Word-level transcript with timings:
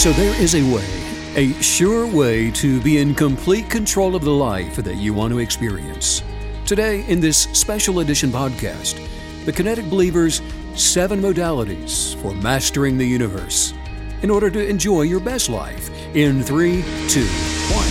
So 0.00 0.12
there 0.12 0.34
is 0.40 0.54
a 0.54 0.62
way, 0.62 0.88
a 1.36 1.52
sure 1.60 2.06
way 2.06 2.50
to 2.52 2.80
be 2.80 2.96
in 2.96 3.14
complete 3.14 3.68
control 3.68 4.16
of 4.16 4.24
the 4.24 4.30
life 4.30 4.76
that 4.76 4.96
you 4.96 5.12
want 5.12 5.30
to 5.34 5.40
experience. 5.40 6.22
Today, 6.64 7.04
in 7.06 7.20
this 7.20 7.42
special 7.52 8.00
edition 8.00 8.30
podcast, 8.30 8.96
the 9.44 9.52
Kinetic 9.52 9.90
Believers 9.90 10.40
seven 10.74 11.20
modalities 11.20 12.16
for 12.22 12.32
mastering 12.32 12.96
the 12.96 13.04
universe 13.04 13.74
in 14.22 14.30
order 14.30 14.48
to 14.48 14.66
enjoy 14.66 15.02
your 15.02 15.20
best 15.20 15.50
life 15.50 15.90
in 16.16 16.42
three, 16.42 16.82
two, 17.06 17.28
one. 17.68 17.90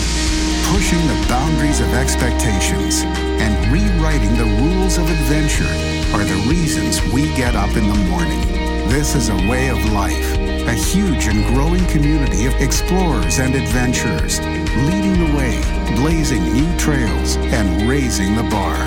Pushing 0.73 1.05
the 1.05 1.25
boundaries 1.29 1.79
of 1.79 1.93
expectations 1.93 3.03
and 3.05 3.71
rewriting 3.71 4.35
the 4.35 4.49
rules 4.63 4.97
of 4.97 5.07
adventure 5.07 5.69
are 6.17 6.25
the 6.25 6.49
reasons 6.49 7.03
we 7.13 7.25
get 7.35 7.55
up 7.55 7.69
in 7.77 7.87
the 7.87 8.09
morning. 8.09 8.41
This 8.89 9.13
is 9.13 9.29
a 9.29 9.35
way 9.47 9.69
of 9.69 9.77
life, 9.91 10.38
a 10.69 10.73
huge 10.73 11.25
and 11.25 11.43
growing 11.47 11.83
community 11.87 12.45
of 12.45 12.53
explorers 12.61 13.39
and 13.39 13.55
adventurers, 13.55 14.39
leading 14.85 15.17
the 15.17 15.35
way, 15.35 15.59
blazing 15.95 16.43
new 16.53 16.77
trails, 16.77 17.37
and 17.37 17.89
raising 17.89 18.35
the 18.35 18.43
bar. 18.43 18.77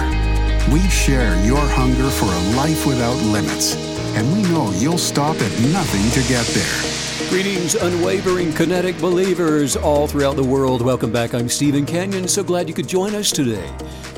We 0.73 0.79
share 0.89 1.45
your 1.45 1.59
hunger 1.59 2.09
for 2.09 2.27
a 2.27 2.57
life 2.57 2.87
without 2.87 3.17
limits, 3.33 3.75
and 4.15 4.33
we 4.33 4.43
know 4.43 4.71
you'll 4.77 4.97
stop 4.97 5.35
at 5.35 5.61
nothing 5.73 6.09
to 6.23 6.29
get 6.29 6.47
there. 6.55 7.29
Greetings, 7.29 7.75
unwavering 7.75 8.53
kinetic 8.53 8.97
believers 9.01 9.77
all 9.77 10.07
throughout 10.07 10.37
the 10.37 10.45
world. 10.45 10.83
Welcome 10.83 11.11
back. 11.11 11.35
I'm 11.35 11.49
Steven 11.49 11.85
Canyon. 11.85 12.29
So 12.29 12.45
glad 12.45 12.69
you 12.69 12.75
could 12.75 12.87
join 12.87 13.17
us 13.17 13.33
today. 13.33 13.69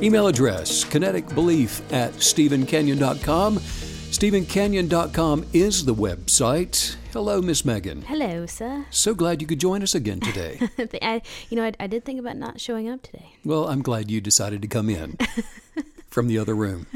Email 0.02 0.26
address 0.26 0.84
kineticbelief 0.84 1.80
at 1.94 2.12
stevencanyon.com. 2.12 3.93
StevenCanyon.com 4.14 5.46
is 5.52 5.86
the 5.86 5.94
website. 5.94 6.94
Hello, 7.12 7.42
Miss 7.42 7.64
Megan. 7.64 8.02
Hello, 8.02 8.46
sir. 8.46 8.86
So 8.90 9.12
glad 9.12 9.40
you 9.40 9.48
could 9.48 9.58
join 9.58 9.82
us 9.82 9.92
again 9.92 10.20
today. 10.20 10.60
I, 11.02 11.20
you 11.50 11.56
know, 11.56 11.64
I, 11.64 11.72
I 11.80 11.88
did 11.88 12.04
think 12.04 12.20
about 12.20 12.36
not 12.36 12.60
showing 12.60 12.88
up 12.88 13.02
today. 13.02 13.34
well, 13.44 13.66
I'm 13.66 13.82
glad 13.82 14.12
you 14.12 14.20
decided 14.20 14.62
to 14.62 14.68
come 14.68 14.88
in 14.88 15.18
from 16.10 16.28
the 16.28 16.38
other 16.38 16.54
room. 16.54 16.86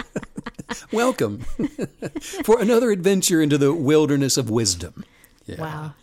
Welcome 0.90 1.40
for 2.44 2.58
another 2.62 2.90
adventure 2.92 3.42
into 3.42 3.58
the 3.58 3.74
wilderness 3.74 4.38
of 4.38 4.48
wisdom. 4.48 5.04
Yeah. 5.44 5.60
Wow. 5.60 5.94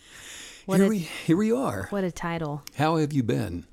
What 0.67 0.75
Here 0.77 0.85
a, 0.85 0.89
we 0.89 0.99
here 0.99 1.37
we 1.37 1.51
are. 1.51 1.87
what 1.89 2.03
a 2.03 2.11
title. 2.11 2.61
How 2.77 2.97
have 2.97 3.13
you 3.13 3.23
been? 3.23 3.65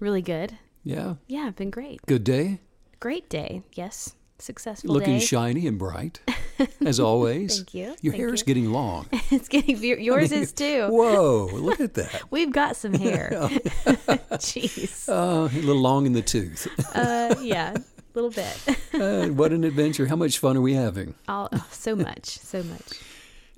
Really 0.00 0.20
good. 0.22 0.58
Yeah. 0.82 1.14
Yeah, 1.28 1.42
I've 1.42 1.54
been 1.54 1.70
great. 1.70 2.04
Good 2.06 2.24
day. 2.24 2.58
Great 2.98 3.28
day. 3.28 3.62
Yes. 3.74 4.16
Successful 4.42 4.92
Looking 4.92 5.18
day. 5.18 5.24
shiny 5.24 5.66
and 5.68 5.78
bright, 5.78 6.20
as 6.84 6.98
always. 6.98 7.56
Thank 7.58 7.74
you, 7.74 7.84
Your 8.02 8.12
thank 8.12 8.14
hair's 8.16 8.40
you. 8.40 8.46
getting 8.46 8.72
long. 8.72 9.06
it's 9.30 9.46
getting 9.48 9.76
your- 9.78 9.98
yours 10.00 10.32
is 10.32 10.52
too. 10.52 10.88
Whoa! 10.88 11.48
Look 11.52 11.80
at 11.80 11.94
that. 11.94 12.22
We've 12.30 12.50
got 12.52 12.74
some 12.76 12.92
hair. 12.94 13.30
Jeez. 14.32 15.08
Uh, 15.08 15.48
a 15.48 15.60
little 15.60 15.80
long 15.80 16.06
in 16.06 16.12
the 16.12 16.22
tooth. 16.22 16.66
Uh, 16.94 17.34
yeah, 17.40 17.72
a 17.74 17.82
little 18.14 18.30
bit. 18.30 18.78
Uh, 18.94 19.28
what 19.28 19.52
an 19.52 19.64
adventure! 19.64 20.06
How 20.06 20.16
much 20.16 20.38
fun 20.38 20.56
are 20.56 20.60
we 20.60 20.74
having? 20.74 21.14
All, 21.28 21.48
oh, 21.52 21.66
so 21.70 21.94
much, 21.94 22.26
so 22.38 22.62
much. 22.62 22.98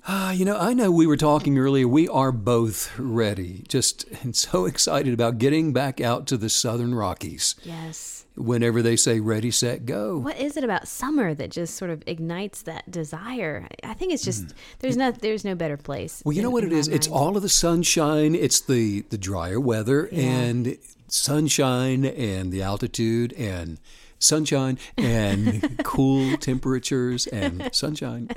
Ah, 0.07 0.31
you 0.31 0.45
know, 0.45 0.57
I 0.57 0.73
know 0.75 0.91
we 0.91 1.07
were 1.07 1.17
talking 1.17 1.57
earlier. 1.57 1.87
We 1.87 2.07
are 2.07 2.31
both 2.31 2.91
ready, 2.99 3.63
just 3.67 4.05
and 4.21 4.35
so 4.35 4.65
excited 4.65 5.13
about 5.15 5.39
getting 5.39 5.73
back 5.73 5.99
out 5.99 6.27
to 6.27 6.37
the 6.37 6.49
Southern 6.49 6.93
Rockies. 6.93 7.55
Yes. 7.63 8.24
Whenever 8.35 8.81
they 8.81 8.95
say 8.95 9.19
ready, 9.19 9.49
set, 9.49 9.85
go. 9.85 10.17
What 10.17 10.37
is 10.37 10.57
it 10.57 10.63
about 10.63 10.87
summer 10.87 11.33
that 11.33 11.51
just 11.51 11.75
sort 11.75 11.89
of 11.89 12.03
ignites 12.05 12.63
that 12.63 12.91
desire? 12.91 13.67
I 13.83 13.93
think 13.93 14.13
it's 14.13 14.23
just 14.23 14.43
hmm. 14.43 14.49
there's 14.79 14.97
no 14.97 15.11
there's 15.11 15.45
no 15.45 15.55
better 15.55 15.77
place. 15.77 16.21
Well, 16.25 16.33
you 16.33 16.41
know 16.41 16.49
what 16.49 16.63
it 16.63 16.73
is? 16.73 16.87
is? 16.87 16.93
It's 16.93 17.07
all 17.07 17.37
of 17.37 17.43
the 17.43 17.49
sunshine. 17.49 18.35
It's 18.35 18.59
the 18.59 19.01
the 19.09 19.17
drier 19.17 19.59
weather 19.59 20.09
and 20.11 20.77
sunshine 21.07 22.05
and 22.05 22.51
the 22.51 22.61
altitude 22.61 23.33
and 23.33 23.79
sunshine 24.25 24.77
and 24.97 25.79
cool 25.83 26.35
temperatures 26.37 27.27
and 27.27 27.69
sunshine. 27.73 28.29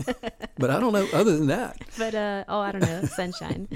But 0.59 0.71
I 0.71 0.79
don't 0.81 0.93
know 0.93 1.09
other 1.13 1.37
than 1.37 1.47
that. 1.49 1.79
but 1.99 2.15
uh 2.15 2.45
oh 2.49 2.61
i 2.61 2.71
don't 2.73 2.83
know 2.83 3.03
sunshine 3.05 3.69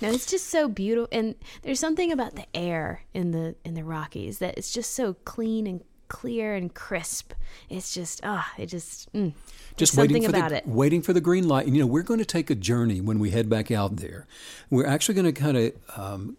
no 0.00 0.10
it's 0.10 0.26
just 0.26 0.46
so 0.48 0.68
beautiful 0.68 1.08
and 1.12 1.34
there's 1.62 1.80
something 1.80 2.12
about 2.12 2.34
the 2.36 2.44
air 2.54 3.02
in 3.14 3.30
the 3.32 3.54
in 3.64 3.74
the 3.74 3.82
rockies 3.84 4.38
that 4.38 4.56
it's 4.58 4.72
just 4.72 4.94
so 4.94 5.14
clean 5.24 5.66
and 5.66 5.82
clear 6.08 6.54
and 6.54 6.72
crisp 6.74 7.32
it's 7.68 7.92
just 7.92 8.20
ah 8.22 8.48
it 8.58 8.66
just 8.66 9.12
mm, 9.12 9.32
Just 9.76 9.96
waiting 9.96 10.22
for 10.22 10.28
about 10.30 10.50
the 10.50 10.58
it 10.58 10.66
waiting 10.66 11.02
for 11.02 11.12
the 11.12 11.20
green 11.20 11.48
light. 11.48 11.66
And 11.66 11.74
you 11.76 11.82
know, 11.82 11.86
we're 11.88 12.02
going 12.04 12.20
to 12.20 12.24
take 12.24 12.48
a 12.50 12.54
journey 12.54 13.00
when 13.00 13.18
we 13.18 13.30
head 13.30 13.48
back 13.50 13.70
out 13.70 13.96
there. 13.96 14.26
We're 14.70 14.86
actually 14.86 15.16
going 15.16 15.32
to 15.34 15.40
kind 15.40 15.56
of 15.56 15.72
um, 15.96 16.36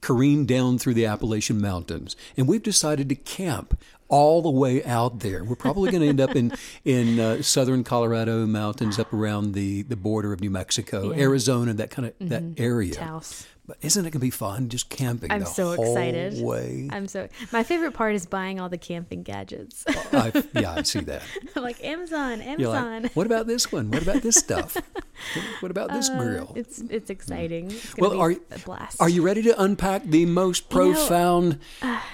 careen 0.00 0.46
down 0.46 0.78
through 0.78 0.94
the 0.94 1.06
Appalachian 1.06 1.60
Mountains, 1.60 2.16
and 2.36 2.46
we've 2.46 2.62
decided 2.62 3.08
to 3.08 3.14
camp 3.14 3.78
all 4.08 4.42
the 4.42 4.50
way 4.50 4.84
out 4.84 5.20
there. 5.20 5.44
We're 5.44 5.56
probably 5.56 5.90
going 5.90 6.02
to 6.02 6.08
end 6.08 6.20
up 6.20 6.36
in 6.36 6.52
in 6.84 7.20
uh, 7.20 7.42
southern 7.42 7.84
Colorado 7.84 8.46
mountains, 8.46 8.98
up 8.98 9.12
around 9.12 9.52
the 9.52 9.82
the 9.82 9.96
border 9.96 10.32
of 10.32 10.40
New 10.40 10.50
Mexico, 10.50 11.12
Arizona, 11.12 11.72
that 11.74 11.90
kind 11.90 12.08
of 12.08 12.28
that 12.28 12.42
area. 12.58 12.94
Taos. 12.94 13.46
But 13.70 13.78
isn't 13.82 14.00
it 14.04 14.10
going 14.10 14.14
to 14.14 14.18
be 14.18 14.30
fun 14.30 14.68
just 14.68 14.88
camping 14.88 15.30
i'm 15.30 15.44
so 15.44 15.70
excited 15.70 16.42
way? 16.42 16.88
i'm 16.90 17.06
so 17.06 17.28
my 17.52 17.62
favorite 17.62 17.92
part 17.92 18.16
is 18.16 18.26
buying 18.26 18.58
all 18.58 18.68
the 18.68 18.76
camping 18.76 19.22
gadgets 19.22 19.84
I, 20.12 20.32
yeah, 20.54 20.74
I 20.74 20.82
see 20.82 20.98
that. 21.02 21.22
Like 21.54 21.84
amazon 21.84 22.40
amazon 22.40 23.02
like, 23.04 23.14
what 23.14 23.26
about 23.26 23.46
this 23.46 23.70
one? 23.70 23.92
What 23.92 24.02
about 24.02 24.22
this 24.22 24.34
stuff? 24.34 24.76
What 25.60 25.70
about 25.70 25.92
this 25.92 26.08
grill? 26.08 26.48
Uh, 26.50 26.60
it's 26.60 26.80
it's 26.80 27.10
exciting 27.10 27.66
it's 27.70 27.94
gonna 27.94 28.08
Well, 28.16 28.28
be 28.28 28.36
are 28.38 28.56
a 28.56 28.58
blast 28.58 29.00
are 29.00 29.08
you 29.08 29.22
ready 29.22 29.42
to 29.42 29.62
unpack 29.62 30.02
the 30.02 30.26
most 30.26 30.64
You 30.72 30.78
know, 30.78 30.92
profound 30.94 31.58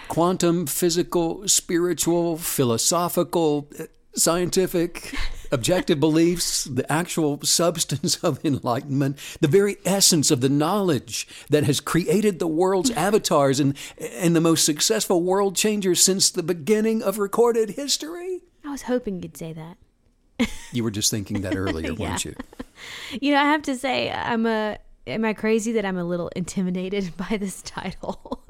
quantum, 0.08 0.66
physical, 0.66 1.46
spiritual, 1.48 2.36
philosophical, 2.36 3.68
uh, 3.78 3.84
scientific, 4.16 5.14
objective 5.52 6.00
beliefs, 6.00 6.64
the 6.64 6.90
actual 6.90 7.40
substance 7.42 8.16
of 8.24 8.44
enlightenment, 8.44 9.18
the 9.40 9.48
very 9.48 9.76
essence 9.84 10.30
of 10.30 10.40
the 10.40 10.48
knowledge 10.48 11.28
that 11.50 11.64
has 11.64 11.80
created 11.80 12.38
the 12.38 12.46
world's 12.46 12.90
hmm. 12.90 12.98
avatars 12.98 13.60
and 13.60 13.76
and 13.98 14.34
the 14.34 14.40
most 14.40 14.64
successful 14.64 15.22
world 15.22 15.56
changers 15.56 16.02
since 16.02 16.30
the 16.30 16.42
beginning 16.42 17.02
of 17.02 17.18
recorded 17.18 17.70
history? 17.70 18.42
i 18.64 18.70
was 18.70 18.82
hoping 18.82 19.22
you'd 19.22 19.36
say 19.36 19.52
that 19.52 19.76
You 20.72 20.84
were 20.84 20.90
just 20.90 21.10
thinking 21.10 21.42
that 21.42 21.56
earlier, 21.56 21.94
weren't 21.94 22.24
you? 22.24 22.34
You 23.22 23.32
know, 23.32 23.40
I 23.40 23.44
have 23.44 23.62
to 23.62 23.74
say, 23.74 24.10
I'm 24.10 24.44
a. 24.44 24.76
Am 25.06 25.24
I 25.24 25.32
crazy 25.32 25.72
that 25.72 25.86
I'm 25.86 25.96
a 25.96 26.04
little 26.04 26.28
intimidated 26.36 27.16
by 27.16 27.38
this 27.38 27.62
title? 27.62 28.44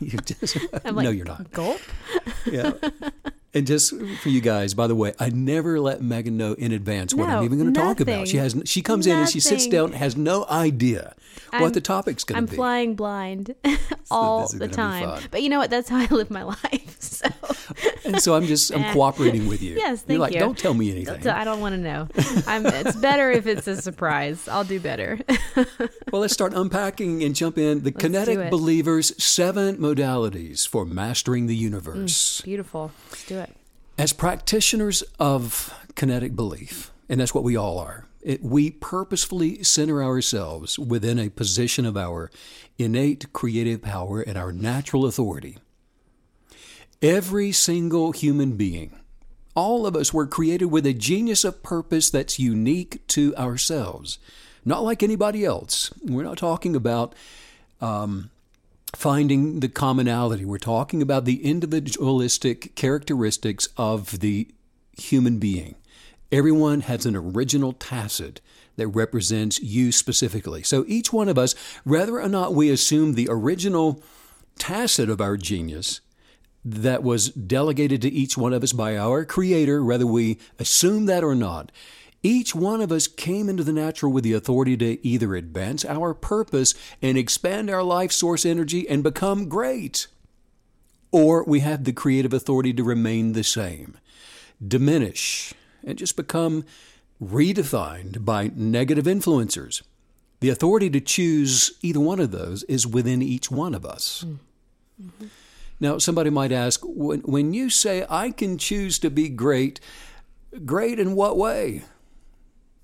You 0.00 0.18
just, 0.18 0.56
like, 0.72 0.84
no, 0.96 1.10
you're 1.10 1.24
not. 1.24 1.52
Gulp. 1.52 1.80
Yeah. 2.44 2.72
And 3.54 3.66
just 3.66 3.92
for 4.22 4.28
you 4.30 4.40
guys, 4.40 4.72
by 4.72 4.86
the 4.86 4.94
way, 4.94 5.12
I 5.18 5.28
never 5.28 5.78
let 5.78 6.00
Megan 6.02 6.36
know 6.38 6.54
in 6.54 6.72
advance 6.72 7.14
what 7.14 7.28
I'm 7.28 7.44
even 7.44 7.58
going 7.58 7.72
to 7.72 7.78
talk 7.78 8.00
about. 8.00 8.26
She 8.28 8.38
has 8.38 8.56
she 8.64 8.80
comes 8.82 9.06
in 9.06 9.18
and 9.18 9.28
she 9.28 9.40
sits 9.40 9.66
Nothing. 9.66 9.90
down, 9.90 9.92
has 9.92 10.16
no 10.16 10.46
idea 10.48 11.14
what 11.50 11.62
I'm- 11.62 11.72
the 11.72 11.80
topic's 11.82 12.24
going 12.24 12.40
to 12.46 12.50
be. 12.50 12.52
I'm 12.54 12.56
flying 12.56 12.94
blind 12.94 13.54
all 14.10 14.44
is 14.44 14.52
the 14.52 14.68
time. 14.68 15.20
But 15.30 15.42
you 15.42 15.50
know 15.50 15.58
what? 15.58 15.68
That's 15.70 15.90
how 15.90 15.98
I 15.98 16.06
live 16.06 16.30
my 16.30 16.42
life. 16.64 16.96
So 17.00 17.28
And 18.06 18.22
so 18.22 18.34
I'm 18.34 18.46
just 18.46 18.72
I'm 18.74 18.82
eh. 18.84 18.92
cooperating 18.94 19.46
with 19.46 19.62
you. 19.62 19.74
Yes, 19.74 19.88
You're 19.88 19.96
thank 20.06 20.20
like, 20.20 20.32
you. 20.34 20.40
don't 20.40 20.56
tell 20.56 20.72
me 20.72 20.90
anything. 20.90 21.26
I 21.28 21.44
don't 21.44 21.60
want 21.60 21.74
to 21.74 21.80
know. 21.80 22.08
I'm, 22.46 22.64
it's 22.64 22.96
better 22.96 23.30
if 23.30 23.46
it's 23.46 23.66
a 23.66 23.76
surprise. 23.80 24.48
I'll 24.48 24.64
do 24.64 24.80
better. 24.80 25.18
Well, 26.10 26.22
let's 26.22 26.32
start 26.32 26.54
unpacking 26.54 27.22
and 27.22 27.34
jump 27.34 27.58
in. 27.58 27.82
The 27.82 27.90
do 27.90 27.98
Kinetic. 27.98 28.50
Believers 28.50 29.12
seven 29.22 29.76
modalities 29.76 30.66
for 30.66 30.84
mastering 30.86 31.46
the 31.48 31.56
universe. 31.56 32.40
Mm, 32.40 32.44
beautiful. 32.44 32.92
Let's 33.10 33.26
do 33.26 33.38
it. 33.38 33.41
As 33.98 34.12
practitioners 34.12 35.02
of 35.20 35.72
kinetic 35.94 36.34
belief, 36.34 36.90
and 37.08 37.20
that's 37.20 37.34
what 37.34 37.44
we 37.44 37.56
all 37.56 37.78
are, 37.78 38.06
it, 38.22 38.42
we 38.42 38.70
purposefully 38.70 39.62
center 39.62 40.02
ourselves 40.02 40.78
within 40.78 41.18
a 41.18 41.28
position 41.28 41.84
of 41.84 41.96
our 41.96 42.30
innate 42.78 43.32
creative 43.32 43.82
power 43.82 44.20
and 44.20 44.38
our 44.38 44.50
natural 44.50 45.04
authority. 45.04 45.58
Every 47.02 47.52
single 47.52 48.12
human 48.12 48.56
being, 48.56 48.98
all 49.54 49.86
of 49.86 49.94
us 49.94 50.12
were 50.12 50.26
created 50.26 50.66
with 50.66 50.86
a 50.86 50.94
genius 50.94 51.44
of 51.44 51.62
purpose 51.62 52.08
that's 52.08 52.38
unique 52.38 53.06
to 53.08 53.36
ourselves, 53.36 54.18
not 54.64 54.82
like 54.82 55.02
anybody 55.02 55.44
else. 55.44 55.92
We're 56.02 56.22
not 56.22 56.38
talking 56.38 56.74
about 56.74 57.14
um, 57.80 58.30
finding 58.94 59.60
the 59.60 59.68
commonality. 59.68 60.44
We're 60.44 60.58
talking 60.58 61.02
about 61.02 61.24
the 61.24 61.44
individualistic 61.44 62.74
characteristics 62.74 63.68
of 63.76 64.20
the 64.20 64.48
human 64.98 65.38
being. 65.38 65.76
Everyone 66.30 66.80
has 66.82 67.06
an 67.06 67.16
original 67.16 67.72
tacit 67.72 68.40
that 68.76 68.88
represents 68.88 69.60
you 69.60 69.92
specifically. 69.92 70.62
So 70.62 70.84
each 70.86 71.12
one 71.12 71.28
of 71.28 71.38
us, 71.38 71.54
whether 71.84 72.20
or 72.20 72.28
not 72.28 72.54
we 72.54 72.70
assume 72.70 73.14
the 73.14 73.28
original 73.30 74.02
tacit 74.58 75.10
of 75.10 75.20
our 75.20 75.36
genius 75.36 76.00
that 76.64 77.02
was 77.02 77.30
delegated 77.30 78.00
to 78.02 78.12
each 78.12 78.36
one 78.38 78.52
of 78.52 78.62
us 78.62 78.72
by 78.72 78.96
our 78.96 79.24
Creator, 79.24 79.84
whether 79.84 80.06
we 80.06 80.38
assume 80.58 81.06
that 81.06 81.24
or 81.24 81.34
not, 81.34 81.72
Each 82.22 82.54
one 82.54 82.80
of 82.80 82.92
us 82.92 83.08
came 83.08 83.48
into 83.48 83.64
the 83.64 83.72
natural 83.72 84.12
with 84.12 84.22
the 84.22 84.32
authority 84.32 84.76
to 84.76 85.04
either 85.06 85.34
advance 85.34 85.84
our 85.84 86.14
purpose 86.14 86.74
and 87.00 87.18
expand 87.18 87.68
our 87.68 87.82
life 87.82 88.12
source 88.12 88.46
energy 88.46 88.88
and 88.88 89.02
become 89.02 89.48
great, 89.48 90.06
or 91.10 91.42
we 91.44 91.60
have 91.60 91.82
the 91.82 91.92
creative 91.92 92.32
authority 92.32 92.72
to 92.74 92.84
remain 92.84 93.32
the 93.32 93.42
same, 93.42 93.98
diminish, 94.66 95.52
and 95.84 95.98
just 95.98 96.16
become 96.16 96.64
redefined 97.20 98.24
by 98.24 98.52
negative 98.54 99.06
influencers. 99.06 99.82
The 100.38 100.48
authority 100.48 100.90
to 100.90 101.00
choose 101.00 101.72
either 101.82 102.00
one 102.00 102.20
of 102.20 102.30
those 102.30 102.62
is 102.64 102.86
within 102.86 103.20
each 103.22 103.50
one 103.50 103.74
of 103.74 103.84
us. 103.84 104.24
Mm-hmm. 105.00 105.26
Now, 105.80 105.98
somebody 105.98 106.30
might 106.30 106.52
ask, 106.52 106.80
when, 106.84 107.20
when 107.20 107.52
you 107.52 107.68
say 107.68 108.06
I 108.08 108.30
can 108.30 108.58
choose 108.58 109.00
to 109.00 109.10
be 109.10 109.28
great, 109.28 109.80
great 110.64 111.00
in 111.00 111.16
what 111.16 111.36
way? 111.36 111.82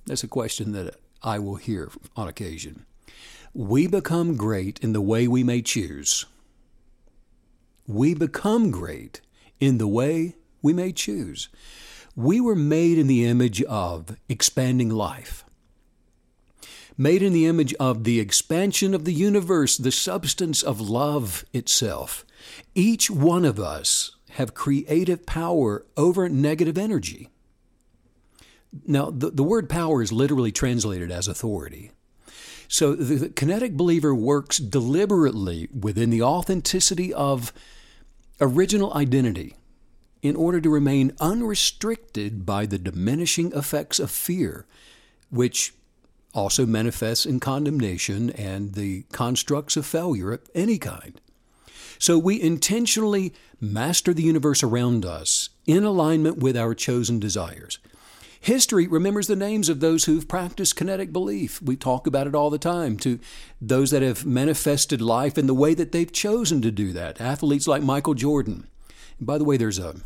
That's 0.08 0.24
a 0.24 0.28
question 0.28 0.72
that 0.72 0.94
I 1.22 1.38
will 1.38 1.56
hear 1.56 1.90
on 2.16 2.28
occasion. 2.28 2.86
We 3.52 3.86
become 3.86 4.36
great 4.36 4.78
in 4.80 4.94
the 4.94 5.02
way 5.02 5.28
we 5.28 5.44
may 5.44 5.60
choose. 5.60 6.24
We 7.86 8.14
become 8.14 8.70
great 8.70 9.20
in 9.60 9.76
the 9.76 9.86
way 9.86 10.36
we 10.62 10.72
may 10.72 10.92
choose. 10.92 11.50
We 12.16 12.40
were 12.40 12.56
made 12.56 12.96
in 12.96 13.06
the 13.06 13.26
image 13.26 13.62
of 13.64 14.16
expanding 14.30 14.88
life, 14.88 15.44
made 16.96 17.22
in 17.22 17.34
the 17.34 17.46
image 17.46 17.74
of 17.74 18.04
the 18.04 18.18
expansion 18.18 18.94
of 18.94 19.04
the 19.04 19.12
universe, 19.12 19.76
the 19.76 19.92
substance 19.92 20.62
of 20.62 20.80
love 20.80 21.44
itself. 21.52 22.24
Each 22.74 23.10
one 23.10 23.44
of 23.44 23.60
us 23.60 24.12
have 24.30 24.54
creative 24.54 25.26
power 25.26 25.84
over 25.98 26.30
negative 26.30 26.78
energy. 26.78 27.28
Now, 28.86 29.10
the, 29.10 29.30
the 29.30 29.42
word 29.42 29.68
power 29.68 30.02
is 30.02 30.12
literally 30.12 30.52
translated 30.52 31.10
as 31.10 31.28
authority. 31.28 31.90
So 32.68 32.94
the, 32.94 33.14
the 33.14 33.28
kinetic 33.30 33.76
believer 33.76 34.14
works 34.14 34.58
deliberately 34.58 35.68
within 35.78 36.10
the 36.10 36.22
authenticity 36.22 37.12
of 37.14 37.52
original 38.40 38.92
identity 38.94 39.56
in 40.22 40.36
order 40.36 40.60
to 40.60 40.70
remain 40.70 41.12
unrestricted 41.20 42.44
by 42.44 42.66
the 42.66 42.78
diminishing 42.78 43.52
effects 43.52 43.98
of 43.98 44.10
fear, 44.10 44.66
which 45.30 45.72
also 46.34 46.66
manifests 46.66 47.24
in 47.24 47.40
condemnation 47.40 48.30
and 48.30 48.74
the 48.74 49.04
constructs 49.12 49.76
of 49.76 49.86
failure 49.86 50.32
of 50.32 50.50
any 50.54 50.78
kind. 50.78 51.20
So 51.98 52.18
we 52.18 52.40
intentionally 52.40 53.32
master 53.60 54.14
the 54.14 54.22
universe 54.22 54.62
around 54.62 55.04
us 55.04 55.50
in 55.66 55.84
alignment 55.84 56.38
with 56.38 56.56
our 56.56 56.74
chosen 56.74 57.18
desires. 57.18 57.78
History 58.40 58.86
remembers 58.86 59.26
the 59.26 59.36
names 59.36 59.68
of 59.68 59.80
those 59.80 60.04
who've 60.04 60.26
practiced 60.28 60.76
kinetic 60.76 61.12
belief. 61.12 61.60
We 61.60 61.76
talk 61.76 62.06
about 62.06 62.26
it 62.26 62.34
all 62.34 62.50
the 62.50 62.58
time 62.58 62.96
to 62.98 63.18
those 63.60 63.90
that 63.90 64.02
have 64.02 64.24
manifested 64.24 65.00
life 65.00 65.36
in 65.36 65.46
the 65.46 65.54
way 65.54 65.74
that 65.74 65.92
they've 65.92 66.10
chosen 66.12 66.62
to 66.62 66.70
do 66.70 66.92
that. 66.92 67.20
Athletes 67.20 67.66
like 67.66 67.82
Michael 67.82 68.14
Jordan, 68.14 68.68
and 69.18 69.26
by 69.26 69.38
the 69.38 69.44
way, 69.44 69.56
there's 69.56 69.78
a 69.78 69.96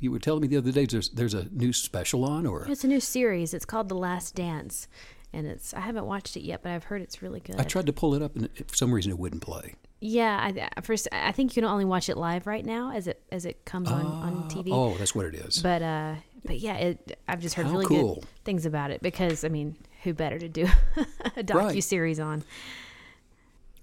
you 0.00 0.10
were 0.10 0.18
telling 0.18 0.42
me 0.42 0.48
the 0.48 0.56
other 0.58 0.72
day 0.72 0.84
there's 0.84 1.08
there's 1.10 1.34
a 1.34 1.48
new 1.52 1.72
special 1.72 2.24
on 2.24 2.44
or 2.46 2.66
it's 2.68 2.84
a 2.84 2.88
new 2.88 3.00
series. 3.00 3.54
It's 3.54 3.64
called 3.64 3.88
The 3.88 3.94
Last 3.94 4.34
Dance, 4.34 4.88
and 5.32 5.46
it's 5.46 5.72
I 5.72 5.80
haven't 5.80 6.06
watched 6.06 6.36
it 6.36 6.42
yet, 6.42 6.62
but 6.62 6.72
I've 6.72 6.84
heard 6.84 7.02
it's 7.02 7.22
really 7.22 7.40
good. 7.40 7.56
I 7.58 7.62
tried 7.62 7.86
to 7.86 7.92
pull 7.92 8.14
it 8.14 8.22
up 8.22 8.34
and 8.36 8.50
for 8.68 8.74
some 8.76 8.92
reason 8.92 9.12
it 9.12 9.18
wouldn't 9.18 9.42
play. 9.42 9.74
Yeah, 9.98 10.52
I, 10.76 10.80
first 10.82 11.08
I 11.10 11.32
think 11.32 11.56
you 11.56 11.62
can 11.62 11.70
only 11.70 11.86
watch 11.86 12.10
it 12.10 12.18
live 12.18 12.46
right 12.46 12.64
now 12.64 12.92
as 12.92 13.06
it 13.06 13.22
as 13.32 13.46
it 13.46 13.64
comes 13.64 13.90
on 13.90 14.04
on 14.04 14.42
Ah, 14.44 14.48
TV. 14.54 14.68
Oh, 14.70 14.94
that's 14.98 15.14
what 15.14 15.24
it 15.26 15.34
is. 15.34 15.62
But 15.62 15.80
uh, 15.82 16.14
but 16.46 16.58
yeah, 16.58 16.76
it, 16.76 17.18
I've 17.28 17.40
just 17.40 17.54
heard 17.54 17.66
How 17.66 17.72
really 17.72 17.86
cool. 17.86 18.14
good 18.16 18.24
things 18.44 18.64
about 18.66 18.90
it 18.90 19.02
because 19.02 19.44
I 19.44 19.48
mean, 19.48 19.76
who 20.02 20.14
better 20.14 20.38
to 20.38 20.48
do 20.48 20.66
a 21.36 21.42
docu 21.42 21.54
Right. 21.54 21.84
series 21.84 22.18
on? 22.20 22.44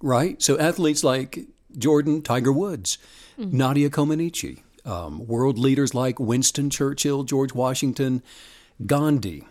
Right? 0.00 0.40
So 0.42 0.58
athletes 0.58 1.02
like 1.04 1.46
Jordan, 1.76 2.22
Tiger 2.22 2.52
Woods, 2.52 2.98
Mm-hmm. 3.36 3.56
Nadia 3.56 3.90
Comaneci, 3.90 4.62
um, 4.84 5.26
world 5.26 5.58
leaders 5.58 5.92
like 5.92 6.20
Winston 6.20 6.70
Churchill, 6.70 7.24
George 7.24 7.52
Washington, 7.52 8.22
Gandhi, 8.86 9.48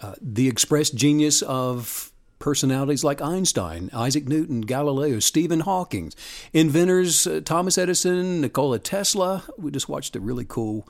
uh, 0.00 0.14
the 0.22 0.48
expressed 0.48 0.94
genius 0.94 1.42
of 1.42 2.12
personalities 2.38 3.04
like 3.04 3.20
Einstein, 3.20 3.90
Isaac 3.92 4.26
Newton, 4.26 4.62
Galileo, 4.62 5.18
Stephen 5.18 5.60
Hawking, 5.60 6.14
inventors 6.54 7.26
uh, 7.26 7.42
Thomas 7.44 7.76
Edison, 7.76 8.40
Nikola 8.40 8.78
Tesla. 8.78 9.42
We 9.58 9.70
just 9.70 9.86
watched 9.90 10.16
a 10.16 10.20
really 10.20 10.46
cool 10.48 10.88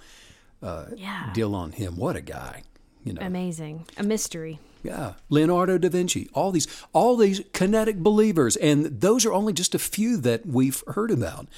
Yeah, 0.96 1.32
deal 1.32 1.54
on 1.54 1.72
him. 1.72 1.96
What 1.96 2.16
a 2.16 2.20
guy. 2.20 2.62
You 3.04 3.12
know. 3.12 3.22
amazing, 3.22 3.86
a 3.96 4.02
mystery. 4.02 4.58
Yeah, 4.82 5.14
Leonardo 5.30 5.78
da 5.78 5.88
Vinci, 5.88 6.28
all 6.32 6.52
these 6.52 6.66
all 6.92 7.16
these 7.16 7.40
kinetic 7.52 7.98
believers 7.98 8.56
and 8.56 9.00
those 9.00 9.24
are 9.24 9.32
only 9.32 9.52
just 9.52 9.74
a 9.74 9.80
few 9.80 10.16
that 10.18 10.46
we've 10.46 10.82
heard 10.88 11.10
about. 11.10 11.48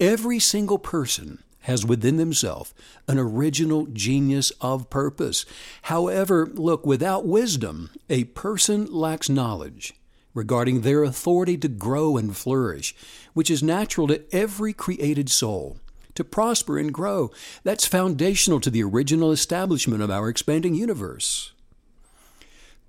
Every 0.00 0.38
single 0.38 0.78
person 0.78 1.42
has 1.62 1.84
within 1.84 2.16
themselves 2.16 2.72
an 3.06 3.18
original 3.18 3.86
genius 3.86 4.50
of 4.60 4.88
purpose. 4.88 5.44
However, 5.82 6.46
look, 6.54 6.86
without 6.86 7.26
wisdom, 7.26 7.90
a 8.08 8.24
person 8.24 8.86
lacks 8.86 9.28
knowledge 9.28 9.94
regarding 10.32 10.80
their 10.80 11.02
authority 11.02 11.58
to 11.58 11.68
grow 11.68 12.16
and 12.16 12.36
flourish, 12.36 12.94
which 13.34 13.50
is 13.50 13.62
natural 13.62 14.06
to 14.06 14.22
every 14.34 14.72
created 14.72 15.28
soul. 15.28 15.76
To 16.18 16.24
prosper 16.24 16.78
and 16.78 16.92
grow. 16.92 17.30
That's 17.62 17.86
foundational 17.86 18.58
to 18.62 18.70
the 18.70 18.82
original 18.82 19.30
establishment 19.30 20.02
of 20.02 20.10
our 20.10 20.28
expanding 20.28 20.74
universe. 20.74 21.52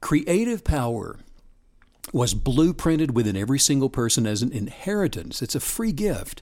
Creative 0.02 0.64
power 0.64 1.20
was 2.12 2.34
blueprinted 2.34 3.12
within 3.12 3.38
every 3.38 3.60
single 3.60 3.92
person 3.92 4.26
as 4.26 4.42
an 4.42 4.52
inheritance. 4.52 5.44
It's 5.44 5.54
a 5.54 5.60
free 5.60 5.92
gift 5.92 6.42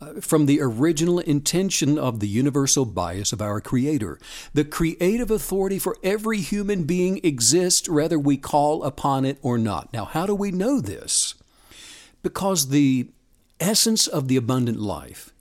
uh, 0.00 0.22
from 0.22 0.46
the 0.46 0.58
original 0.62 1.18
intention 1.18 1.98
of 1.98 2.20
the 2.20 2.28
universal 2.28 2.86
bias 2.86 3.34
of 3.34 3.42
our 3.42 3.60
Creator. 3.60 4.18
The 4.54 4.64
creative 4.64 5.30
authority 5.30 5.78
for 5.78 5.98
every 6.02 6.38
human 6.38 6.84
being 6.84 7.20
exists 7.22 7.90
whether 7.90 8.18
we 8.18 8.38
call 8.38 8.84
upon 8.84 9.26
it 9.26 9.36
or 9.42 9.58
not. 9.58 9.92
Now, 9.92 10.06
how 10.06 10.24
do 10.24 10.34
we 10.34 10.50
know 10.50 10.80
this? 10.80 11.34
Because 12.22 12.68
the 12.68 13.10
essence 13.60 14.06
of 14.06 14.28
the 14.28 14.36
abundant 14.36 14.80
life 14.80 15.34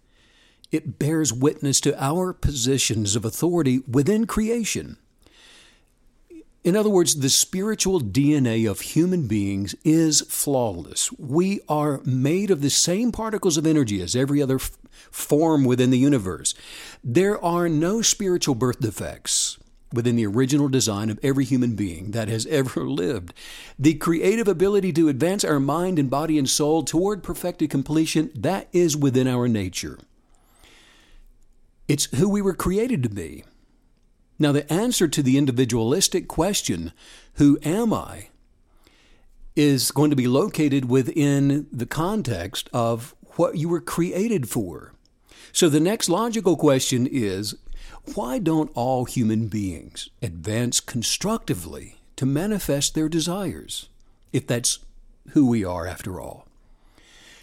it 0.75 0.99
bears 0.99 1.33
witness 1.33 1.79
to 1.81 2.03
our 2.03 2.33
positions 2.33 3.15
of 3.15 3.25
authority 3.25 3.79
within 3.87 4.27
creation. 4.27 4.97
In 6.65 6.75
other 6.75 6.89
words, 6.89 7.17
the 7.17 7.29
spiritual 7.29 8.01
DNA 8.01 8.69
of 8.69 8.81
human 8.81 9.27
beings 9.27 9.75
is 9.83 10.21
flawless. 10.21 11.11
We 11.13 11.59
are 11.69 12.01
made 12.03 12.49
of 12.49 12.61
the 12.61 12.71
same 12.71 13.11
particles 13.11 13.55
of 13.55 13.67
energy 13.67 14.01
as 14.01 14.15
every 14.15 14.41
other 14.41 14.55
f- 14.55 14.71
form 15.11 15.63
within 15.63 15.91
the 15.91 15.99
universe. 15.99 16.55
There 17.03 17.43
are 17.45 17.69
no 17.69 18.01
spiritual 18.01 18.55
birth 18.55 18.79
defects 18.79 19.59
within 19.93 20.15
the 20.15 20.25
original 20.25 20.67
design 20.67 21.11
of 21.11 21.19
every 21.21 21.45
human 21.45 21.75
being 21.75 22.11
that 22.11 22.29
has 22.29 22.45
ever 22.49 22.81
lived. 22.89 23.35
The 23.77 23.93
creative 23.93 24.47
ability 24.47 24.91
to 24.93 25.07
advance 25.07 25.43
our 25.43 25.59
mind 25.59 25.99
and 25.99 26.09
body 26.09 26.39
and 26.39 26.49
soul 26.49 26.81
toward 26.81 27.21
perfected 27.21 27.69
completion, 27.69 28.31
that 28.35 28.69
is 28.73 28.97
within 28.97 29.27
our 29.27 29.47
nature. 29.47 29.99
It's 31.87 32.05
who 32.15 32.29
we 32.29 32.41
were 32.41 32.53
created 32.53 33.03
to 33.03 33.09
be. 33.09 33.43
Now, 34.37 34.51
the 34.51 34.71
answer 34.71 35.07
to 35.07 35.23
the 35.23 35.37
individualistic 35.37 36.27
question, 36.27 36.91
who 37.35 37.57
am 37.63 37.93
I, 37.93 38.29
is 39.55 39.91
going 39.91 40.09
to 40.09 40.15
be 40.15 40.27
located 40.27 40.89
within 40.89 41.67
the 41.71 41.85
context 41.85 42.69
of 42.73 43.15
what 43.37 43.57
you 43.57 43.69
were 43.69 43.79
created 43.81 44.49
for. 44.49 44.93
So, 45.53 45.69
the 45.69 45.79
next 45.79 46.09
logical 46.09 46.57
question 46.57 47.07
is 47.09 47.55
why 48.13 48.39
don't 48.39 48.71
all 48.75 49.05
human 49.05 49.47
beings 49.47 50.09
advance 50.21 50.79
constructively 50.79 51.95
to 52.17 52.25
manifest 52.25 52.93
their 52.93 53.09
desires, 53.09 53.89
if 54.33 54.45
that's 54.45 54.79
who 55.29 55.47
we 55.47 55.63
are 55.63 55.87
after 55.87 56.19
all? 56.19 56.45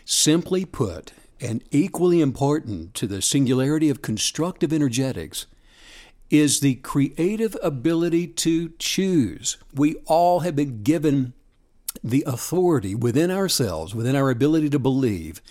Simply 0.05 0.65
put, 0.65 1.13
and 1.43 1.63
equally 1.71 2.21
important 2.21 2.95
to 2.95 3.07
the 3.07 3.21
singularity 3.21 3.91
of 3.91 4.01
constructive 4.01 4.73
energetics, 4.73 5.47
is 6.31 6.61
the 6.61 6.77
creative 6.77 7.57
ability 7.63 8.27
to 8.27 8.71
choose. 8.79 9.59
We 9.75 9.97
all 10.07 10.41
have 10.41 10.57
been 10.57 10.83
given 10.83 11.35
the 12.03 12.25
authority 12.27 12.95
within 12.95 13.31
ourselves, 13.31 13.95
within 13.95 14.17
our 14.17 14.31
ability 14.31 14.71
to 14.71 14.79
believe, 14.79 15.43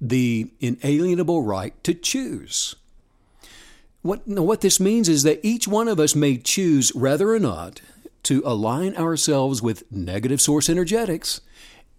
the 0.00 0.50
inalienable 0.58 1.42
right 1.42 1.74
to 1.84 1.92
choose. 1.92 2.74
What, 4.00 4.26
what 4.26 4.62
this 4.62 4.80
means 4.80 5.08
is 5.08 5.22
that 5.24 5.40
each 5.42 5.68
one 5.68 5.86
of 5.86 6.00
us 6.00 6.16
may 6.16 6.38
choose 6.38 6.94
whether 6.94 7.30
or 7.30 7.38
not 7.38 7.82
to 8.24 8.42
align 8.44 8.96
ourselves 8.96 9.60
with 9.60 9.90
negative 9.92 10.40
source 10.40 10.70
energetics 10.70 11.40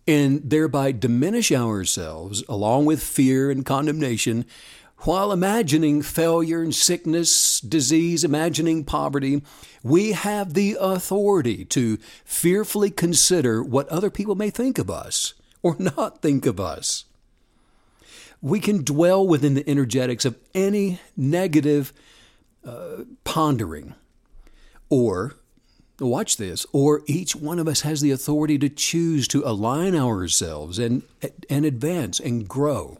and 0.07 0.41
thereby 0.43 0.91
diminish 0.91 1.51
ourselves 1.51 2.43
along 2.49 2.85
with 2.85 3.01
fear 3.01 3.49
and 3.49 3.65
condemnation 3.65 4.45
while 5.05 5.33
imagining 5.33 6.01
failure 6.01 6.61
and 6.61 6.73
sickness, 6.73 7.59
disease, 7.59 8.23
imagining 8.23 8.85
poverty, 8.85 9.41
we 9.83 10.13
have 10.13 10.53
the 10.53 10.77
authority 10.79 11.65
to 11.65 11.97
fearfully 12.23 12.89
consider 12.89 13.61
what 13.61 13.87
other 13.89 14.09
people 14.09 14.35
may 14.35 14.49
think 14.49 14.77
of 14.77 14.89
us 14.89 15.33
or 15.61 15.75
not 15.79 16.21
think 16.21 16.45
of 16.45 16.59
us. 16.59 17.05
We 18.41 18.59
can 18.59 18.83
dwell 18.83 19.25
within 19.25 19.53
the 19.55 19.69
energetics 19.69 20.25
of 20.25 20.37
any 20.53 20.99
negative 21.15 21.93
uh, 22.65 23.03
pondering. 23.23 23.93
Or, 24.89 25.35
watch 25.99 26.37
this, 26.37 26.65
or 26.71 27.01
each 27.05 27.35
one 27.35 27.59
of 27.59 27.67
us 27.67 27.81
has 27.81 28.01
the 28.01 28.11
authority 28.11 28.57
to 28.59 28.69
choose 28.69 29.27
to 29.29 29.43
align 29.45 29.95
ourselves 29.95 30.79
and, 30.79 31.03
and 31.49 31.65
advance 31.65 32.19
and 32.19 32.47
grow 32.47 32.99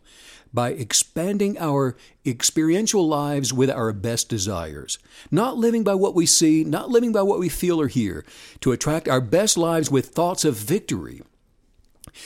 by 0.54 0.70
expanding 0.70 1.58
our 1.58 1.98
experiential 2.26 3.08
lives 3.08 3.52
with 3.52 3.72
our 3.72 3.92
best 3.92 4.30
desires. 4.30 5.00
Not 5.32 5.58
living 5.58 5.84
by 5.84 5.96
what 5.96 6.14
we 6.14 6.28
see, 6.28 6.64
not 6.64 6.90
living 6.90 7.12
by 7.12 7.24
what 7.24 7.40
we 7.40 7.50
feel 7.50 7.82
or 7.82 7.88
hear, 7.88 8.24
to 8.62 8.72
attract 8.72 9.10
our 9.10 9.22
best 9.22 9.58
lives 9.58 9.90
with 9.90 10.10
thoughts 10.10 10.46
of 10.46 10.56
victory. 10.56 11.24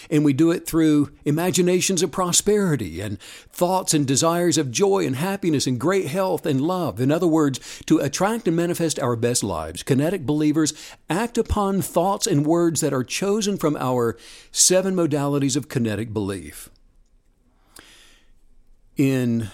And 0.09 0.23
we 0.25 0.33
do 0.33 0.51
it 0.51 0.65
through 0.65 1.11
imaginations 1.25 2.03
of 2.03 2.11
prosperity 2.11 3.01
and 3.01 3.19
thoughts 3.21 3.93
and 3.93 4.05
desires 4.05 4.57
of 4.57 4.71
joy 4.71 5.05
and 5.05 5.15
happiness 5.15 5.67
and 5.67 5.79
great 5.79 6.07
health 6.07 6.45
and 6.45 6.61
love. 6.61 6.99
In 6.99 7.11
other 7.11 7.27
words, 7.27 7.59
to 7.85 7.99
attract 7.99 8.47
and 8.47 8.55
manifest 8.55 8.99
our 8.99 9.15
best 9.15 9.43
lives, 9.43 9.83
kinetic 9.83 10.25
believers 10.25 10.73
act 11.09 11.37
upon 11.37 11.81
thoughts 11.81 12.27
and 12.27 12.45
words 12.45 12.81
that 12.81 12.93
are 12.93 13.03
chosen 13.03 13.57
from 13.57 13.75
our 13.77 14.17
seven 14.51 14.95
modalities 14.95 15.55
of 15.55 15.69
kinetic 15.69 16.13
belief 16.13 16.69
in, 18.97 19.49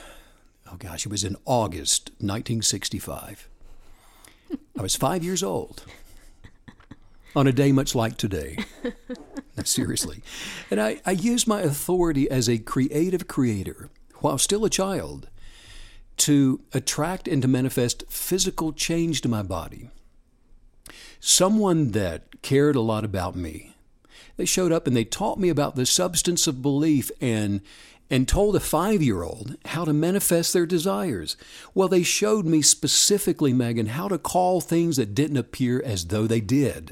oh 0.71 0.77
gosh, 0.77 1.05
it 1.05 1.09
was 1.09 1.23
in 1.23 1.35
August 1.45 2.09
1965. 2.19 3.49
I 4.77 4.81
was 4.81 4.95
five 4.95 5.23
years 5.23 5.43
old 5.43 5.83
on 7.35 7.47
a 7.47 7.53
day 7.53 7.71
much 7.71 7.95
like 7.95 8.17
today. 8.17 8.57
no, 8.83 9.63
seriously. 9.63 10.21
And 10.69 10.79
I, 10.79 11.01
I 11.05 11.11
used 11.11 11.47
my 11.47 11.61
authority 11.61 12.29
as 12.29 12.47
a 12.47 12.57
creative 12.57 13.27
creator 13.27 13.89
while 14.19 14.37
still 14.37 14.65
a 14.65 14.69
child 14.69 15.29
to 16.17 16.61
attract 16.73 17.27
and 17.27 17.41
to 17.41 17.47
manifest 17.47 18.03
physical 18.07 18.71
change 18.71 19.21
to 19.21 19.29
my 19.29 19.41
body. 19.41 19.89
Someone 21.19 21.91
that 21.91 22.41
cared 22.41 22.75
a 22.75 22.81
lot 22.81 23.03
about 23.03 23.35
me. 23.35 23.75
They 24.37 24.45
showed 24.45 24.71
up 24.71 24.87
and 24.87 24.95
they 24.95 25.05
taught 25.05 25.39
me 25.39 25.49
about 25.49 25.75
the 25.75 25.85
substance 25.85 26.47
of 26.47 26.61
belief 26.61 27.11
and 27.21 27.61
and 28.09 28.27
told 28.27 28.55
a 28.55 28.59
five 28.59 29.01
year 29.01 29.23
old 29.23 29.55
how 29.65 29.85
to 29.85 29.93
manifest 29.93 30.53
their 30.53 30.65
desires. 30.65 31.35
Well, 31.73 31.87
they 31.87 32.03
showed 32.03 32.45
me 32.45 32.61
specifically, 32.61 33.53
Megan, 33.53 33.87
how 33.87 34.07
to 34.07 34.17
call 34.17 34.61
things 34.61 34.97
that 34.97 35.15
didn't 35.15 35.37
appear 35.37 35.81
as 35.83 36.05
though 36.05 36.27
they 36.27 36.41
did. 36.41 36.91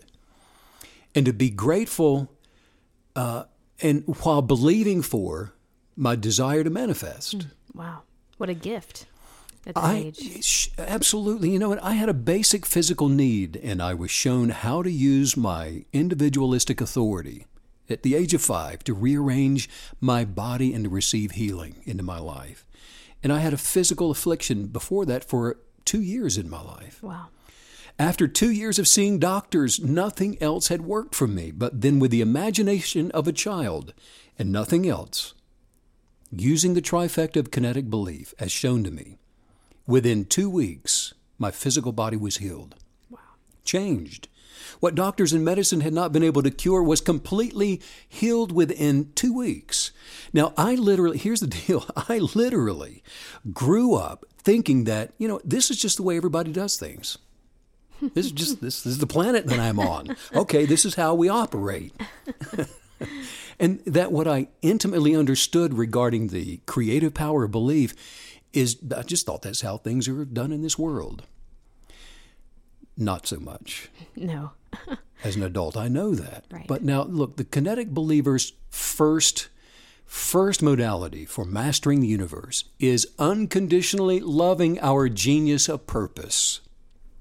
And 1.13 1.25
to 1.25 1.33
be 1.33 1.49
grateful 1.49 2.31
uh, 3.15 3.43
and 3.81 4.03
while 4.21 4.41
believing 4.41 5.01
for 5.01 5.53
my 5.95 6.15
desire 6.15 6.63
to 6.63 6.69
manifest. 6.69 7.33
Hmm. 7.33 7.79
Wow. 7.79 8.01
What 8.37 8.49
a 8.49 8.53
gift. 8.53 9.05
At 9.65 9.77
I, 9.77 9.95
age. 9.95 10.71
Absolutely. 10.79 11.51
You 11.51 11.59
know 11.59 11.69
what? 11.69 11.83
I 11.83 11.93
had 11.93 12.09
a 12.09 12.15
basic 12.15 12.65
physical 12.65 13.09
need, 13.09 13.57
and 13.57 13.79
I 13.79 13.93
was 13.93 14.09
shown 14.09 14.49
how 14.49 14.81
to 14.81 14.89
use 14.89 15.37
my 15.37 15.85
individualistic 15.93 16.81
authority 16.81 17.45
at 17.87 18.01
the 18.01 18.15
age 18.15 18.33
of 18.33 18.41
five 18.41 18.83
to 18.85 18.93
rearrange 18.93 19.69
my 19.99 20.25
body 20.25 20.73
and 20.73 20.85
to 20.85 20.89
receive 20.89 21.31
healing 21.31 21.75
into 21.83 22.01
my 22.01 22.17
life. 22.17 22.65
And 23.21 23.31
I 23.31 23.39
had 23.39 23.53
a 23.53 23.57
physical 23.57 24.09
affliction 24.09 24.67
before 24.67 25.05
that 25.05 25.23
for 25.23 25.57
two 25.85 26.01
years 26.01 26.39
in 26.39 26.49
my 26.49 26.61
life. 26.61 27.03
Wow. 27.03 27.27
After 28.01 28.27
two 28.27 28.49
years 28.49 28.79
of 28.79 28.87
seeing 28.87 29.19
doctors, 29.19 29.79
nothing 29.79 30.35
else 30.41 30.69
had 30.69 30.81
worked 30.81 31.13
for 31.13 31.27
me. 31.27 31.51
But 31.51 31.81
then, 31.81 31.99
with 31.99 32.09
the 32.09 32.21
imagination 32.21 33.11
of 33.11 33.27
a 33.27 33.31
child 33.31 33.93
and 34.39 34.51
nothing 34.51 34.89
else, 34.89 35.35
using 36.31 36.73
the 36.73 36.81
trifecta 36.81 37.35
of 37.35 37.51
kinetic 37.51 37.91
belief 37.91 38.33
as 38.39 38.51
shown 38.51 38.83
to 38.85 38.89
me, 38.89 39.19
within 39.85 40.25
two 40.25 40.49
weeks, 40.49 41.13
my 41.37 41.51
physical 41.51 41.91
body 41.91 42.17
was 42.17 42.37
healed. 42.37 42.73
Wow. 43.11 43.19
Changed. 43.63 44.27
What 44.79 44.95
doctors 44.95 45.31
and 45.31 45.45
medicine 45.45 45.81
had 45.81 45.93
not 45.93 46.11
been 46.11 46.23
able 46.23 46.41
to 46.41 46.49
cure 46.49 46.81
was 46.81 47.01
completely 47.01 47.83
healed 48.09 48.51
within 48.51 49.11
two 49.13 49.31
weeks. 49.31 49.91
Now, 50.33 50.55
I 50.57 50.73
literally, 50.73 51.19
here's 51.19 51.41
the 51.41 51.45
deal 51.67 51.85
I 51.95 52.17
literally 52.17 53.03
grew 53.53 53.93
up 53.93 54.25
thinking 54.39 54.85
that, 54.85 55.13
you 55.19 55.27
know, 55.27 55.39
this 55.43 55.69
is 55.69 55.79
just 55.79 55.97
the 55.97 56.03
way 56.03 56.17
everybody 56.17 56.51
does 56.51 56.77
things. 56.77 57.19
This 58.13 58.25
is 58.25 58.31
just 58.31 58.61
this, 58.61 58.81
this 58.81 58.93
is 58.93 58.99
the 58.99 59.07
planet 59.07 59.47
that 59.47 59.59
I'm 59.59 59.79
on. 59.79 60.15
Okay, 60.33 60.65
this 60.65 60.85
is 60.85 60.95
how 60.95 61.13
we 61.13 61.29
operate. 61.29 61.93
and 63.59 63.79
that 63.85 64.11
what 64.11 64.27
I 64.27 64.47
intimately 64.61 65.15
understood 65.15 65.75
regarding 65.75 66.27
the 66.27 66.57
creative 66.65 67.13
power 67.13 67.43
of 67.43 67.51
belief 67.51 67.93
is 68.53 68.77
I 68.95 69.03
just 69.03 69.25
thought 69.25 69.43
that's 69.43 69.61
how 69.61 69.77
things 69.77 70.07
are 70.07 70.25
done 70.25 70.51
in 70.51 70.61
this 70.61 70.77
world. 70.77 71.23
Not 72.97 73.27
so 73.27 73.39
much. 73.39 73.89
No. 74.15 74.51
As 75.23 75.35
an 75.35 75.43
adult, 75.43 75.77
I 75.77 75.87
know 75.87 76.15
that. 76.15 76.45
Right. 76.49 76.65
But 76.67 76.83
now, 76.83 77.03
look, 77.03 77.37
the 77.37 77.43
kinetic 77.43 77.89
believer's 77.89 78.53
first 78.69 79.49
first 80.05 80.61
modality 80.61 81.25
for 81.25 81.45
mastering 81.45 82.01
the 82.01 82.07
universe 82.07 82.65
is 82.79 83.07
unconditionally 83.17 84.19
loving 84.19 84.79
our 84.79 85.07
genius 85.07 85.69
of 85.69 85.87
purpose. 85.87 86.59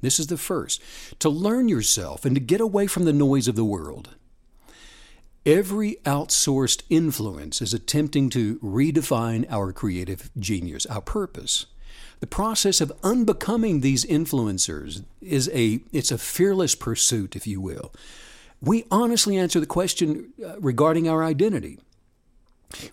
This 0.00 0.18
is 0.18 0.28
the 0.28 0.36
first. 0.36 0.82
To 1.18 1.28
learn 1.28 1.68
yourself 1.68 2.24
and 2.24 2.34
to 2.34 2.40
get 2.40 2.60
away 2.60 2.86
from 2.86 3.04
the 3.04 3.12
noise 3.12 3.48
of 3.48 3.56
the 3.56 3.64
world. 3.64 4.10
Every 5.46 5.96
outsourced 6.04 6.82
influence 6.90 7.62
is 7.62 7.72
attempting 7.72 8.28
to 8.30 8.58
redefine 8.58 9.46
our 9.50 9.72
creative 9.72 10.30
genius, 10.38 10.84
our 10.86 11.00
purpose. 11.00 11.66
The 12.20 12.26
process 12.26 12.82
of 12.82 12.92
unbecoming 13.02 13.80
these 13.80 14.04
influencers 14.04 15.04
is 15.22 15.48
a 15.54 15.80
it's 15.92 16.10
a 16.10 16.18
fearless 16.18 16.74
pursuit, 16.74 17.34
if 17.34 17.46
you 17.46 17.60
will. 17.60 17.94
We 18.60 18.84
honestly 18.90 19.38
answer 19.38 19.58
the 19.58 19.66
question 19.66 20.34
uh, 20.44 20.60
regarding 20.60 21.08
our 21.08 21.24
identity 21.24 21.78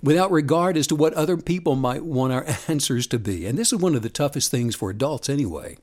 without 0.01 0.31
regard 0.31 0.77
as 0.77 0.87
to 0.87 0.95
what 0.95 1.13
other 1.13 1.37
people 1.37 1.75
might 1.75 2.03
want 2.03 2.33
our 2.33 2.45
answers 2.67 3.07
to 3.07 3.19
be. 3.19 3.45
And 3.45 3.57
this 3.57 3.73
is 3.73 3.79
one 3.79 3.95
of 3.95 4.01
the 4.01 4.09
toughest 4.09 4.49
things 4.49 4.75
for 4.75 4.89
adults 4.89 5.29
anyway. 5.29 5.77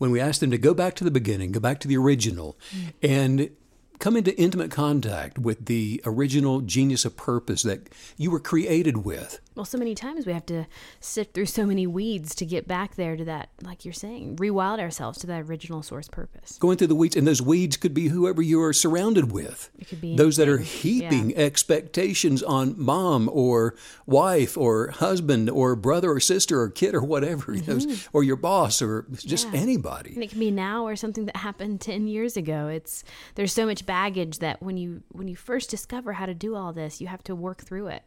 When 0.00 0.10
we 0.10 0.18
ask 0.18 0.40
them 0.40 0.50
to 0.50 0.56
go 0.56 0.72
back 0.72 0.94
to 0.94 1.04
the 1.04 1.10
beginning, 1.10 1.52
go 1.52 1.60
back 1.60 1.78
to 1.80 1.88
the 1.88 1.98
original, 1.98 2.56
mm. 2.74 2.94
and 3.02 3.50
come 3.98 4.16
into 4.16 4.34
intimate 4.40 4.70
contact 4.70 5.38
with 5.38 5.66
the 5.66 6.00
original 6.06 6.62
genius 6.62 7.04
of 7.04 7.18
purpose 7.18 7.62
that 7.64 7.90
you 8.16 8.30
were 8.30 8.40
created 8.40 9.04
with. 9.04 9.40
Well, 9.56 9.64
so 9.64 9.78
many 9.78 9.96
times 9.96 10.26
we 10.26 10.32
have 10.32 10.46
to 10.46 10.66
sift 11.00 11.34
through 11.34 11.46
so 11.46 11.66
many 11.66 11.86
weeds 11.86 12.36
to 12.36 12.46
get 12.46 12.68
back 12.68 12.94
there 12.94 13.16
to 13.16 13.24
that, 13.24 13.50
like 13.62 13.84
you're 13.84 13.92
saying, 13.92 14.36
rewild 14.36 14.78
ourselves 14.78 15.18
to 15.18 15.26
that 15.26 15.42
original 15.42 15.82
source 15.82 16.08
purpose. 16.08 16.56
Going 16.58 16.78
through 16.78 16.86
the 16.86 16.94
weeds, 16.94 17.16
and 17.16 17.26
those 17.26 17.42
weeds 17.42 17.76
could 17.76 17.92
be 17.92 18.08
whoever 18.08 18.40
you 18.40 18.62
are 18.62 18.72
surrounded 18.72 19.32
with. 19.32 19.70
It 19.78 19.88
could 19.88 20.00
be 20.00 20.14
those 20.14 20.36
that 20.36 20.48
are 20.48 20.58
heaping 20.58 21.30
yeah. 21.30 21.38
expectations 21.38 22.44
on 22.44 22.74
mom 22.80 23.28
or 23.32 23.74
wife 24.06 24.56
or 24.56 24.90
husband 24.90 25.50
or 25.50 25.74
brother 25.74 26.12
or 26.12 26.20
sister 26.20 26.60
or 26.60 26.70
kid 26.70 26.94
or 26.94 27.02
whatever, 27.02 27.54
mm-hmm. 27.54 28.16
or 28.16 28.22
your 28.22 28.36
boss 28.36 28.80
or 28.80 29.06
just 29.12 29.48
yeah. 29.52 29.60
anybody. 29.60 30.14
And 30.14 30.22
it 30.22 30.30
can 30.30 30.38
be 30.38 30.52
now 30.52 30.86
or 30.86 30.94
something 30.94 31.26
that 31.26 31.36
happened 31.36 31.80
ten 31.80 32.06
years 32.06 32.36
ago. 32.36 32.68
It's 32.68 33.02
there's 33.34 33.52
so 33.52 33.66
much 33.66 33.84
baggage 33.84 34.38
that 34.38 34.62
when 34.62 34.76
you 34.76 35.02
when 35.10 35.26
you 35.26 35.34
first 35.34 35.70
discover 35.70 36.12
how 36.14 36.26
to 36.26 36.34
do 36.34 36.54
all 36.54 36.72
this, 36.72 37.00
you 37.00 37.08
have 37.08 37.24
to 37.24 37.34
work 37.34 37.62
through 37.62 37.88
it. 37.88 38.04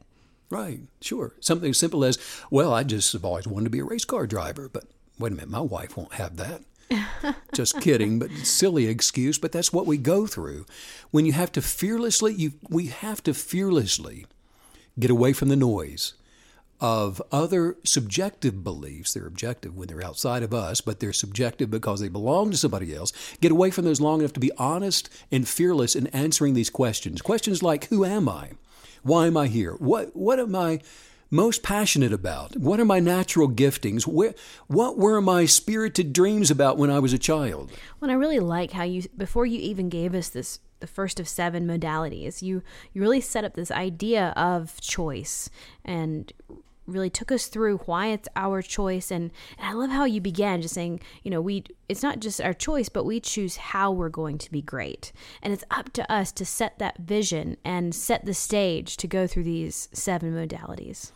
Right, 0.54 0.82
sure. 1.02 1.34
Something 1.40 1.72
as 1.72 1.80
simple 1.80 2.06
as, 2.06 2.20
well, 2.52 2.72
I 2.72 2.84
just 2.84 3.12
have 3.14 3.26
always 3.26 3.48
wanted 3.48 3.64
to 3.64 3.70
be 3.72 3.80
a 3.80 3.84
race 3.84 4.06
car 4.06 4.28
driver, 4.28 4.70
but 4.72 4.84
wait 5.18 5.32
a 5.32 5.36
minute, 5.36 5.50
my 5.50 5.62
wife 5.62 5.98
won't 5.98 6.14
have 6.14 6.38
that. 6.38 6.62
just 7.54 7.82
kidding, 7.82 8.20
but 8.20 8.30
silly 8.44 8.86
excuse, 8.86 9.40
but 9.40 9.52
that's 9.52 9.74
what 9.74 9.88
we 9.88 9.98
go 9.98 10.28
through. 10.28 10.68
When 11.10 11.26
you 11.26 11.32
have 11.32 11.52
to 11.54 11.62
fearlessly, 11.64 12.34
you, 12.34 12.54
we 12.70 12.86
have 12.86 13.24
to 13.24 13.34
fearlessly 13.34 14.28
get 15.00 15.10
away 15.10 15.34
from 15.34 15.50
the 15.50 15.56
noise 15.56 16.14
of 16.80 17.20
other 17.32 17.76
subjective 17.84 18.64
beliefs. 18.64 19.14
They're 19.14 19.26
objective 19.26 19.76
when 19.76 19.88
they're 19.88 20.06
outside 20.06 20.44
of 20.44 20.54
us, 20.54 20.82
but 20.82 21.00
they're 21.00 21.14
subjective 21.14 21.72
because 21.72 22.00
they 22.00 22.10
belong 22.10 22.52
to 22.52 22.58
somebody 22.58 22.94
else. 22.94 23.12
Get 23.42 23.52
away 23.52 23.72
from 23.72 23.86
those 23.86 24.02
long 24.02 24.20
enough 24.20 24.34
to 24.34 24.40
be 24.40 24.52
honest 24.60 25.10
and 25.32 25.48
fearless 25.48 25.96
in 25.96 26.06
answering 26.08 26.54
these 26.54 26.70
questions. 26.70 27.24
Questions 27.24 27.64
like, 27.64 27.86
Who 27.86 28.06
am 28.06 28.30
I? 28.30 28.52
Why 29.04 29.28
am 29.28 29.38
I 29.38 29.48
here? 29.48 29.74
What 29.74 30.16
what 30.16 30.40
am 30.40 30.56
I 30.56 30.80
most 31.30 31.64
passionate 31.64 32.14
about? 32.14 32.58
What 32.58 32.80
are 32.80 32.86
my 32.86 33.00
natural 33.00 33.50
giftings? 33.50 34.06
Where, 34.06 34.36
what 34.68 34.98
were 34.98 35.20
my 35.20 35.46
spirited 35.46 36.14
dreams 36.14 36.52
about 36.52 36.78
when 36.78 36.92
I 36.92 37.00
was 37.00 37.12
a 37.12 37.18
child? 37.18 37.72
Well, 38.00 38.12
I 38.12 38.14
really 38.14 38.40
like 38.40 38.72
how 38.72 38.84
you 38.84 39.04
before 39.18 39.46
you 39.46 39.60
even 39.60 39.90
gave 39.90 40.14
us 40.14 40.30
this 40.30 40.60
the 40.84 40.88
first 40.88 41.18
of 41.18 41.30
seven 41.30 41.66
modalities, 41.66 42.42
you 42.42 42.62
you 42.92 43.02
really 43.02 43.22
set 43.22 43.46
up 43.46 43.54
this 43.54 43.72
idea 43.72 44.34
of 44.36 44.82
choice 44.82 45.50
and 45.86 46.34
really 46.86 47.10
took 47.10 47.32
us 47.32 47.48
through 47.48 47.78
why 47.80 48.08
it's 48.08 48.28
our 48.36 48.62
choice 48.62 49.12
and, 49.12 49.32
and 49.58 49.68
I 49.68 49.74
love 49.74 49.90
how 49.90 50.06
you 50.06 50.22
began 50.22 50.62
just 50.62 50.74
saying, 50.74 51.00
you 51.24 51.32
know, 51.32 51.42
we 51.42 51.64
it's 51.90 52.04
not 52.04 52.20
just 52.20 52.42
our 52.42 52.54
choice, 52.54 52.90
but 52.90 53.06
we 53.06 53.20
choose 53.20 53.58
how 53.58 53.92
we're 53.92 54.10
going 54.10 54.38
to 54.40 54.52
be 54.52 54.62
great. 54.62 55.12
And 55.42 55.54
it's 55.54 55.64
up 55.70 55.94
to 55.94 56.12
us 56.12 56.32
to 56.34 56.46
set 56.46 56.80
that 56.80 56.98
vision 56.98 57.58
and 57.64 57.94
set 57.94 58.26
the 58.26 58.34
stage 58.34 58.98
to 58.98 59.08
go 59.08 59.28
through 59.28 59.44
these 59.44 59.90
seven 59.94 60.34
modalities. 60.34 61.12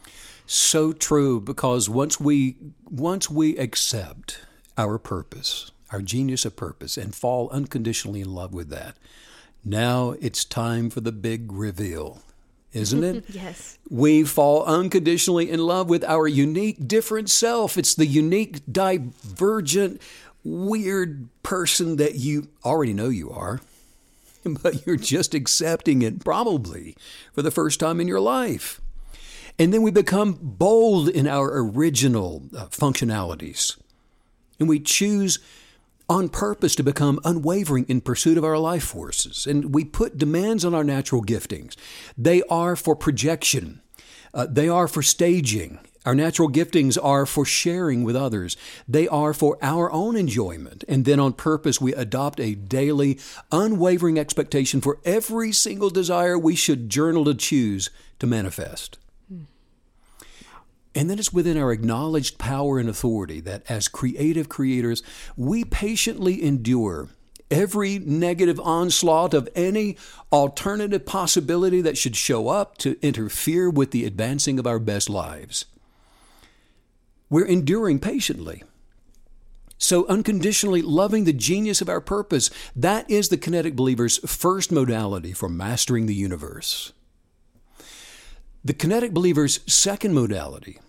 So 0.46 0.94
true 0.94 1.40
because 1.42 1.90
once 1.90 2.20
we 2.20 2.58
once 2.90 3.30
we 3.30 3.58
accept 3.58 4.42
our 4.78 4.98
purpose, 4.98 5.72
our 5.92 6.02
genius 6.02 6.46
of 6.46 6.56
purpose 6.56 6.98
and 6.98 7.14
fall 7.16 7.50
unconditionally 7.50 8.22
in 8.22 8.34
love 8.34 8.54
with 8.54 8.70
that, 8.70 8.98
now 9.66 10.12
it's 10.22 10.46
time 10.46 10.90
for 10.90 11.02
the 11.02 11.12
big 11.12 11.52
reveal 11.52 12.22
isn't 12.74 13.04
it? 13.04 13.26
yes. 13.30 13.78
We 13.90 14.24
fall 14.24 14.64
unconditionally 14.66 15.50
in 15.50 15.60
love 15.60 15.90
with 15.90 16.04
our 16.04 16.28
unique, 16.28 16.88
different 16.88 17.30
self. 17.30 17.78
It's 17.78 17.96
the 17.96 18.06
unique, 18.06 18.62
divergent, 18.72 20.02
weird 20.44 21.28
person 21.44 21.98
that 21.98 22.16
you 22.16 22.48
already 22.64 22.94
know 22.94 23.10
you 23.10 23.32
are, 23.32 23.62
but 24.44 24.86
you're 24.86 24.96
just 24.96 25.34
accepting 25.34 26.02
it 26.02 26.24
probably 26.24 26.96
for 27.34 27.42
the 27.42 27.52
first 27.52 27.80
time 27.80 28.00
in 28.00 28.08
your 28.08 28.20
life. 28.20 28.82
And 29.60 29.74
then 29.74 29.82
we 29.82 29.92
become 29.92 30.38
bold 30.40 31.10
in 31.10 31.28
our 31.28 31.60
original 31.60 32.44
uh, 32.56 32.66
functionalities. 32.68 33.78
And 34.60 34.70
we 34.70 34.80
choose 34.80 35.40
on 36.10 36.30
purpose 36.30 36.76
to 36.76 36.84
become 36.84 37.20
unwavering 37.26 37.86
in 37.88 38.02
pursuit 38.02 38.38
of 38.38 38.44
our 38.44 38.58
life 38.58 38.84
forces. 38.84 39.46
And 39.46 39.74
we 39.74 39.84
put 39.84 40.18
demands 40.18 40.64
on 40.64 40.74
our 40.74 40.84
natural 40.84 41.22
giftings. 41.22 41.76
They 42.18 42.44
are 42.44 42.76
for 42.76 42.96
projection, 42.96 43.82
uh, 44.34 44.48
they 44.50 44.70
are 44.70 44.88
for 44.88 45.02
staging. 45.02 45.80
Our 46.06 46.16
natural 46.16 46.50
giftings 46.50 46.98
are 47.04 47.26
for 47.26 47.44
sharing 47.44 48.06
with 48.06 48.16
others. 48.16 48.56
They 48.88 49.10
are 49.10 49.34
for 49.34 49.58
our 49.62 49.92
own 49.92 50.16
enjoyment. 50.16 50.86
And 50.88 51.04
then 51.04 51.20
on 51.20 51.34
purpose, 51.34 51.82
we 51.82 51.94
adopt 51.94 52.40
a 52.40 52.56
daily, 52.56 53.20
unwavering 53.52 54.18
expectation 54.18 54.80
for 54.80 55.02
every 55.04 55.52
single 55.52 55.90
desire 55.90 56.40
we 56.40 56.56
should 56.56 56.90
journal 56.90 57.26
to 57.26 57.34
choose 57.34 57.90
to 58.20 58.28
manifest. 58.28 58.98
And 60.98 61.12
then 61.12 61.20
it's 61.20 61.32
within 61.32 61.58
our 61.58 61.72
acknowledged 61.72 62.40
power 62.40 62.80
and 62.80 62.90
authority 62.90 63.40
that 63.42 63.62
as 63.70 63.88
creative 63.88 64.50
creators, 64.50 65.04
we 65.36 65.64
patiently 65.64 66.44
endure 66.44 67.10
every 67.52 68.00
negative 68.00 68.60
onslaught 68.60 69.36
of 69.36 69.48
any 69.54 69.96
alternative 70.34 71.06
possibility 71.06 71.82
that 71.82 72.00
should 72.00 72.16
show 72.16 72.48
up 72.48 72.80
to 72.80 72.98
interfere 73.04 73.70
with 73.70 73.92
the 73.92 74.06
advancing 74.06 74.58
of 74.58 74.66
our 74.66 74.80
best 74.80 75.08
lives. 75.08 75.66
We're 77.30 77.46
enduring 77.46 78.00
patiently. 78.00 78.64
So, 79.78 80.08
unconditionally 80.08 80.82
loving 80.82 81.26
the 81.26 81.32
genius 81.32 81.80
of 81.80 81.90
our 81.90 82.02
purpose, 82.02 82.50
that 82.76 83.08
is 83.08 83.30
the 83.30 83.38
kinetic 83.38 83.76
believer's 83.76 84.18
first 84.28 84.72
modality 84.72 85.32
for 85.32 85.48
mastering 85.48 86.08
the 86.08 86.16
universe. 86.16 86.92
The 88.66 88.74
kinetic 88.74 89.14
believer's 89.14 89.60
second 89.72 90.16
modality 90.16 90.80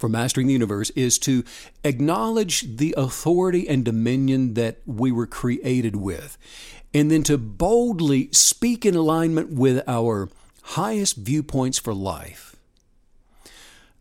for 0.00 0.08
mastering 0.08 0.46
the 0.46 0.54
universe 0.54 0.90
is 0.90 1.18
to 1.20 1.44
acknowledge 1.84 2.76
the 2.78 2.94
authority 2.96 3.68
and 3.68 3.84
dominion 3.84 4.54
that 4.54 4.78
we 4.86 5.12
were 5.12 5.26
created 5.26 5.94
with, 5.94 6.38
and 6.94 7.10
then 7.10 7.22
to 7.24 7.36
boldly 7.36 8.30
speak 8.32 8.86
in 8.86 8.96
alignment 8.96 9.52
with 9.52 9.86
our 9.86 10.30
highest 10.62 11.16
viewpoints 11.16 11.78
for 11.78 11.92
life. 11.92 12.56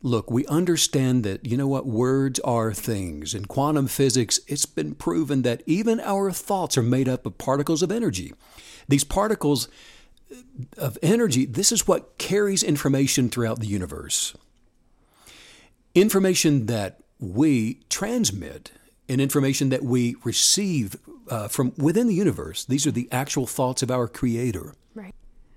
Look, 0.02 0.32
we 0.32 0.46
understand 0.46 1.26
that, 1.26 1.46
you 1.46 1.58
know 1.58 1.68
what, 1.68 1.86
words 1.86 2.40
are 2.40 2.74
things. 2.74 3.34
In 3.34 3.44
quantum 3.44 3.88
physics, 3.88 4.40
it's 4.48 4.66
been 4.66 4.96
proven 4.96 5.42
that 5.42 5.62
even 5.66 6.00
our 6.00 6.32
thoughts 6.32 6.78
are 6.78 6.84
made 6.84 7.10
up 7.10 7.26
of 7.26 7.38
particles 7.38 7.84
of 7.84 7.92
energy. 7.92 8.34
These 8.88 9.04
particles 9.04 9.68
of 10.78 10.98
energy, 11.04 11.46
this 11.46 11.74
is 11.74 11.86
what 11.86 12.18
carries 12.18 12.64
information 12.64 13.30
throughout 13.30 13.60
the 13.60 13.68
universe 13.68 14.34
information 15.96 16.66
that 16.68 17.02
we 17.20 17.82
transmit 17.90 18.72
and 19.08 19.20
information 19.20 19.70
that 19.70 19.84
we 19.84 20.16
receive 20.24 20.96
uh, 21.30 21.48
from 21.48 21.74
within 21.78 22.08
the 22.08 22.14
universe. 22.14 22.66
These 22.66 22.88
are 22.88 22.92
the 22.92 23.10
actual 23.12 23.48
thoughts 23.48 23.84
of 23.84 23.92
our 23.92 24.08
Creator. 24.08 24.74
Right. 24.94 25.16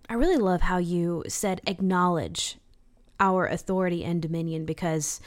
I 0.08 0.14
really 0.14 0.36
love 0.36 0.62
how 0.62 0.78
you 0.78 1.24
said 1.28 1.60
acknowledge 1.66 2.56
our 3.20 3.46
authority 3.46 4.04
and 4.04 4.20
dominion 4.20 4.64
because 4.64 5.20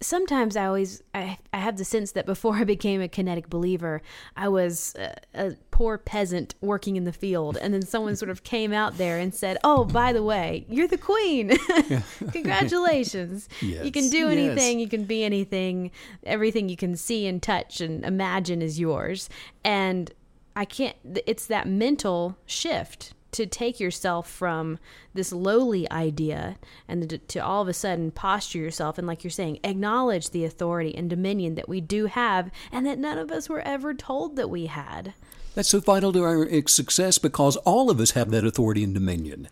sometimes 0.00 0.56
I 0.56 0.66
always 0.66 1.02
I, 1.14 1.38
I 1.52 1.58
have 1.58 1.76
the 1.76 1.84
sense 1.84 2.12
that 2.12 2.26
before 2.26 2.56
I 2.56 2.64
became 2.64 3.00
a 3.00 3.08
kinetic 3.08 3.48
believer, 3.48 4.02
I 4.36 4.48
was 4.48 4.94
a, 4.96 5.16
a, 5.34 5.56
poor 5.76 5.98
peasant 5.98 6.54
working 6.62 6.96
in 6.96 7.04
the 7.04 7.12
field, 7.12 7.58
and 7.58 7.74
then 7.74 7.82
someone 7.82 8.16
sort 8.16 8.30
of 8.30 8.42
came 8.42 8.72
out 8.72 8.96
there 8.96 9.18
and 9.18 9.34
said, 9.34 9.58
"Oh, 9.62 9.84
by 9.84 10.10
the 10.10 10.22
way, 10.22 10.64
you're 10.70 10.88
the 10.88 10.96
queen. 10.96 11.54
Congratulations! 12.32 13.46
Yes. 13.60 13.84
You 13.84 13.92
can 13.92 14.08
do 14.08 14.26
anything. 14.30 14.78
Yes. 14.78 14.84
You 14.84 14.88
can 14.88 15.04
be 15.04 15.22
anything. 15.22 15.90
Everything 16.24 16.70
you 16.70 16.78
can 16.78 16.96
see 16.96 17.26
and 17.26 17.42
touch 17.42 17.82
and 17.82 18.06
imagine 18.06 18.62
is 18.62 18.80
yours." 18.80 19.28
And 19.64 20.10
I 20.56 20.64
can't. 20.64 20.96
It's 21.26 21.44
that 21.44 21.68
mental 21.68 22.38
shift 22.46 23.12
to 23.32 23.44
take 23.44 23.78
yourself 23.78 24.30
from 24.30 24.78
this 25.12 25.30
lowly 25.30 25.90
idea 25.90 26.56
and 26.88 27.10
to, 27.10 27.18
to, 27.18 27.38
all 27.38 27.60
of 27.60 27.68
a 27.68 27.74
sudden 27.74 28.10
posture 28.10 28.60
yourself 28.60 28.96
and 28.96 29.06
like 29.06 29.22
you're 29.22 29.30
saying 29.30 29.58
acknowledge 29.62 30.30
the 30.30 30.42
authority 30.42 30.96
and 30.96 31.10
dominion 31.10 31.54
that 31.54 31.68
we 31.68 31.82
do 31.82 32.06
have 32.06 32.50
and 32.72 32.86
that 32.86 32.98
none 32.98 33.18
of 33.18 33.30
us 33.30 33.46
were 33.46 33.60
ever 33.60 33.92
told 33.92 34.36
that 34.36 34.48
we 34.48 34.66
had 34.66 35.12
that's 35.56 35.70
so 35.70 35.80
vital 35.80 36.12
to 36.12 36.22
our 36.22 36.46
eh, 36.50 36.60
success 36.66 37.16
because 37.16 37.56
all 37.56 37.88
of 37.88 37.98
us 37.98 38.10
have 38.10 38.30
that 38.30 38.44
authority 38.44 38.84
and 38.84 38.92
dominion. 38.92 39.48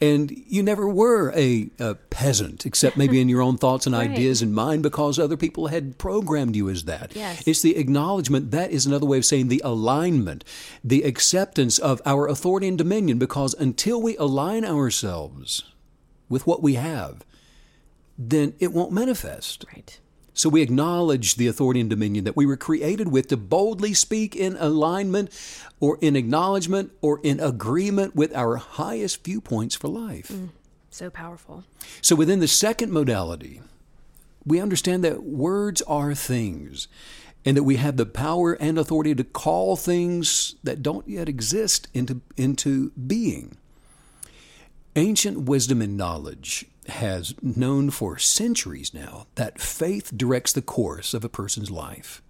And 0.00 0.36
you 0.48 0.64
never 0.64 0.88
were 0.88 1.32
a, 1.32 1.70
a 1.78 1.94
peasant, 1.94 2.66
except 2.66 2.96
maybe 2.96 3.20
in 3.20 3.28
your 3.28 3.40
own 3.40 3.56
thoughts 3.56 3.86
and 3.86 3.94
right. 3.96 4.10
ideas 4.10 4.42
and 4.42 4.52
mind 4.52 4.82
because 4.82 5.16
other 5.16 5.36
people 5.36 5.68
had 5.68 5.96
programmed 5.96 6.56
you 6.56 6.68
as 6.68 6.84
that. 6.84 7.14
Yes. 7.14 7.46
It's 7.46 7.62
the 7.62 7.76
acknowledgement, 7.76 8.50
that 8.50 8.72
is 8.72 8.84
another 8.84 9.06
way 9.06 9.18
of 9.18 9.24
saying 9.24 9.46
the 9.46 9.62
alignment, 9.64 10.42
the 10.82 11.04
acceptance 11.04 11.78
of 11.78 12.02
our 12.04 12.26
authority 12.26 12.66
and 12.66 12.76
dominion 12.76 13.18
because 13.18 13.54
until 13.54 14.02
we 14.02 14.16
align 14.16 14.64
ourselves 14.64 15.62
with 16.28 16.48
what 16.48 16.64
we 16.64 16.74
have, 16.74 17.24
then 18.18 18.54
it 18.58 18.72
won't 18.72 18.90
manifest. 18.90 19.64
Right. 19.72 20.00
So 20.34 20.48
we 20.48 20.62
acknowledge 20.62 21.36
the 21.36 21.46
authority 21.46 21.80
and 21.80 21.88
dominion 21.88 22.24
that 22.24 22.36
we 22.36 22.44
were 22.44 22.56
created 22.56 23.08
with 23.08 23.28
to 23.28 23.36
boldly 23.36 23.94
speak 23.94 24.34
in 24.34 24.56
alignment 24.58 25.30
or 25.78 25.96
in 26.00 26.16
acknowledgement 26.16 26.90
or 27.00 27.20
in 27.22 27.38
agreement 27.38 28.16
with 28.16 28.34
our 28.34 28.56
highest 28.56 29.24
viewpoints 29.24 29.76
for 29.76 29.86
life. 29.86 30.28
Mm, 30.28 30.48
so 30.90 31.08
powerful. 31.08 31.62
So 32.02 32.16
within 32.16 32.40
the 32.40 32.48
second 32.48 32.90
modality, 32.92 33.62
we 34.44 34.60
understand 34.60 35.04
that 35.04 35.22
words 35.22 35.82
are 35.82 36.14
things 36.16 36.88
and 37.44 37.56
that 37.56 37.62
we 37.62 37.76
have 37.76 37.96
the 37.96 38.06
power 38.06 38.54
and 38.54 38.76
authority 38.76 39.14
to 39.14 39.24
call 39.24 39.76
things 39.76 40.56
that 40.64 40.82
don't 40.82 41.06
yet 41.06 41.28
exist 41.28 41.86
into, 41.94 42.22
into 42.36 42.90
being. 42.92 43.56
Ancient 44.96 45.42
wisdom 45.42 45.80
and 45.80 45.96
knowledge 45.96 46.66
has 46.88 47.34
known 47.42 47.90
for 47.90 48.18
centuries 48.18 48.92
now 48.92 49.26
that 49.34 49.60
faith 49.60 50.12
directs 50.16 50.52
the 50.52 50.62
course 50.62 51.14
of 51.14 51.24
a 51.24 51.28
person's 51.28 51.70
life. 51.70 52.22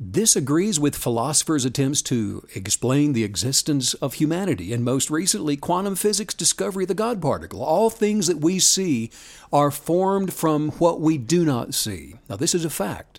This 0.00 0.36
agrees 0.36 0.78
with 0.78 0.94
philosophers' 0.94 1.64
attempts 1.64 2.02
to 2.02 2.46
explain 2.54 3.12
the 3.12 3.24
existence 3.24 3.94
of 3.94 4.14
humanity, 4.14 4.72
and 4.72 4.84
most 4.84 5.10
recently, 5.10 5.56
quantum 5.56 5.96
physics' 5.96 6.34
discovery 6.34 6.84
of 6.84 6.88
the 6.88 6.94
God 6.94 7.20
particle. 7.20 7.64
All 7.64 7.90
things 7.90 8.28
that 8.28 8.38
we 8.38 8.60
see 8.60 9.10
are 9.52 9.72
formed 9.72 10.32
from 10.32 10.70
what 10.72 11.00
we 11.00 11.18
do 11.18 11.44
not 11.44 11.74
see. 11.74 12.14
Now, 12.28 12.36
this 12.36 12.54
is 12.54 12.64
a 12.64 12.70
fact. 12.70 13.18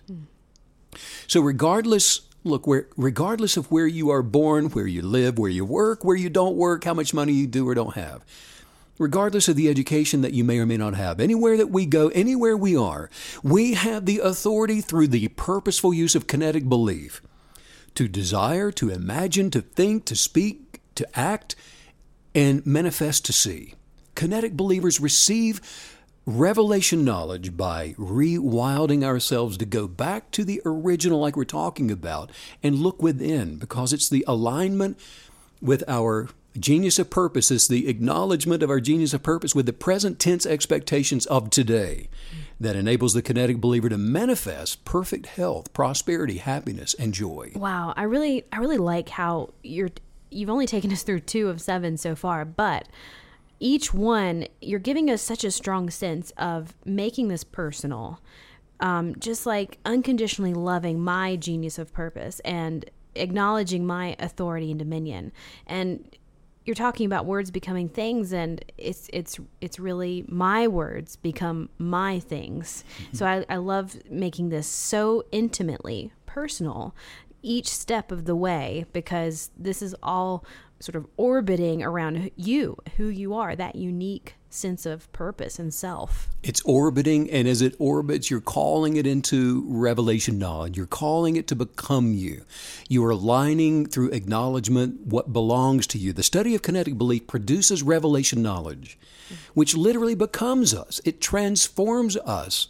So, 1.26 1.42
regardless 1.42 2.22
look 2.42 2.66
where 2.66 2.88
regardless 2.96 3.58
of 3.58 3.70
where 3.70 3.86
you 3.86 4.08
are 4.08 4.22
born 4.22 4.70
where 4.70 4.86
you 4.86 5.02
live 5.02 5.38
where 5.38 5.50
you 5.50 5.62
work 5.62 6.02
where 6.06 6.16
you 6.16 6.30
don't 6.30 6.56
work 6.56 6.84
how 6.84 6.94
much 6.94 7.12
money 7.12 7.34
you 7.34 7.46
do 7.46 7.68
or 7.68 7.74
don't 7.74 7.96
have 7.96 8.24
regardless 9.00 9.48
of 9.48 9.56
the 9.56 9.68
education 9.68 10.20
that 10.20 10.34
you 10.34 10.44
may 10.44 10.58
or 10.58 10.66
may 10.66 10.76
not 10.76 10.94
have, 10.94 11.18
anywhere 11.18 11.56
that 11.56 11.70
we 11.70 11.86
go, 11.86 12.08
anywhere 12.08 12.56
we 12.56 12.76
are, 12.76 13.08
we 13.42 13.72
have 13.72 14.04
the 14.04 14.18
authority 14.18 14.82
through 14.82 15.08
the 15.08 15.26
purposeful 15.28 15.94
use 15.94 16.14
of 16.14 16.26
kinetic 16.26 16.68
belief 16.68 17.22
to 17.94 18.06
desire, 18.06 18.70
to 18.70 18.90
imagine, 18.90 19.50
to 19.50 19.62
think, 19.62 20.04
to 20.04 20.14
speak, 20.14 20.82
to 20.94 21.18
act, 21.18 21.56
and 22.34 22.64
manifest 22.66 23.24
to 23.24 23.32
see. 23.32 23.74
Kinetic 24.14 24.52
believers 24.52 25.00
receive 25.00 25.62
revelation 26.26 27.02
knowledge 27.02 27.56
by 27.56 27.94
rewilding 27.98 29.02
ourselves 29.02 29.56
to 29.56 29.64
go 29.64 29.88
back 29.88 30.30
to 30.30 30.44
the 30.44 30.60
original, 30.66 31.20
like 31.20 31.36
we're 31.36 31.44
talking 31.44 31.90
about, 31.90 32.30
and 32.62 32.76
look 32.76 33.02
within 33.02 33.56
because 33.56 33.94
it's 33.94 34.10
the 34.10 34.26
alignment 34.28 35.00
with 35.62 35.82
our 35.88 36.28
Genius 36.60 36.98
of 36.98 37.08
purpose 37.08 37.50
is 37.50 37.68
the 37.68 37.88
acknowledgement 37.88 38.62
of 38.62 38.68
our 38.68 38.80
genius 38.80 39.14
of 39.14 39.22
purpose 39.22 39.54
with 39.54 39.64
the 39.64 39.72
present 39.72 40.18
tense 40.18 40.44
expectations 40.44 41.24
of 41.26 41.48
today 41.48 42.08
that 42.60 42.76
enables 42.76 43.14
the 43.14 43.22
kinetic 43.22 43.62
believer 43.62 43.88
to 43.88 43.96
manifest 43.96 44.84
perfect 44.84 45.24
health, 45.24 45.72
prosperity, 45.72 46.36
happiness, 46.36 46.92
and 46.98 47.14
joy. 47.14 47.50
Wow, 47.56 47.94
I 47.96 48.02
really 48.02 48.44
I 48.52 48.58
really 48.58 48.76
like 48.76 49.08
how 49.08 49.54
you're 49.62 49.88
you've 50.30 50.50
only 50.50 50.66
taken 50.66 50.92
us 50.92 51.02
through 51.02 51.20
2 51.20 51.48
of 51.48 51.62
7 51.62 51.96
so 51.96 52.14
far, 52.14 52.44
but 52.44 52.88
each 53.58 53.94
one 53.94 54.46
you're 54.60 54.78
giving 54.80 55.08
us 55.08 55.22
such 55.22 55.44
a 55.44 55.50
strong 55.50 55.88
sense 55.88 56.30
of 56.36 56.74
making 56.84 57.28
this 57.28 57.42
personal. 57.42 58.20
Um, 58.80 59.14
just 59.18 59.44
like 59.44 59.78
unconditionally 59.84 60.54
loving 60.54 61.00
my 61.00 61.36
genius 61.36 61.78
of 61.78 61.92
purpose 61.92 62.40
and 62.40 62.88
acknowledging 63.14 63.86
my 63.86 64.16
authority 64.18 64.70
and 64.70 64.78
dominion. 64.78 65.32
And 65.66 66.16
you're 66.70 66.74
talking 66.76 67.04
about 67.04 67.26
words 67.26 67.50
becoming 67.50 67.88
things 67.88 68.32
and 68.32 68.64
it's 68.78 69.10
it's 69.12 69.40
it's 69.60 69.80
really 69.80 70.24
my 70.28 70.68
words 70.68 71.16
become 71.16 71.68
my 71.78 72.20
things 72.20 72.84
mm-hmm. 73.02 73.16
so 73.16 73.26
I, 73.26 73.44
I 73.48 73.56
love 73.56 73.96
making 74.08 74.50
this 74.50 74.68
so 74.68 75.24
intimately 75.32 76.12
personal 76.26 76.94
each 77.42 77.66
step 77.66 78.12
of 78.12 78.24
the 78.24 78.36
way 78.36 78.84
because 78.92 79.50
this 79.58 79.82
is 79.82 79.96
all 80.00 80.44
sort 80.78 80.94
of 80.94 81.06
orbiting 81.16 81.82
around 81.82 82.30
you, 82.36 82.76
who 82.96 83.08
you 83.08 83.34
are, 83.34 83.54
that 83.56 83.74
unique 83.76 84.36
sense 84.50 84.84
of 84.84 85.10
purpose 85.12 85.58
and 85.58 85.72
self. 85.72 86.28
It's 86.42 86.60
orbiting, 86.62 87.30
and 87.30 87.46
as 87.46 87.62
it 87.62 87.74
orbits, 87.78 88.30
you're 88.30 88.40
calling 88.40 88.96
it 88.96 89.06
into 89.06 89.64
revelation 89.68 90.38
knowledge. 90.38 90.76
You're 90.76 90.86
calling 90.86 91.36
it 91.36 91.46
to 91.48 91.56
become 91.56 92.12
you. 92.12 92.42
You 92.88 93.04
are 93.04 93.10
aligning 93.10 93.86
through 93.86 94.10
acknowledgement 94.10 95.06
what 95.06 95.32
belongs 95.32 95.86
to 95.88 95.98
you. 95.98 96.12
The 96.12 96.22
study 96.22 96.54
of 96.54 96.62
kinetic 96.62 96.98
belief 96.98 97.26
produces 97.26 97.82
revelation 97.82 98.42
knowledge, 98.42 98.98
which 99.54 99.76
literally 99.76 100.14
becomes 100.14 100.74
us, 100.74 101.00
it 101.04 101.20
transforms 101.20 102.16
us 102.18 102.68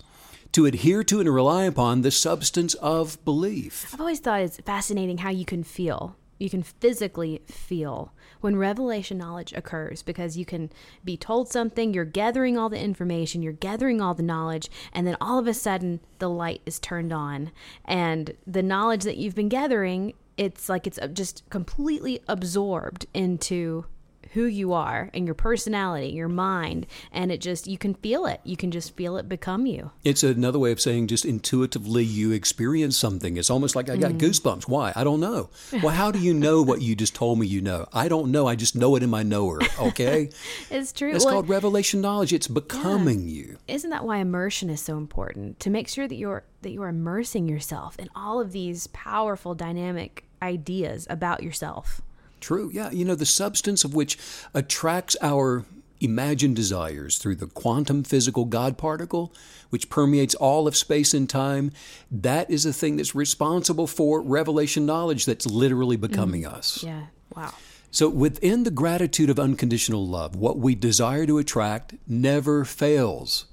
to 0.52 0.66
adhere 0.66 1.04
to 1.04 1.20
and 1.20 1.32
rely 1.32 1.64
upon 1.64 2.02
the 2.02 2.10
substance 2.10 2.74
of 2.74 3.24
belief. 3.24 3.88
I've 3.94 4.00
always 4.00 4.18
thought 4.20 4.40
it's 4.40 4.58
fascinating 4.58 5.18
how 5.18 5.30
you 5.30 5.44
can 5.44 5.62
feel 5.62 6.16
you 6.40 6.50
can 6.50 6.62
physically 6.62 7.42
feel 7.46 8.12
when 8.40 8.56
revelation 8.56 9.18
knowledge 9.18 9.52
occurs 9.52 10.02
because 10.02 10.36
you 10.36 10.44
can 10.44 10.70
be 11.04 11.16
told 11.16 11.48
something, 11.48 11.92
you're 11.92 12.04
gathering 12.04 12.56
all 12.56 12.70
the 12.70 12.80
information, 12.80 13.42
you're 13.42 13.52
gathering 13.52 14.00
all 14.00 14.14
the 14.14 14.22
knowledge, 14.22 14.70
and 14.92 15.06
then 15.06 15.16
all 15.20 15.38
of 15.38 15.46
a 15.46 15.54
sudden 15.54 16.00
the 16.18 16.30
light 16.30 16.62
is 16.64 16.78
turned 16.78 17.12
on. 17.12 17.52
And 17.84 18.34
the 18.46 18.62
knowledge 18.62 19.04
that 19.04 19.18
you've 19.18 19.34
been 19.34 19.50
gathering, 19.50 20.14
it's 20.36 20.68
like 20.68 20.86
it's 20.86 20.98
just 21.12 21.48
completely 21.50 22.22
absorbed 22.26 23.06
into 23.12 23.84
who 24.32 24.44
you 24.44 24.72
are 24.72 25.10
and 25.12 25.26
your 25.26 25.34
personality, 25.34 26.08
your 26.08 26.28
mind, 26.28 26.86
and 27.12 27.32
it 27.32 27.40
just 27.40 27.66
you 27.66 27.78
can 27.78 27.94
feel 27.94 28.26
it. 28.26 28.40
You 28.44 28.56
can 28.56 28.70
just 28.70 28.96
feel 28.96 29.16
it 29.16 29.28
become 29.28 29.66
you. 29.66 29.90
It's 30.04 30.22
another 30.22 30.58
way 30.58 30.72
of 30.72 30.80
saying 30.80 31.08
just 31.08 31.24
intuitively 31.24 32.04
you 32.04 32.32
experience 32.32 32.96
something. 32.96 33.36
It's 33.36 33.50
almost 33.50 33.74
like 33.74 33.90
I 33.90 33.96
got 33.96 34.12
mm. 34.12 34.18
goosebumps. 34.18 34.68
Why? 34.68 34.92
I 34.94 35.04
don't 35.04 35.20
know. 35.20 35.50
Well, 35.82 35.94
how 35.94 36.10
do 36.10 36.18
you 36.18 36.34
know 36.34 36.62
what 36.62 36.80
you 36.82 36.94
just 36.94 37.14
told 37.14 37.38
me 37.38 37.46
you 37.46 37.60
know? 37.60 37.88
I 37.92 38.08
don't 38.08 38.30
know. 38.30 38.46
I 38.46 38.54
just 38.54 38.76
know 38.76 38.96
it 38.96 39.02
in 39.02 39.10
my 39.10 39.22
knower. 39.22 39.60
Okay, 39.78 40.30
it's 40.70 40.92
true. 40.92 41.12
It's 41.12 41.24
well, 41.24 41.34
called 41.34 41.48
revelation 41.48 42.00
knowledge. 42.00 42.32
It's 42.32 42.48
becoming 42.48 43.28
yeah. 43.28 43.34
you. 43.34 43.58
Isn't 43.66 43.90
that 43.90 44.04
why 44.04 44.18
immersion 44.18 44.70
is 44.70 44.80
so 44.80 44.96
important? 44.96 45.60
To 45.60 45.70
make 45.70 45.88
sure 45.88 46.06
that 46.06 46.14
you're 46.14 46.44
that 46.62 46.70
you're 46.70 46.88
immersing 46.88 47.48
yourself 47.48 47.98
in 47.98 48.08
all 48.14 48.40
of 48.40 48.52
these 48.52 48.86
powerful, 48.88 49.54
dynamic 49.54 50.24
ideas 50.42 51.06
about 51.10 51.42
yourself. 51.42 52.00
True. 52.40 52.70
Yeah. 52.72 52.90
You 52.90 53.04
know, 53.04 53.14
the 53.14 53.26
substance 53.26 53.84
of 53.84 53.94
which 53.94 54.18
attracts 54.54 55.16
our 55.20 55.64
imagined 56.00 56.56
desires 56.56 57.18
through 57.18 57.36
the 57.36 57.46
quantum 57.46 58.02
physical 58.02 58.46
God 58.46 58.78
particle, 58.78 59.32
which 59.68 59.90
permeates 59.90 60.34
all 60.34 60.66
of 60.66 60.76
space 60.76 61.14
and 61.14 61.28
time, 61.28 61.72
that 62.10 62.50
is 62.50 62.64
the 62.64 62.72
thing 62.72 62.96
that's 62.96 63.14
responsible 63.14 63.86
for 63.86 64.20
revelation 64.20 64.86
knowledge 64.86 65.26
that's 65.26 65.46
literally 65.46 65.96
becoming 65.96 66.42
mm. 66.42 66.52
us. 66.52 66.82
Yeah. 66.82 67.06
Wow. 67.36 67.52
So, 67.92 68.08
within 68.08 68.62
the 68.62 68.70
gratitude 68.70 69.30
of 69.30 69.38
unconditional 69.38 70.06
love, 70.06 70.36
what 70.36 70.58
we 70.58 70.74
desire 70.74 71.26
to 71.26 71.38
attract 71.38 71.94
never 72.06 72.64
fails. 72.64 73.46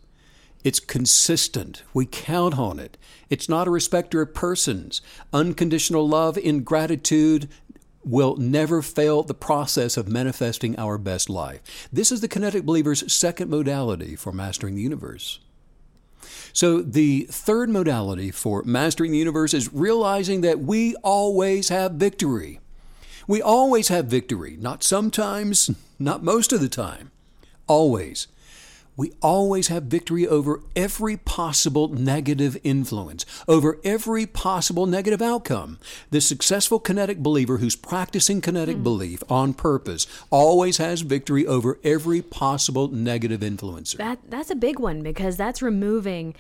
It's 0.64 0.80
consistent. 0.80 1.84
We 1.94 2.06
count 2.06 2.58
on 2.58 2.80
it. 2.80 2.98
It's 3.30 3.48
not 3.48 3.68
a 3.68 3.72
respecter 3.72 4.22
of 4.22 4.34
persons. 4.34 5.02
Unconditional 5.32 6.08
love 6.08 6.38
in 6.38 6.64
gratitude 6.64 7.48
will 8.08 8.36
never 8.38 8.82
fail 8.82 9.24
the 9.24 9.34
process 9.34 9.98
of 9.98 10.08
manifesting 10.08 10.78
our 10.78 10.98
best 10.98 11.30
life. 11.30 11.88
This 11.92 12.12
is 12.12 12.22
the 12.22 12.28
kinetic 12.28 12.66
believer's 12.66 13.12
second 13.12 13.50
modality 13.50 14.16
for 14.16 14.32
mastering 14.32 14.76
the 14.76 14.82
universe. 14.82 15.40
So, 16.54 16.82
the 16.82 17.28
third 17.30 17.70
modality 17.70 18.32
for 18.32 18.64
mastering 18.64 19.12
the 19.12 19.18
universe 19.18 19.54
is 19.54 19.72
realizing 19.72 20.42
that 20.42 20.60
we 20.60 20.96
always 20.96 21.70
have 21.70 21.94
victory. 21.94 22.60
We 23.28 23.42
always 23.42 23.90
have 23.90 24.06
victory, 24.06 24.58
not 24.60 24.84
sometimes, 24.84 25.70
not 26.00 26.24
most 26.24 26.52
of 26.52 26.62
the 26.62 26.70
time, 26.70 27.12
always 27.68 28.28
we 28.98 29.14
always 29.22 29.68
have 29.68 29.84
victory 29.84 30.28
over 30.28 30.62
every 30.76 31.16
possible 31.16 31.88
negative 31.88 32.58
influence, 32.64 33.26
over 33.48 33.80
every 33.84 34.26
possible 34.26 34.88
negative 34.88 35.22
outcome. 35.22 35.78
The 36.10 36.20
successful 36.20 36.80
kinetic 36.80 37.20
believer 37.20 37.58
who's 37.58 37.76
practicing 37.76 38.42
kinetic 38.42 38.78
mm. 38.78 38.84
belief 38.84 39.24
on 39.30 39.54
purpose 39.54 40.08
always 40.32 40.78
has 40.78 41.02
victory 41.02 41.46
over 41.46 41.80
every 41.84 42.24
possible 42.24 42.88
negative 42.88 43.42
influencer. 43.42 43.98
That 43.98 44.20
that's 44.28 44.50
a 44.50 44.56
big 44.56 44.80
one 44.80 45.04
because 45.04 45.38
that's 45.38 45.62
removing 45.62 46.34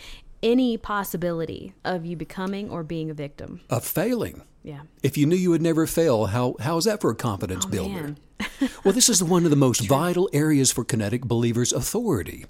any 0.43 0.77
possibility 0.77 1.73
of 1.83 2.05
you 2.05 2.15
becoming 2.15 2.69
or 2.69 2.83
being 2.83 3.09
a 3.09 3.13
victim. 3.13 3.61
Of 3.69 3.85
failing. 3.85 4.43
Yeah. 4.63 4.81
If 5.01 5.17
you 5.17 5.25
knew 5.25 5.35
you 5.35 5.49
would 5.51 5.61
never 5.61 5.87
fail, 5.87 6.25
how 6.27 6.55
how 6.59 6.77
is 6.77 6.85
that 6.85 7.01
for 7.01 7.09
a 7.09 7.15
confidence 7.15 7.65
oh, 7.65 7.69
builder? 7.69 8.15
well, 8.83 8.93
this 8.93 9.09
is 9.09 9.23
one 9.23 9.45
of 9.45 9.49
the 9.49 9.55
most 9.55 9.87
vital 9.87 10.29
areas 10.33 10.71
for 10.71 10.83
kinetic 10.83 11.23
believers' 11.23 11.73
authority. 11.73 12.45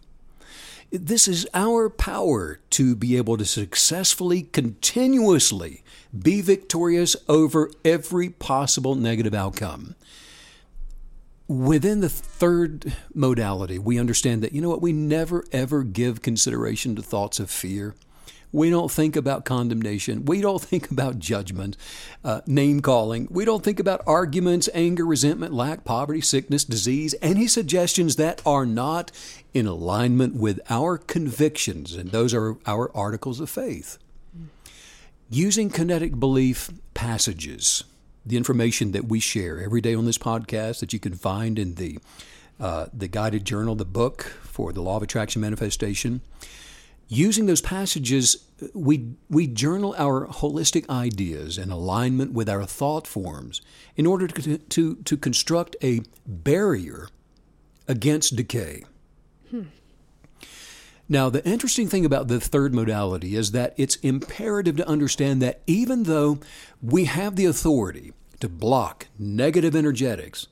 This 0.90 1.28
is 1.28 1.48
our 1.54 1.90
power 1.90 2.60
to 2.72 2.96
be 2.96 3.18
able 3.18 3.38
to 3.38 3.46
successfully, 3.46 4.44
continuously 4.44 5.84
be 6.18 6.42
victorious 6.42 7.16
over 7.28 7.70
every 7.84 8.30
possible 8.30 8.96
negative 8.96 9.34
outcome. 9.34 9.96
Within 11.48 12.02
the 12.02 12.10
third 12.10 12.94
modality, 13.14 13.80
we 13.80 13.98
understand 13.98 14.44
that, 14.44 14.52
you 14.52 14.62
know 14.62 14.70
what, 14.70 14.82
we 14.82 14.92
never 14.92 15.46
ever 15.54 15.84
give 15.84 16.22
consideration 16.22 16.96
to 16.96 17.02
thoughts 17.02 17.40
of 17.40 17.50
fear. 17.50 17.96
We 18.52 18.70
don't 18.70 18.92
think 18.92 19.16
about 19.16 19.46
condemnation. 19.46 20.26
We 20.26 20.42
don't 20.42 20.62
think 20.62 20.90
about 20.92 21.20
judgment, 21.20 21.78
uh, 22.24 22.42
name 22.48 22.82
calling. 22.82 23.28
We 23.30 23.46
don't 23.46 23.64
think 23.64 23.80
about 23.80 24.02
arguments, 24.08 24.70
anger, 24.74 25.06
resentment, 25.06 25.54
lack, 25.54 25.84
poverty, 25.84 26.22
sickness, 26.22 26.64
disease, 26.64 27.14
any 27.22 27.48
suggestions 27.48 28.16
that 28.16 28.42
are 28.46 28.66
not 28.66 29.12
in 29.54 29.68
alignment 29.68 30.36
with 30.36 30.60
our 30.70 30.98
convictions. 30.98 31.94
And 31.94 32.12
those 32.12 32.34
are 32.34 32.58
our 32.66 32.90
articles 32.96 33.40
of 33.40 33.50
faith. 33.50 33.98
Using 35.30 35.70
kinetic 35.70 36.18
belief 36.18 36.72
passages, 36.94 37.84
the 38.28 38.38
information 38.38 38.92
that 38.92 39.06
we 39.06 39.20
share 39.20 39.62
every 39.62 39.82
day 39.82 39.96
on 39.96 40.06
this 40.06 40.18
podcast 40.18 40.80
that 40.80 40.94
you 40.94 41.00
can 41.00 41.14
find 41.14 41.58
in 41.58 41.76
the 41.76 42.00
uh, 42.60 42.88
the 42.92 43.08
guided 43.08 43.46
journal, 43.46 43.76
the 43.76 43.86
book 43.86 44.24
for 44.42 44.74
the 44.74 44.82
law 44.82 44.98
of 44.98 45.04
attraction 45.04 45.40
manifestation 45.42 46.22
using 47.08 47.46
those 47.46 47.62
passages, 47.62 48.48
we, 48.74 49.14
we 49.30 49.48
journal 49.48 49.96
our 49.98 50.28
holistic 50.28 50.88
ideas 50.90 51.58
in 51.58 51.72
alignment 51.72 52.34
with 52.34 52.50
our 52.50 52.66
thought 52.66 53.08
forms 53.08 53.62
in 53.96 54.06
order 54.06 54.28
to, 54.28 54.58
to, 54.58 54.96
to 54.96 55.18
construct 55.18 55.76
a 55.82 56.02
barrier 56.26 57.08
against 57.88 58.36
decay. 58.36 58.84
Hmm. 59.50 59.64
Now, 61.10 61.30
the 61.30 61.46
interesting 61.48 61.88
thing 61.88 62.06
about 62.06 62.28
the 62.28 62.40
third 62.40 62.74
modality 62.74 63.36
is 63.36 63.52
that 63.52 63.74
it's 63.78 63.96
imperative 63.98 64.76
to 64.78 64.88
understand 64.88 65.42
that 65.42 65.62
even 65.66 66.04
though 66.04 66.40
we 66.82 67.06
have 67.06 67.36
the 67.36 67.46
authority 67.46 68.14
to 68.42 68.50
block 68.50 69.08
negative 69.18 69.76
energetics, 69.76 70.48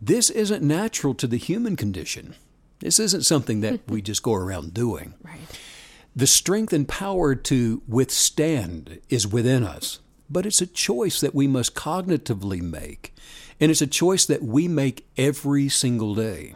this 0.00 0.30
isn't 0.30 0.62
natural 0.62 1.14
to 1.14 1.26
the 1.26 1.36
human 1.36 1.76
condition. 1.76 2.34
This 2.80 2.98
isn't 2.98 3.22
something 3.22 3.60
that 3.60 3.88
we 3.88 4.02
just 4.02 4.22
go 4.22 4.34
around 4.34 4.74
doing. 4.74 5.14
Right. 5.24 5.38
The 6.16 6.28
strength 6.28 6.72
and 6.72 6.86
power 6.86 7.34
to 7.34 7.82
withstand 7.88 9.00
is 9.08 9.26
within 9.26 9.64
us, 9.64 9.98
but 10.30 10.46
it's 10.46 10.60
a 10.60 10.66
choice 10.66 11.20
that 11.20 11.34
we 11.34 11.48
must 11.48 11.74
cognitively 11.74 12.62
make. 12.62 13.16
And 13.58 13.68
it's 13.68 13.82
a 13.82 13.86
choice 13.88 14.24
that 14.26 14.40
we 14.40 14.68
make 14.68 15.08
every 15.16 15.68
single 15.68 16.14
day. 16.14 16.54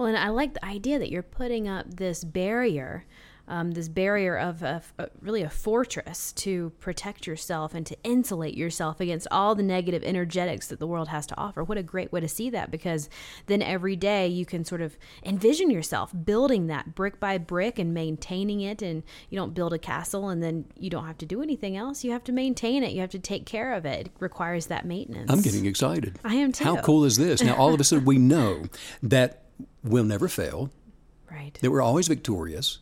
Well, 0.00 0.08
and 0.08 0.16
I 0.16 0.30
like 0.30 0.54
the 0.54 0.64
idea 0.64 0.98
that 0.98 1.10
you're 1.10 1.22
putting 1.22 1.68
up 1.68 1.84
this 1.96 2.24
barrier 2.24 3.04
um, 3.50 3.72
this 3.72 3.88
barrier 3.88 4.38
of 4.38 4.62
a, 4.62 4.80
a, 4.98 5.08
really 5.20 5.42
a 5.42 5.50
fortress 5.50 6.32
to 6.34 6.70
protect 6.78 7.26
yourself 7.26 7.74
and 7.74 7.84
to 7.84 7.96
insulate 8.04 8.56
yourself 8.56 9.00
against 9.00 9.26
all 9.32 9.56
the 9.56 9.62
negative 9.64 10.04
energetics 10.04 10.68
that 10.68 10.78
the 10.78 10.86
world 10.86 11.08
has 11.08 11.26
to 11.26 11.36
offer. 11.36 11.64
What 11.64 11.76
a 11.76 11.82
great 11.82 12.12
way 12.12 12.20
to 12.20 12.28
see 12.28 12.48
that 12.50 12.70
because 12.70 13.10
then 13.46 13.60
every 13.60 13.96
day 13.96 14.28
you 14.28 14.46
can 14.46 14.64
sort 14.64 14.80
of 14.80 14.96
envision 15.24 15.68
yourself 15.68 16.12
building 16.24 16.68
that 16.68 16.94
brick 16.94 17.18
by 17.18 17.38
brick 17.38 17.80
and 17.80 17.92
maintaining 17.92 18.60
it. 18.60 18.82
And 18.82 19.02
you 19.30 19.36
don't 19.36 19.52
build 19.52 19.72
a 19.72 19.78
castle 19.78 20.28
and 20.28 20.40
then 20.40 20.66
you 20.76 20.88
don't 20.88 21.06
have 21.06 21.18
to 21.18 21.26
do 21.26 21.42
anything 21.42 21.76
else. 21.76 22.04
You 22.04 22.12
have 22.12 22.24
to 22.24 22.32
maintain 22.32 22.84
it, 22.84 22.92
you 22.92 23.00
have 23.00 23.10
to 23.10 23.18
take 23.18 23.46
care 23.46 23.72
of 23.72 23.84
it. 23.84 24.06
It 24.06 24.12
requires 24.20 24.66
that 24.66 24.86
maintenance. 24.86 25.28
I'm 25.28 25.42
getting 25.42 25.66
excited. 25.66 26.20
I 26.22 26.36
am 26.36 26.52
too. 26.52 26.62
How 26.62 26.80
cool 26.80 27.04
is 27.04 27.16
this? 27.16 27.42
Now, 27.42 27.56
all 27.56 27.74
of 27.74 27.80
a 27.80 27.84
sudden, 27.84 28.04
we 28.04 28.18
know 28.18 28.62
that 29.02 29.39
we'll 29.82 30.04
never 30.04 30.28
fail, 30.28 30.70
right. 31.30 31.58
that 31.60 31.70
we're 31.70 31.82
always 31.82 32.08
victorious 32.08 32.78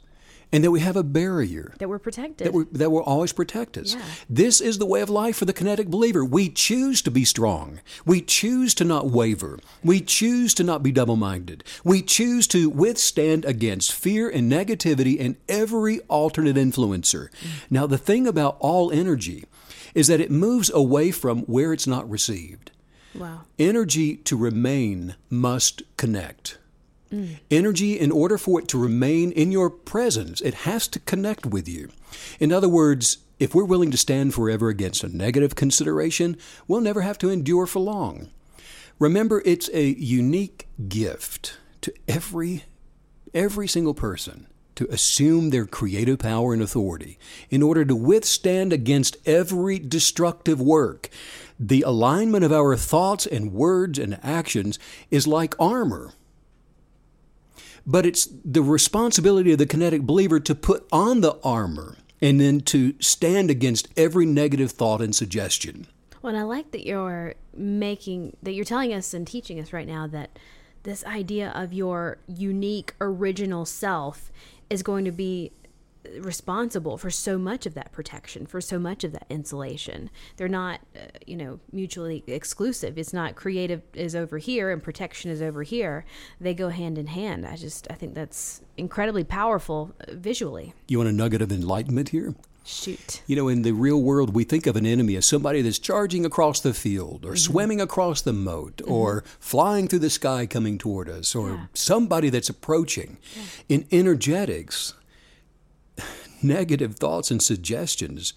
and 0.53 0.65
that 0.65 0.71
we 0.71 0.81
have 0.81 0.97
a 0.97 1.03
barrier 1.03 1.75
that 1.79 1.89
we're 1.89 1.99
protected 1.99 2.47
that, 2.47 2.55
we 2.55 2.65
that 2.73 2.91
will 2.91 3.03
always 3.03 3.33
protect 3.33 3.77
us. 3.77 3.95
Yeah. 3.95 4.03
This 4.29 4.61
is 4.61 4.79
the 4.79 4.87
way 4.87 5.01
of 5.01 5.11
life 5.11 5.37
for 5.37 5.45
the 5.45 5.53
kinetic 5.53 5.89
believer. 5.89 6.25
We 6.25 6.49
choose 6.49 7.03
to 7.03 7.11
be 7.11 7.25
strong. 7.25 7.81
We 8.07 8.21
choose 8.21 8.75
to 8.75 8.85
not 8.85 9.11
waver. 9.11 9.59
We 9.85 10.01
choose 10.01 10.55
to 10.55 10.65
not 10.65 10.83
be 10.83 10.93
double 10.93 11.17
minded. 11.17 11.65
We 11.85 12.03
choose 12.03 12.47
to 12.49 12.71
withstand 12.71 13.45
against 13.45 13.93
fear 13.93 14.29
and 14.29 14.51
negativity 14.51 15.21
and 15.21 15.37
every 15.49 16.01
alternate 16.09 16.57
influencer. 16.57 17.29
Mm. 17.31 17.49
Now, 17.71 17.87
the 17.87 17.99
thing 17.99 18.27
about 18.27 18.57
all 18.61 18.91
energy 18.91 19.45
is 19.95 20.07
that 20.07 20.21
it 20.21 20.31
moves 20.31 20.71
away 20.71 21.11
from 21.11 21.41
where 21.43 21.73
it's 21.73 21.87
not 21.87 22.09
received. 22.09 22.71
Wow. 23.15 23.43
Energy 23.59 24.17
to 24.17 24.37
remain 24.37 25.17
must 25.29 25.83
connect. 25.97 26.59
Mm. 27.13 27.39
Energy, 27.51 27.99
in 27.99 28.11
order 28.11 28.37
for 28.37 28.61
it 28.61 28.69
to 28.69 28.79
remain 28.79 29.33
in 29.33 29.51
your 29.51 29.71
presence, 29.71 30.41
it 30.41 30.55
has 30.55 30.87
to 30.89 31.01
connect 31.01 31.47
with 31.47 31.69
you. 31.69 31.89
In 32.39 32.53
other 32.53 32.69
words, 32.69 33.19
if 33.39 33.55
we're 33.55 33.65
willing 33.65 33.91
to 33.91 33.97
stand 33.97 34.35
forever 34.35 34.69
against 34.69 35.05
a 35.05 35.17
negative 35.17 35.55
consideration, 35.55 36.37
we'll 36.67 36.81
never 36.81 37.03
have 37.03 37.19
to 37.19 37.31
endure 37.31 37.67
for 37.67 37.81
long. 37.81 38.31
Remember, 38.99 39.43
it's 39.45 39.71
a 39.73 39.95
unique 39.95 40.67
gift 40.89 41.59
to 41.83 41.93
every 42.09 42.65
every 43.35 43.69
single 43.69 43.95
person 43.95 44.47
to 44.75 44.87
assume 44.91 45.51
their 45.51 45.67
creative 45.67 46.19
power 46.19 46.53
and 46.53 46.63
authority 46.63 47.19
in 47.51 47.63
order 47.63 47.85
to 47.85 47.95
withstand 47.95 48.73
against 48.73 49.17
every 49.27 49.79
destructive 49.79 50.61
work. 50.61 51.11
The 51.61 51.83
alignment 51.83 52.45
of 52.45 52.53
our 52.53 52.77
thoughts 52.77 53.27
and 53.27 53.53
words 53.53 53.99
and 53.99 54.19
actions 54.23 54.79
is 55.11 55.27
like 55.27 55.55
armor 55.59 56.13
but 57.89 58.05
it's 58.05 58.29
the 58.45 58.61
responsibility 58.61 59.51
of 59.51 59.59
the 59.59 59.67
kinetic 59.67 60.03
believer 60.03 60.39
to 60.39 60.55
put 60.55 60.87
on 60.93 61.23
the 61.23 61.39
armor 61.43 61.97
and 62.21 62.39
then 62.39 62.61
to 62.61 62.95
stand 63.01 63.51
against 63.51 63.89
every 63.97 64.27
negative 64.27 64.71
thought 64.71 65.01
and 65.01 65.17
suggestion. 65.17 65.87
Well, 66.21 66.35
and 66.35 66.39
I 66.39 66.45
like 66.45 66.73
that 66.73 66.87
you're 66.87 67.35
making, 67.57 68.37
that 68.43 68.53
you're 68.53 68.67
telling 68.67 68.93
us 68.93 69.15
and 69.15 69.27
teaching 69.27 69.59
us 69.59 69.73
right 69.73 69.87
now 69.87 70.07
that 70.09 70.39
this 70.83 71.03
idea 71.07 71.51
of 71.55 71.73
your 71.73 72.19
unique 72.27 72.95
original 73.01 73.65
self 73.65 74.31
is 74.69 74.83
going 74.83 75.07
to 75.07 75.13
be 75.13 75.53
responsible 76.21 76.99
for 76.99 77.11
so 77.11 77.39
much 77.39 77.67
of 77.67 77.75
that 77.75 77.93
protection, 77.93 78.47
for 78.47 78.61
so 78.61 78.79
much 78.79 79.05
of 79.05 79.13
that 79.13 79.27
insulation. 79.29 80.11
They're 80.37 80.49
not, 80.49 80.81
uh, 80.97 81.01
you 81.27 81.37
know, 81.37 81.61
mutually 81.73 82.25
exclusive. 82.27 82.99
It's 82.99 83.13
not 83.13 83.37
creative 83.37 83.83
is 83.95 84.15
over 84.15 84.39
here 84.39 84.71
and 84.71 84.83
protection 84.83 85.31
is 85.31 85.43
over 85.43 85.63
here. 85.63 86.05
They 86.41 86.55
go 86.55 86.69
hand 86.69 86.99
in 86.99 87.09
hand. 87.09 87.47
I 87.47 87.57
just, 87.57 87.87
I 87.91 87.95
think 87.95 88.15
that's 88.15 88.63
incredibly 88.77 89.25
powerful 89.25 89.95
uh, 90.01 90.13
visually. 90.15 90.75
You 90.87 90.99
want 90.99 91.11
a 91.11 91.13
nugget 91.13 91.43
of 91.43 91.53
enlightenment 91.53 92.11
here? 92.11 92.35
Shoot. 92.69 93.23
You 93.27 93.35
know, 93.35 93.49
in 93.49 93.63
the 93.63 93.73
real 93.73 94.03
world, 94.03 94.35
we 94.35 94.45
think 94.45 94.67
of 94.67 94.77
an 94.77 94.85
enemy 94.85 95.17
as 95.17 95.25
somebody 95.25 95.63
that's 95.63 95.79
charging 95.79 96.27
across 96.27 96.61
the 96.61 96.75
field 96.75 97.25
or 97.25 97.29
mm-hmm. 97.29 97.37
swimming 97.37 97.81
across 97.81 98.21
the 98.21 98.35
moat 98.35 98.77
mm-hmm. 98.77 98.93
or 98.93 99.25
flying 99.41 99.89
through 99.89 100.01
the 100.01 100.11
sky 100.11 100.45
coming 100.45 100.77
toward 100.77 101.09
us 101.09 101.35
or 101.35 101.49
yeah. 101.49 101.67
somebody 101.73 102.29
that's 102.29 102.51
approaching. 102.51 103.17
Yeah. 103.35 103.43
In 103.71 103.89
energetics, 103.91 104.93
negative 106.43 106.97
thoughts 106.97 107.31
and 107.31 107.43
suggestions 107.43 108.35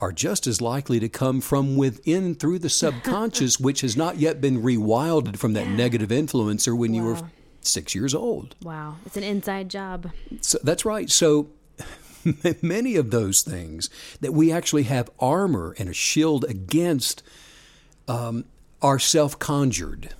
are 0.00 0.12
just 0.12 0.46
as 0.46 0.60
likely 0.60 1.00
to 1.00 1.08
come 1.08 1.40
from 1.40 1.76
within 1.76 2.34
through 2.34 2.58
the 2.58 2.68
subconscious, 2.68 3.58
which 3.60 3.80
has 3.80 3.96
not 3.96 4.18
yet 4.18 4.40
been 4.40 4.62
rewilded 4.62 5.36
from 5.36 5.52
that 5.54 5.68
negative 5.68 6.10
influencer 6.10 6.76
when 6.76 6.92
wow. 6.92 6.96
you 6.96 7.04
were 7.04 7.22
six 7.62 7.94
years 7.94 8.14
old. 8.14 8.54
Wow, 8.62 8.96
it's 9.06 9.16
an 9.16 9.22
inside 9.22 9.68
job. 9.68 10.10
So 10.40 10.58
that's 10.62 10.84
right. 10.84 11.10
So 11.10 11.48
many 12.62 12.96
of 12.96 13.10
those 13.10 13.42
things 13.42 13.90
that 14.20 14.32
we 14.32 14.52
actually 14.52 14.84
have 14.84 15.10
armor 15.20 15.74
and 15.78 15.88
a 15.88 15.94
shield 15.94 16.44
against 16.44 17.22
um, 18.08 18.44
are 18.82 18.98
self 18.98 19.38
conjured 19.38 20.10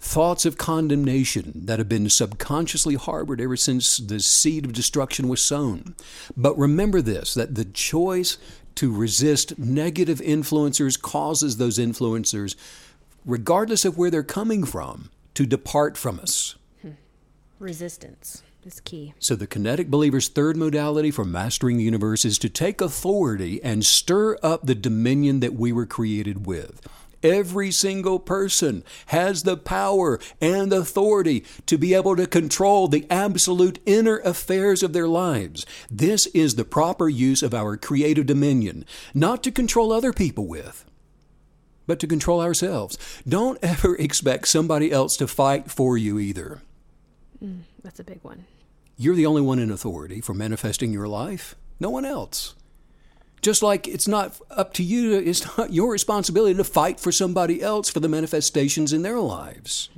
thoughts 0.00 0.44
of 0.44 0.58
condemnation 0.58 1.52
that 1.64 1.78
have 1.78 1.88
been 1.88 2.08
subconsciously 2.08 2.94
harbored 2.94 3.40
ever 3.40 3.56
since 3.56 3.96
the 3.98 4.20
seed 4.20 4.64
of 4.64 4.72
destruction 4.72 5.28
was 5.28 5.42
sown. 5.42 5.94
But 6.36 6.58
remember 6.58 7.02
this 7.02 7.34
that 7.34 7.54
the 7.54 7.64
choice 7.64 8.38
to 8.76 8.94
resist 8.94 9.58
negative 9.58 10.20
influencers 10.20 11.00
causes 11.00 11.56
those 11.56 11.78
influencers, 11.78 12.54
regardless 13.24 13.84
of 13.84 13.98
where 13.98 14.10
they're 14.10 14.22
coming 14.22 14.64
from, 14.64 15.10
to 15.34 15.46
depart 15.46 15.96
from 15.96 16.20
us. 16.20 16.56
Hmm. 16.82 16.90
Resistance 17.58 18.42
is 18.64 18.80
key. 18.80 19.14
So, 19.18 19.34
the 19.34 19.46
kinetic 19.46 19.90
believer's 19.90 20.28
third 20.28 20.56
modality 20.56 21.10
for 21.10 21.24
mastering 21.24 21.78
the 21.78 21.84
universe 21.84 22.24
is 22.24 22.38
to 22.38 22.48
take 22.48 22.80
authority 22.80 23.62
and 23.62 23.84
stir 23.84 24.36
up 24.42 24.66
the 24.66 24.74
dominion 24.74 25.40
that 25.40 25.54
we 25.54 25.72
were 25.72 25.86
created 25.86 26.46
with. 26.46 26.86
Every 27.22 27.70
single 27.70 28.18
person 28.18 28.84
has 29.06 29.42
the 29.42 29.56
power 29.56 30.18
and 30.40 30.72
authority 30.72 31.44
to 31.66 31.78
be 31.78 31.94
able 31.94 32.16
to 32.16 32.26
control 32.26 32.88
the 32.88 33.06
absolute 33.10 33.78
inner 33.86 34.18
affairs 34.18 34.82
of 34.82 34.92
their 34.92 35.08
lives. 35.08 35.64
This 35.90 36.26
is 36.26 36.54
the 36.54 36.64
proper 36.64 37.08
use 37.08 37.42
of 37.42 37.54
our 37.54 37.76
creative 37.76 38.26
dominion, 38.26 38.84
not 39.14 39.42
to 39.44 39.50
control 39.50 39.92
other 39.92 40.12
people 40.12 40.46
with, 40.46 40.84
but 41.86 41.98
to 42.00 42.06
control 42.06 42.40
ourselves. 42.40 42.98
Don't 43.26 43.58
ever 43.62 43.96
expect 43.96 44.48
somebody 44.48 44.90
else 44.92 45.16
to 45.18 45.26
fight 45.26 45.70
for 45.70 45.96
you 45.96 46.18
either. 46.18 46.62
Mm, 47.42 47.60
that's 47.82 48.00
a 48.00 48.04
big 48.04 48.20
one. 48.22 48.44
You're 48.98 49.14
the 49.14 49.26
only 49.26 49.42
one 49.42 49.58
in 49.58 49.70
authority 49.70 50.20
for 50.20 50.34
manifesting 50.34 50.92
your 50.92 51.06
life, 51.06 51.54
no 51.78 51.90
one 51.90 52.04
else. 52.04 52.55
Just 53.42 53.62
like 53.62 53.86
it's 53.86 54.08
not 54.08 54.40
up 54.50 54.72
to 54.74 54.82
you, 54.82 55.14
it's 55.14 55.56
not 55.56 55.72
your 55.72 55.92
responsibility 55.92 56.54
to 56.54 56.64
fight 56.64 56.98
for 56.98 57.12
somebody 57.12 57.62
else 57.62 57.88
for 57.88 58.00
the 58.00 58.08
manifestations 58.08 58.92
in 58.92 59.02
their 59.02 59.20
lives. 59.20 59.88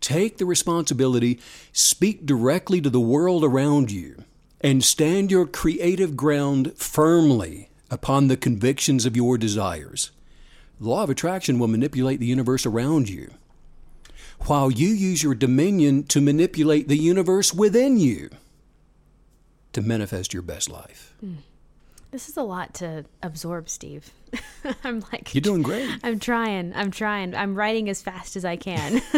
Take 0.00 0.38
the 0.38 0.46
responsibility, 0.46 1.40
speak 1.72 2.24
directly 2.24 2.80
to 2.80 2.90
the 2.90 3.00
world 3.00 3.44
around 3.44 3.90
you, 3.90 4.24
and 4.60 4.82
stand 4.82 5.30
your 5.30 5.46
creative 5.46 6.16
ground 6.16 6.72
firmly 6.76 7.70
upon 7.90 8.28
the 8.28 8.36
convictions 8.36 9.06
of 9.06 9.16
your 9.16 9.38
desires. 9.38 10.10
The 10.80 10.88
law 10.88 11.04
of 11.04 11.10
attraction 11.10 11.58
will 11.58 11.68
manipulate 11.68 12.20
the 12.20 12.26
universe 12.26 12.66
around 12.66 13.08
you, 13.08 13.32
while 14.40 14.70
you 14.70 14.88
use 14.88 15.22
your 15.22 15.34
dominion 15.34 16.04
to 16.04 16.20
manipulate 16.20 16.88
the 16.88 16.98
universe 16.98 17.54
within 17.54 17.98
you 17.98 18.30
to 19.72 19.82
manifest 19.82 20.32
your 20.32 20.42
best 20.42 20.70
life. 20.70 21.14
Mm. 21.24 21.36
This 22.10 22.28
is 22.28 22.36
a 22.36 22.42
lot 22.42 22.74
to 22.74 23.04
absorb, 23.22 23.68
Steve. 23.68 24.10
I'm 24.84 25.00
like 25.12 25.34
You're 25.34 25.42
doing 25.42 25.62
great. 25.62 25.88
I'm 26.04 26.18
trying. 26.18 26.72
I'm 26.74 26.90
trying. 26.90 27.34
I'm 27.34 27.54
writing 27.54 27.88
as 27.88 28.02
fast 28.02 28.36
as 28.36 28.44
I 28.44 28.56
can. 28.56 29.02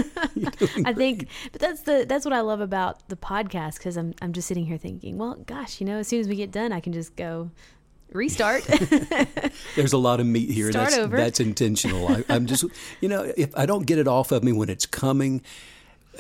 I 0.85 0.93
think 0.93 1.29
but 1.53 1.61
that's 1.61 1.83
the 1.83 2.05
that's 2.09 2.25
what 2.25 2.35
I 2.35 2.41
love 2.41 2.61
about 2.61 3.09
the 3.09 3.17
podcast 3.17 3.81
cuz 3.81 3.97
I'm 3.97 4.15
I'm 4.23 4.33
just 4.33 4.49
sitting 4.49 4.67
here 4.67 4.79
thinking, 4.79 5.19
well, 5.19 5.35
gosh, 5.47 5.81
you 5.81 5.87
know, 5.87 5.99
as 5.99 6.09
soon 6.09 6.21
as 6.21 6.29
we 6.29 6.37
get 6.37 6.51
done, 6.51 6.73
I 6.73 6.81
can 6.81 6.93
just 6.93 7.15
go 7.17 7.51
restart. 8.13 8.65
There's 9.77 9.93
a 9.93 9.99
lot 9.99 10.21
of 10.21 10.27
meat 10.27 10.51
here. 10.51 10.71
Start 10.71 10.91
that's 10.91 10.99
over. 10.99 11.17
that's 11.17 11.41
intentional. 11.41 12.09
I, 12.09 12.25
I'm 12.29 12.47
just 12.47 12.65
you 13.01 13.09
know, 13.09 13.33
if 13.37 13.57
I 13.57 13.67
don't 13.67 13.87
get 13.87 13.99
it 13.99 14.09
off 14.09 14.33
of 14.33 14.43
me 14.43 14.53
when 14.53 14.69
it's 14.69 14.87
coming, 14.87 15.43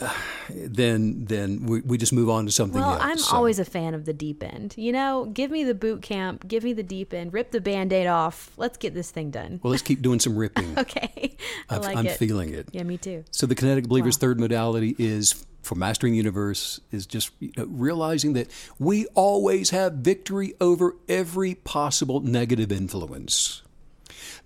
then 0.50 1.24
then 1.24 1.66
we, 1.66 1.80
we 1.80 1.98
just 1.98 2.12
move 2.12 2.30
on 2.30 2.46
to 2.46 2.52
something 2.52 2.80
well, 2.80 2.94
else. 2.94 3.02
I'm 3.02 3.18
so. 3.18 3.36
always 3.36 3.58
a 3.58 3.64
fan 3.64 3.94
of 3.94 4.04
the 4.04 4.12
deep 4.12 4.42
end. 4.42 4.74
You 4.76 4.92
know, 4.92 5.26
give 5.26 5.50
me 5.50 5.64
the 5.64 5.74
boot 5.74 6.02
camp, 6.02 6.46
give 6.48 6.64
me 6.64 6.72
the 6.72 6.82
deep 6.82 7.12
end, 7.12 7.32
rip 7.32 7.50
the 7.50 7.60
band-aid 7.60 8.06
off. 8.06 8.50
Let's 8.56 8.76
get 8.76 8.94
this 8.94 9.10
thing 9.10 9.30
done. 9.30 9.60
Well, 9.62 9.70
let's 9.70 9.82
keep 9.82 10.02
doing 10.02 10.20
some 10.20 10.36
ripping. 10.38 10.78
okay. 10.78 11.36
I 11.68 11.76
like 11.78 12.04
it. 12.04 12.16
feeling 12.16 12.54
it. 12.54 12.68
Yeah, 12.72 12.82
me 12.82 12.96
too. 12.96 13.24
So 13.30 13.46
the 13.46 13.54
kinetic 13.54 13.88
believer's 13.88 14.16
wow. 14.16 14.20
third 14.20 14.40
modality 14.40 14.94
is 14.98 15.44
for 15.62 15.74
mastering 15.74 16.12
the 16.12 16.16
universe 16.16 16.80
is 16.90 17.04
just 17.06 17.30
you 17.40 17.52
know, 17.56 17.66
realizing 17.66 18.32
that 18.32 18.48
we 18.78 19.06
always 19.14 19.70
have 19.70 19.94
victory 19.94 20.54
over 20.60 20.96
every 21.08 21.54
possible 21.54 22.20
negative 22.20 22.72
influence. 22.72 23.62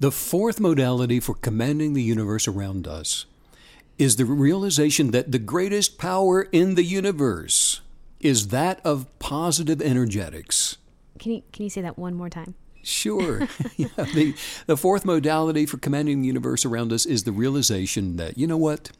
The 0.00 0.10
fourth 0.10 0.58
modality 0.58 1.20
for 1.20 1.34
commanding 1.34 1.92
the 1.92 2.02
universe 2.02 2.48
around 2.48 2.88
us 2.88 3.26
is 4.02 4.16
the 4.16 4.24
realization 4.24 5.12
that 5.12 5.30
the 5.30 5.38
greatest 5.38 5.96
power 5.96 6.42
in 6.50 6.74
the 6.74 6.82
universe 6.82 7.82
is 8.18 8.48
that 8.48 8.84
of 8.84 9.06
positive 9.20 9.80
energetics. 9.80 10.76
Can 11.20 11.30
you 11.30 11.42
can 11.52 11.62
you 11.62 11.70
say 11.70 11.82
that 11.82 11.96
one 11.96 12.12
more 12.14 12.28
time? 12.28 12.56
Sure. 12.82 13.46
yeah, 13.76 13.86
the, 13.96 14.34
the 14.66 14.76
fourth 14.76 15.04
modality 15.04 15.66
for 15.66 15.76
commanding 15.76 16.22
the 16.22 16.26
universe 16.26 16.64
around 16.64 16.92
us 16.92 17.06
is 17.06 17.22
the 17.22 17.30
realization 17.30 18.16
that, 18.16 18.36
you 18.36 18.48
know 18.48 18.56
what? 18.56 18.90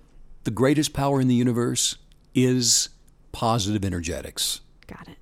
The 0.45 0.53
greatest 0.53 0.93
power 0.93 1.21
in 1.21 1.27
the 1.27 1.35
universe 1.35 1.97
is 2.33 2.89
positive 3.33 3.85
energetics. 3.85 4.61
Got 4.87 5.09
it. 5.09 5.17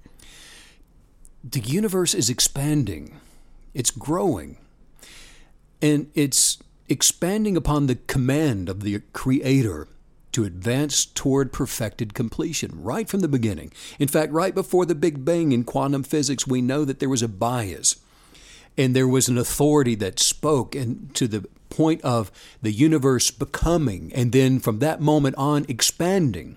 The 1.43 1.61
universe 1.61 2.13
is 2.13 2.29
expanding, 2.29 3.19
it's 3.73 3.91
growing, 3.91 4.59
and 5.81 6.11
it's 6.15 6.59
expanding 6.91 7.57
upon 7.57 7.87
the 7.87 7.95
command 7.95 8.69
of 8.69 8.83
the 8.83 9.01
Creator 9.13 9.89
to 10.33 10.45
advance 10.45 11.05
toward 11.05 11.53
perfected 11.53 12.15
completion 12.15 12.71
right 12.75 13.09
from 13.09 13.21
the 13.21 13.29
beginning. 13.29 13.73
In 13.99 14.09
fact, 14.09 14.33
right 14.33 14.55
before 14.55 14.87
the 14.87 14.95
Big 14.95 15.25
Bang 15.25 15.53
in 15.53 15.65
quantum 15.65 16.03
physics, 16.03 16.47
we 16.47 16.61
know 16.61 16.85
that 16.85 16.99
there 16.99 17.09
was 17.09 17.23
a 17.23 17.29
bias 17.29 17.97
and 18.77 18.95
there 18.95 19.09
was 19.09 19.29
an 19.29 19.39
authority 19.39 19.95
that 19.97 20.19
spoke 20.19 20.75
and 20.75 21.15
to 21.15 21.27
the 21.27 21.47
point 21.69 22.01
of 22.03 22.31
the 22.63 22.73
universe 22.73 23.31
becoming 23.31 24.13
and 24.15 24.33
then 24.33 24.59
from 24.59 24.81
that 24.81 25.01
moment 25.01 25.37
on 25.37 25.65
expanding 25.69 26.57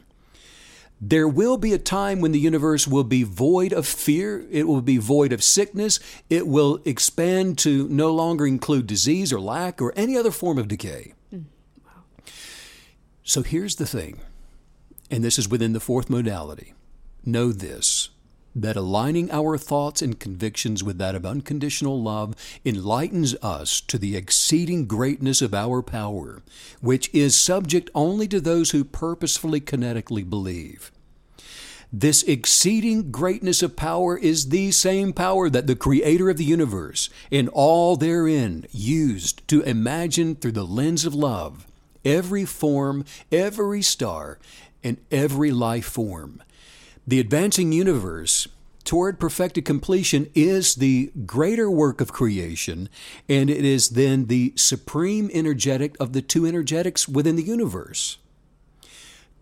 there 1.10 1.28
will 1.28 1.58
be 1.58 1.74
a 1.74 1.78
time 1.78 2.22
when 2.22 2.32
the 2.32 2.40
universe 2.40 2.88
will 2.88 3.04
be 3.04 3.24
void 3.24 3.74
of 3.74 3.86
fear, 3.86 4.46
it 4.50 4.68
will 4.68 4.82
be 4.82 4.98
void 4.98 5.34
of 5.34 5.44
sickness, 5.44 6.00
it 6.30 6.48
will 6.48 6.80
expand 6.86 7.58
to 7.60 7.90
no 7.90 8.14
longer 8.14 8.48
include 8.48 8.88
disease 8.88 9.34
or 9.34 9.40
lack 9.40 9.82
or 9.82 9.92
any 9.98 10.16
other 10.16 10.32
form 10.32 10.58
of 10.58 10.70
decay. 10.70 11.14
Wow. 11.32 11.42
So 13.24 13.44
here's 13.44 13.76
the 13.76 13.86
thing, 13.86 14.22
and 15.12 15.24
this 15.24 15.38
is 15.38 15.50
within 15.50 15.74
the 15.74 15.82
fourth 15.82 16.10
modality. 16.10 16.74
Know 17.26 17.52
this 17.52 18.10
that 18.56 18.76
aligning 18.76 19.32
our 19.32 19.58
thoughts 19.58 20.02
and 20.02 20.20
convictions 20.20 20.84
with 20.84 20.98
that 21.00 21.16
of 21.16 21.26
unconditional 21.26 22.02
love 22.02 22.36
enlightens 22.64 23.36
us 23.42 23.82
to 23.82 23.98
the 23.98 24.16
exceeding 24.16 24.86
greatness 24.86 25.42
of 25.42 25.54
our 25.54 25.82
power, 25.82 26.42
which 26.80 27.10
is 27.14 27.36
subject 27.36 27.90
only 27.96 28.28
to 28.28 28.40
those 28.40 28.72
who 28.72 28.84
purposefully 28.84 29.60
kinetically 29.60 30.30
believe. 30.30 30.92
This 31.94 32.24
exceeding 32.24 33.12
greatness 33.12 33.62
of 33.62 33.76
power 33.76 34.18
is 34.18 34.50
the 34.50 34.72
same 34.72 35.14
power 35.14 35.48
that 35.50 35.68
the 35.68 35.76
Creator 35.76 36.32
of 36.32 36.38
the 36.38 36.44
universe, 36.44 37.10
in 37.30 37.48
all 37.50 37.96
therein, 37.96 38.66
used 38.72 39.48
to 39.48 39.62
imagine 39.62 40.36
through 40.36 40.54
the 40.54 40.66
lens 40.66 41.06
of 41.06 41.14
love 41.14 41.68
every 42.04 42.46
form, 42.46 43.06
every 43.32 43.84
star, 43.84 44.40
and 44.84 44.98
every 45.12 45.52
life 45.52 45.86
form 45.86 46.42
the 47.06 47.20
advancing 47.20 47.72
universe 47.72 48.48
toward 48.84 49.20
perfected 49.20 49.66
completion 49.66 50.30
is 50.34 50.76
the 50.76 51.12
greater 51.26 51.70
work 51.70 52.02
of 52.02 52.12
creation, 52.12 52.90
and 53.30 53.50
it 53.50 53.64
is 53.64 53.90
then 53.90 54.26
the 54.26 54.54
supreme 54.56 55.30
energetic 55.34 55.96
of 56.00 56.14
the 56.14 56.22
two 56.22 56.46
energetics 56.46 57.08
within 57.08 57.36
the 57.36 57.44
universe. 57.44 58.18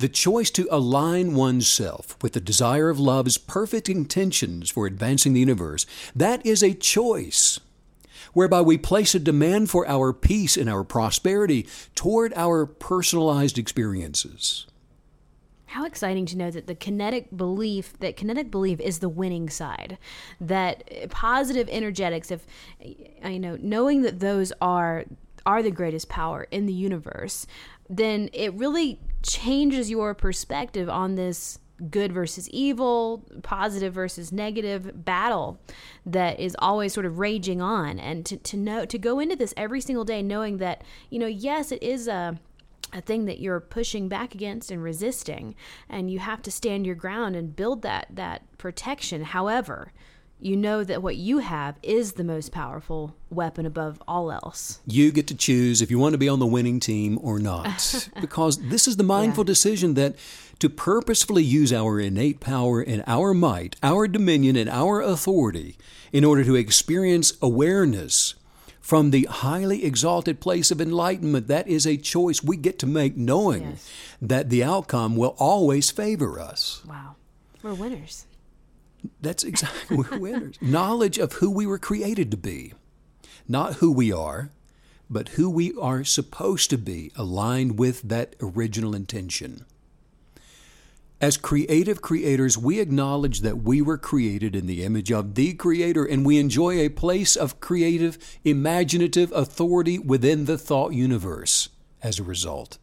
The 0.01 0.09
choice 0.09 0.49
to 0.51 0.67
align 0.71 1.35
oneself 1.35 2.17
with 2.23 2.33
the 2.33 2.41
desire 2.41 2.89
of 2.89 2.99
love's 2.99 3.37
perfect 3.37 3.87
intentions 3.87 4.71
for 4.71 4.87
advancing 4.87 5.33
the 5.33 5.41
universe, 5.41 5.85
that 6.15 6.43
is 6.43 6.63
a 6.63 6.73
choice 6.73 7.59
whereby 8.33 8.61
we 8.61 8.79
place 8.79 9.13
a 9.13 9.19
demand 9.19 9.69
for 9.69 9.87
our 9.87 10.11
peace 10.11 10.57
and 10.57 10.67
our 10.67 10.83
prosperity 10.83 11.67
toward 11.93 12.33
our 12.35 12.65
personalized 12.65 13.59
experiences. 13.59 14.65
How 15.67 15.85
exciting 15.85 16.25
to 16.25 16.35
know 16.35 16.49
that 16.49 16.65
the 16.65 16.73
kinetic 16.73 17.37
belief 17.37 17.93
that 17.99 18.15
kinetic 18.15 18.49
belief 18.49 18.79
is 18.79 18.99
the 18.99 19.07
winning 19.07 19.51
side. 19.51 19.99
That 20.39 21.11
positive 21.11 21.69
energetics, 21.69 22.31
if 22.31 22.47
I 23.23 23.37
know, 23.37 23.55
knowing 23.61 24.01
that 24.01 24.19
those 24.19 24.51
are 24.63 25.05
are 25.45 25.61
the 25.61 25.69
greatest 25.69 26.09
power 26.09 26.47
in 26.49 26.65
the 26.65 26.73
universe, 26.73 27.45
then 27.87 28.29
it 28.33 28.51
really 28.55 28.99
changes 29.23 29.89
your 29.89 30.13
perspective 30.13 30.89
on 30.89 31.15
this 31.15 31.59
good 31.89 32.11
versus 32.11 32.47
evil, 32.49 33.25
positive 33.41 33.93
versus 33.93 34.31
negative 34.31 35.03
battle 35.03 35.59
that 36.05 36.39
is 36.39 36.55
always 36.59 36.93
sort 36.93 37.05
of 37.05 37.19
raging 37.19 37.61
on. 37.61 37.99
And 37.99 38.25
to, 38.27 38.37
to 38.37 38.57
know 38.57 38.85
to 38.85 38.97
go 38.97 39.19
into 39.19 39.35
this 39.35 39.53
every 39.57 39.81
single 39.81 40.05
day 40.05 40.21
knowing 40.21 40.57
that, 40.57 40.83
you 41.09 41.19
know, 41.19 41.27
yes, 41.27 41.71
it 41.71 41.81
is 41.81 42.07
a 42.07 42.39
a 42.93 43.01
thing 43.01 43.25
that 43.25 43.39
you're 43.39 43.59
pushing 43.59 44.09
back 44.09 44.35
against 44.35 44.69
and 44.69 44.83
resisting 44.83 45.55
and 45.87 46.11
you 46.11 46.19
have 46.19 46.41
to 46.41 46.51
stand 46.51 46.85
your 46.85 46.95
ground 46.95 47.35
and 47.35 47.55
build 47.55 47.83
that 47.83 48.07
that 48.09 48.41
protection 48.57 49.23
however 49.23 49.93
you 50.41 50.57
know 50.57 50.83
that 50.83 51.03
what 51.03 51.15
you 51.15 51.37
have 51.37 51.75
is 51.83 52.13
the 52.13 52.23
most 52.23 52.51
powerful 52.51 53.15
weapon 53.29 53.65
above 53.65 54.01
all 54.07 54.31
else. 54.31 54.79
You 54.87 55.11
get 55.11 55.27
to 55.27 55.35
choose 55.35 55.81
if 55.81 55.91
you 55.91 55.99
want 55.99 56.13
to 56.13 56.17
be 56.17 56.27
on 56.27 56.39
the 56.39 56.47
winning 56.47 56.79
team 56.79 57.19
or 57.21 57.39
not. 57.39 58.09
because 58.21 58.57
this 58.69 58.87
is 58.87 58.97
the 58.97 59.03
mindful 59.03 59.43
yeah. 59.43 59.47
decision 59.47 59.93
that 59.93 60.15
to 60.59 60.69
purposefully 60.69 61.43
use 61.43 61.71
our 61.71 61.99
innate 61.99 62.39
power 62.39 62.81
and 62.81 63.03
our 63.05 63.33
might, 63.33 63.75
our 63.83 64.07
dominion 64.07 64.55
and 64.55 64.69
our 64.69 65.01
authority 65.01 65.77
in 66.11 66.25
order 66.25 66.43
to 66.43 66.55
experience 66.55 67.33
awareness 67.41 68.33
from 68.79 69.11
the 69.11 69.25
highly 69.29 69.85
exalted 69.85 70.39
place 70.39 70.71
of 70.71 70.81
enlightenment. 70.81 71.47
That 71.47 71.67
is 71.67 71.85
a 71.85 71.97
choice 71.97 72.43
we 72.43 72.57
get 72.57 72.79
to 72.79 72.87
make, 72.87 73.15
knowing 73.15 73.61
yes. 73.63 73.91
that 74.21 74.49
the 74.49 74.63
outcome 74.63 75.15
will 75.15 75.35
always 75.37 75.91
favor 75.91 76.39
us. 76.39 76.81
Wow. 76.87 77.15
We're 77.61 77.75
winners. 77.75 78.25
That's 79.21 79.43
exactly, 79.43 79.97
we're 79.97 80.19
winners. 80.19 80.55
Knowledge 80.61 81.17
of 81.17 81.33
who 81.33 81.49
we 81.49 81.65
were 81.65 81.79
created 81.79 82.31
to 82.31 82.37
be, 82.37 82.73
not 83.47 83.75
who 83.75 83.91
we 83.91 84.11
are, 84.11 84.51
but 85.09 85.29
who 85.29 85.49
we 85.49 85.73
are 85.79 86.03
supposed 86.03 86.69
to 86.69 86.77
be, 86.77 87.11
aligned 87.15 87.77
with 87.77 88.01
that 88.03 88.35
original 88.41 88.95
intention. 88.95 89.65
As 91.19 91.37
creative 91.37 92.01
creators, 92.01 92.57
we 92.57 92.79
acknowledge 92.79 93.41
that 93.41 93.61
we 93.61 93.79
were 93.79 93.99
created 93.99 94.55
in 94.55 94.65
the 94.65 94.83
image 94.83 95.11
of 95.11 95.35
the 95.35 95.53
Creator 95.53 96.03
and 96.05 96.25
we 96.25 96.39
enjoy 96.39 96.79
a 96.79 96.89
place 96.89 97.35
of 97.35 97.59
creative, 97.59 98.17
imaginative 98.43 99.31
authority 99.31 99.99
within 99.99 100.45
the 100.45 100.57
thought 100.57 100.93
universe 100.93 101.69
as 102.01 102.17
a 102.17 102.23
result. 102.23 102.79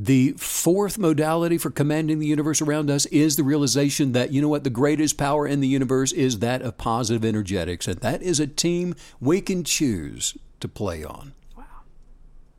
The 0.00 0.34
fourth 0.36 0.96
modality 0.96 1.58
for 1.58 1.70
commanding 1.70 2.20
the 2.20 2.26
universe 2.26 2.62
around 2.62 2.88
us 2.88 3.04
is 3.06 3.34
the 3.34 3.42
realization 3.42 4.12
that, 4.12 4.30
you 4.30 4.40
know 4.40 4.48
what, 4.48 4.62
the 4.62 4.70
greatest 4.70 5.18
power 5.18 5.44
in 5.44 5.58
the 5.58 5.66
universe 5.66 6.12
is 6.12 6.38
that 6.38 6.62
of 6.62 6.78
positive 6.78 7.24
energetics, 7.24 7.88
and 7.88 7.98
that 8.00 8.22
is 8.22 8.38
a 8.38 8.46
team 8.46 8.94
we 9.20 9.40
can 9.40 9.64
choose 9.64 10.38
to 10.60 10.68
play 10.68 11.02
on. 11.02 11.32
Wow. 11.56 11.64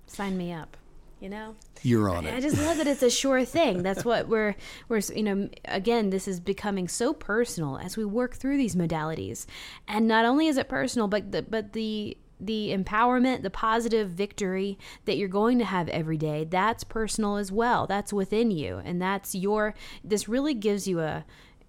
Sign 0.06 0.38
me 0.38 0.52
up 0.52 0.76
you 1.20 1.28
know 1.28 1.56
you're 1.82 2.10
on 2.10 2.26
it 2.26 2.34
i 2.34 2.40
just 2.40 2.58
love 2.58 2.78
that 2.78 2.88
it's 2.88 3.04
a 3.04 3.10
sure 3.10 3.44
thing 3.44 3.84
that's 3.84 4.06
what 4.06 4.28
we're 4.28 4.56
we're 4.88 5.02
you 5.14 5.24
know 5.24 5.50
again 5.66 6.10
this 6.10 6.28
is 6.28 6.40
becoming 6.40 6.88
so 6.88 7.14
personal 7.14 7.78
as 7.78 7.98
we 7.98 8.06
work 8.06 8.36
through 8.36 8.58
these 8.58 8.76
modalities 8.76 9.46
and 9.88 10.08
not 10.08 10.26
only 10.26 10.48
is 10.48 10.58
it 10.58 10.70
personal 10.70 11.08
but 11.08 11.32
the 11.32 11.42
but 11.42 11.74
the 11.74 12.16
the 12.40 12.70
empowerment, 12.76 13.44
the 13.44 13.50
positive 13.50 14.10
victory 14.10 14.78
that 15.06 15.18
you're 15.18 15.28
going 15.28 15.60
to 15.60 15.66
have 15.66 15.90
every 15.90 16.18
day, 16.18 16.46
that's 16.46 16.84
personal 16.84 17.36
as 17.36 17.52
well. 17.52 17.86
That's 17.88 18.14
within 18.14 18.52
you. 18.52 18.82
And 18.84 19.02
that's 19.02 19.36
your, 19.36 19.76
this 20.04 20.30
really 20.30 20.54
gives 20.54 20.88
you 20.88 21.00
a, 21.02 21.26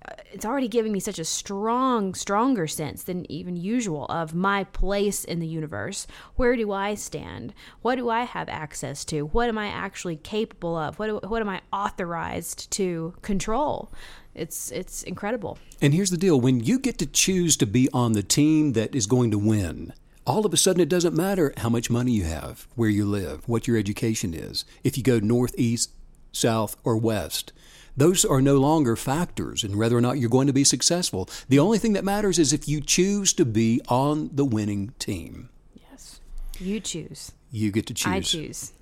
uh, 0.08 0.14
it's 0.32 0.46
already 0.46 0.68
giving 0.68 0.92
me 0.92 1.00
such 1.00 1.18
a 1.18 1.24
strong, 1.24 2.14
stronger 2.14 2.66
sense 2.66 3.02
than 3.02 3.30
even 3.30 3.54
usual 3.54 4.06
of 4.06 4.34
my 4.34 4.64
place 4.64 5.24
in 5.24 5.40
the 5.40 5.46
universe. 5.46 6.06
Where 6.36 6.56
do 6.56 6.72
I 6.72 6.94
stand? 6.94 7.52
What 7.82 7.96
do 7.96 8.08
I 8.08 8.22
have 8.22 8.48
access 8.48 9.04
to? 9.06 9.26
What 9.26 9.50
am 9.50 9.58
I 9.58 9.66
actually 9.66 10.16
capable 10.16 10.74
of? 10.74 10.98
What, 10.98 11.28
what 11.28 11.42
am 11.42 11.50
I 11.50 11.60
authorized 11.70 12.70
to 12.72 13.14
control? 13.20 13.92
It's 14.34 14.70
it's 14.70 15.02
incredible. 15.02 15.58
And 15.82 15.92
here's 15.92 16.10
the 16.10 16.16
deal: 16.16 16.40
when 16.40 16.60
you 16.60 16.78
get 16.78 16.98
to 16.98 17.06
choose 17.06 17.56
to 17.56 17.66
be 17.66 17.88
on 17.92 18.12
the 18.12 18.22
team 18.22 18.72
that 18.74 18.94
is 18.94 19.06
going 19.06 19.32
to 19.32 19.38
win, 19.38 19.92
all 20.26 20.46
of 20.46 20.52
a 20.52 20.56
sudden 20.56 20.80
it 20.80 20.88
doesn't 20.88 21.16
matter 21.16 21.52
how 21.58 21.68
much 21.68 21.90
money 21.90 22.12
you 22.12 22.24
have, 22.24 22.66
where 22.74 22.88
you 22.88 23.04
live, 23.04 23.48
what 23.48 23.66
your 23.66 23.76
education 23.76 24.34
is, 24.34 24.64
if 24.84 24.96
you 24.96 25.02
go 25.02 25.18
north, 25.18 25.54
east, 25.58 25.90
south, 26.32 26.76
or 26.84 26.96
west 26.96 27.52
those 27.96 28.24
are 28.24 28.40
no 28.40 28.56
longer 28.56 28.96
factors 28.96 29.64
in 29.64 29.76
whether 29.76 29.96
or 29.96 30.00
not 30.00 30.18
you're 30.18 30.30
going 30.30 30.46
to 30.46 30.52
be 30.52 30.64
successful. 30.64 31.28
The 31.48 31.58
only 31.58 31.78
thing 31.78 31.92
that 31.94 32.04
matters 32.04 32.38
is 32.38 32.52
if 32.52 32.68
you 32.68 32.80
choose 32.80 33.32
to 33.34 33.44
be 33.44 33.80
on 33.88 34.30
the 34.32 34.44
winning 34.44 34.94
team. 34.98 35.50
Yes. 35.74 36.20
You 36.58 36.80
choose. 36.80 37.32
You 37.50 37.70
get 37.70 37.86
to 37.88 37.94
choose. 37.94 38.12
I 38.12 38.20
choose. 38.20 38.72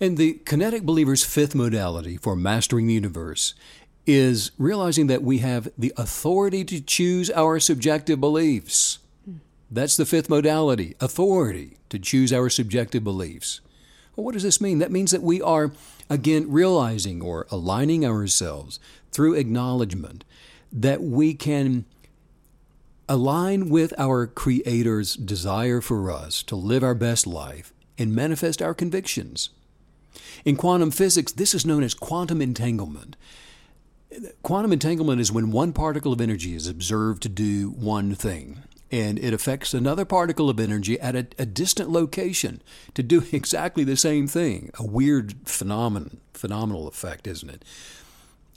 And 0.00 0.16
the 0.16 0.40
kinetic 0.46 0.84
believer's 0.84 1.24
fifth 1.24 1.54
modality 1.54 2.16
for 2.16 2.34
mastering 2.34 2.86
the 2.86 2.94
universe 2.94 3.54
is 4.06 4.52
realizing 4.56 5.08
that 5.08 5.22
we 5.22 5.38
have 5.38 5.68
the 5.76 5.92
authority 5.96 6.64
to 6.64 6.80
choose 6.80 7.30
our 7.30 7.60
subjective 7.60 8.20
beliefs. 8.20 9.00
That's 9.70 9.96
the 9.96 10.06
fifth 10.06 10.28
modality 10.28 10.96
authority 11.00 11.76
to 11.90 11.98
choose 11.98 12.32
our 12.32 12.48
subjective 12.48 13.04
beliefs. 13.04 13.60
Well, 14.16 14.24
what 14.24 14.34
does 14.34 14.42
this 14.42 14.60
mean? 14.60 14.78
That 14.80 14.90
means 14.90 15.12
that 15.12 15.22
we 15.22 15.40
are, 15.40 15.72
again, 16.08 16.50
realizing 16.50 17.22
or 17.22 17.46
aligning 17.50 18.04
ourselves 18.04 18.80
through 19.12 19.34
acknowledgement 19.34 20.24
that 20.72 21.02
we 21.02 21.34
can 21.34 21.84
align 23.08 23.68
with 23.68 23.92
our 23.98 24.26
Creator's 24.26 25.14
desire 25.14 25.80
for 25.80 26.10
us 26.10 26.42
to 26.44 26.56
live 26.56 26.82
our 26.82 26.94
best 26.94 27.26
life 27.26 27.72
and 27.98 28.14
manifest 28.14 28.62
our 28.62 28.74
convictions. 28.74 29.50
In 30.44 30.56
quantum 30.56 30.90
physics, 30.90 31.32
this 31.32 31.54
is 31.54 31.66
known 31.66 31.82
as 31.82 31.94
quantum 31.94 32.40
entanglement. 32.40 33.16
Quantum 34.42 34.72
entanglement 34.72 35.20
is 35.20 35.30
when 35.30 35.50
one 35.50 35.72
particle 35.72 36.12
of 36.12 36.20
energy 36.20 36.54
is 36.54 36.66
observed 36.66 37.22
to 37.22 37.28
do 37.28 37.70
one 37.70 38.14
thing, 38.14 38.62
and 38.90 39.18
it 39.18 39.32
affects 39.32 39.72
another 39.72 40.04
particle 40.04 40.50
of 40.50 40.58
energy 40.58 40.98
at 41.00 41.14
a, 41.14 41.26
a 41.38 41.46
distant 41.46 41.90
location 41.90 42.62
to 42.94 43.02
do 43.02 43.24
exactly 43.32 43.84
the 43.84 43.96
same 43.96 44.26
thing. 44.26 44.70
A 44.78 44.84
weird 44.84 45.34
phenomenon, 45.44 46.20
phenomenal 46.34 46.88
effect, 46.88 47.26
isn't 47.26 47.50
it? 47.50 47.64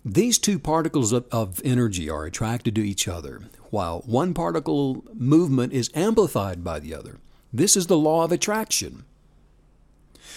These 0.05 0.37
two 0.37 0.59
particles 0.59 1.13
of, 1.13 1.25
of, 1.31 1.61
energy 1.63 2.09
are 2.09 2.25
attracted 2.25 2.75
to 2.75 2.81
each 2.81 3.07
other, 3.07 3.43
while 3.69 4.01
one 4.05 4.33
particle 4.33 5.05
movement 5.13 5.71
is 5.71 5.89
amplified 5.95 6.61
by 6.61 6.79
the 6.79 6.93
other. 6.93 7.19
This 7.53 7.77
is 7.77 7.87
the 7.87 7.97
law 7.97 8.25
of 8.25 8.31
attraction. 8.33 9.05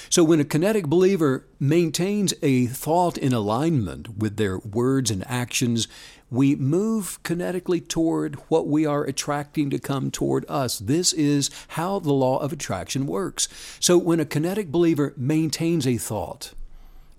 So 0.09 0.23
when 0.23 0.39
a 0.39 0.45
kinetic 0.45 0.87
believer 0.87 1.47
maintains 1.59 2.33
a 2.43 2.67
thought 2.67 3.19
in 3.19 3.33
alignment 3.33 4.19
with 4.19 4.37
their 4.37 4.59
words 4.59 5.11
and 5.11 5.25
actions, 5.27 5.89
we 6.31 6.57
move 6.57 7.23
kinetically 7.23 7.87
toward 7.87 8.35
what 8.49 8.67
we 8.67 8.85
are 8.85 9.05
attracting 9.05 9.71
to 9.71 9.79
come 9.79 10.11
toward 10.11 10.45
us. 10.49 10.79
This 10.79 11.13
is 11.13 11.51
how 11.69 11.99
the 11.99 12.13
law 12.13 12.39
of 12.39 12.53
attraction 12.53 13.07
works. 13.07 13.49
So 13.81 13.97
when 13.97 14.21
a 14.21 14.25
kinetic 14.25 14.73
believer 14.73 15.15
maintains 15.17 15.87
a 15.87 15.99
thought 15.99 16.53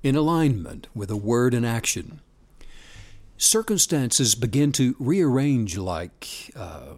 in 0.03 0.15
alignment 0.15 0.87
with 0.93 1.09
a 1.09 1.17
word 1.17 1.53
and 1.53 1.65
action, 1.65 2.19
circumstances 3.37 4.35
begin 4.35 4.71
to 4.73 4.95
rearrange 4.99 5.77
like 5.77 6.51
uh, 6.55 6.95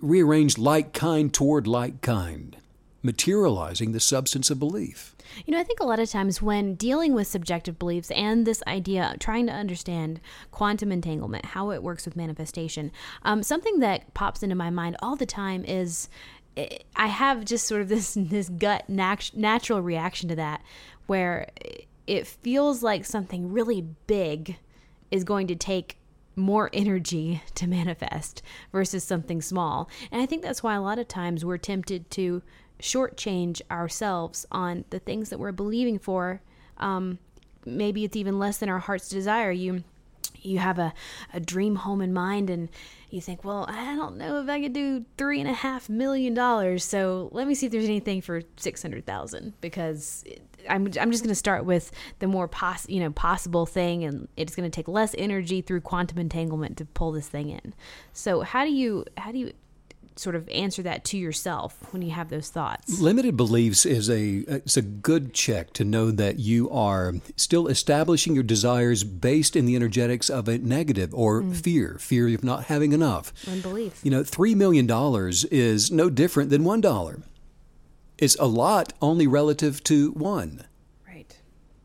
rearrange 0.00 0.58
like 0.58 0.92
kind 0.92 1.32
toward 1.32 1.66
like 1.66 2.00
kind, 2.00 2.56
materializing 3.02 3.92
the 3.92 4.00
substance 4.00 4.50
of 4.50 4.58
belief. 4.58 5.15
You 5.44 5.52
know, 5.52 5.60
I 5.60 5.64
think 5.64 5.80
a 5.80 5.84
lot 5.84 5.98
of 5.98 6.10
times 6.10 6.40
when 6.40 6.74
dealing 6.74 7.14
with 7.14 7.26
subjective 7.26 7.78
beliefs 7.78 8.10
and 8.10 8.46
this 8.46 8.62
idea, 8.66 9.12
of 9.12 9.18
trying 9.18 9.46
to 9.46 9.52
understand 9.52 10.20
quantum 10.50 10.92
entanglement, 10.92 11.46
how 11.46 11.70
it 11.70 11.82
works 11.82 12.04
with 12.04 12.16
manifestation, 12.16 12.92
um, 13.22 13.42
something 13.42 13.80
that 13.80 14.12
pops 14.14 14.42
into 14.42 14.54
my 14.54 14.70
mind 14.70 14.96
all 15.00 15.16
the 15.16 15.26
time 15.26 15.64
is 15.64 16.08
eh, 16.56 16.78
I 16.94 17.08
have 17.08 17.44
just 17.44 17.66
sort 17.66 17.82
of 17.82 17.88
this 17.90 18.14
this 18.18 18.48
gut 18.48 18.88
nat- 18.88 19.32
natural 19.34 19.80
reaction 19.80 20.28
to 20.28 20.36
that, 20.36 20.62
where 21.06 21.50
it 22.06 22.26
feels 22.26 22.82
like 22.82 23.04
something 23.04 23.52
really 23.52 23.82
big 24.06 24.56
is 25.10 25.24
going 25.24 25.46
to 25.48 25.54
take 25.54 25.98
more 26.36 26.68
energy 26.72 27.42
to 27.54 27.66
manifest 27.66 28.42
versus 28.70 29.02
something 29.02 29.40
small. 29.40 29.88
And 30.12 30.20
I 30.20 30.26
think 30.26 30.42
that's 30.42 30.62
why 30.62 30.74
a 30.74 30.82
lot 30.82 30.98
of 30.98 31.08
times 31.08 31.44
we're 31.44 31.56
tempted 31.56 32.10
to 32.12 32.42
shortchange 32.80 33.62
ourselves 33.70 34.46
on 34.52 34.84
the 34.90 34.98
things 34.98 35.30
that 35.30 35.38
we're 35.38 35.52
believing 35.52 35.98
for. 35.98 36.40
Um, 36.78 37.18
maybe 37.64 38.04
it's 38.04 38.16
even 38.16 38.38
less 38.38 38.58
than 38.58 38.68
our 38.68 38.78
heart's 38.78 39.08
desire. 39.08 39.50
You 39.50 39.84
you 40.42 40.58
have 40.58 40.78
a, 40.78 40.94
a 41.34 41.40
dream 41.40 41.76
home 41.76 42.00
in 42.00 42.12
mind 42.12 42.50
and 42.50 42.68
you 43.10 43.20
think, 43.20 43.44
well, 43.44 43.66
I 43.68 43.96
don't 43.96 44.16
know 44.16 44.40
if 44.40 44.48
I 44.48 44.60
could 44.60 44.72
do 44.72 45.04
three 45.16 45.40
and 45.40 45.48
a 45.48 45.52
half 45.52 45.88
million 45.88 46.34
dollars. 46.34 46.84
So 46.84 47.28
let 47.32 47.46
me 47.46 47.54
see 47.54 47.66
if 47.66 47.72
there's 47.72 47.84
anything 47.84 48.20
for 48.20 48.42
600,000 48.56 49.54
because 49.60 50.24
I'm, 50.68 50.86
I'm 51.00 51.10
just 51.10 51.22
going 51.22 51.28
to 51.28 51.34
start 51.34 51.64
with 51.64 51.90
the 52.18 52.26
more 52.26 52.48
pos, 52.48 52.88
you 52.88 53.00
know, 53.00 53.10
possible 53.10 53.66
thing. 53.66 54.04
And 54.04 54.28
it's 54.36 54.54
going 54.54 54.68
to 54.68 54.74
take 54.74 54.88
less 54.88 55.14
energy 55.18 55.60
through 55.60 55.80
quantum 55.82 56.18
entanglement 56.18 56.76
to 56.78 56.84
pull 56.84 57.12
this 57.12 57.28
thing 57.28 57.50
in. 57.50 57.74
So 58.12 58.40
how 58.40 58.64
do 58.64 58.72
you, 58.72 59.04
how 59.16 59.32
do 59.32 59.38
you 59.38 59.52
sort 60.16 60.34
of 60.34 60.48
answer 60.48 60.82
that 60.82 61.04
to 61.04 61.18
yourself 61.18 61.76
when 61.92 62.02
you 62.02 62.10
have 62.10 62.30
those 62.30 62.48
thoughts. 62.48 63.00
Limited 63.00 63.36
beliefs 63.36 63.84
is 63.84 64.08
a 64.10 64.44
it's 64.48 64.76
a 64.76 64.82
good 64.82 65.34
check 65.34 65.72
to 65.74 65.84
know 65.84 66.10
that 66.10 66.38
you 66.38 66.70
are 66.70 67.14
still 67.36 67.68
establishing 67.68 68.34
your 68.34 68.44
desires 68.44 69.04
based 69.04 69.56
in 69.56 69.66
the 69.66 69.76
energetics 69.76 70.30
of 70.30 70.48
a 70.48 70.58
negative 70.58 71.14
or 71.14 71.42
mm. 71.42 71.54
fear, 71.54 71.96
fear 72.00 72.34
of 72.34 72.42
not 72.42 72.64
having 72.64 72.92
enough. 72.92 73.32
Unbelief. 73.46 74.00
You 74.02 74.10
know, 74.10 74.24
3 74.24 74.54
million 74.54 74.86
dollars 74.86 75.44
is 75.46 75.90
no 75.90 76.10
different 76.10 76.50
than 76.50 76.64
$1. 76.64 77.22
It's 78.18 78.36
a 78.36 78.46
lot 78.46 78.92
only 79.02 79.26
relative 79.26 79.82
to 79.84 80.12
1. 80.12 80.64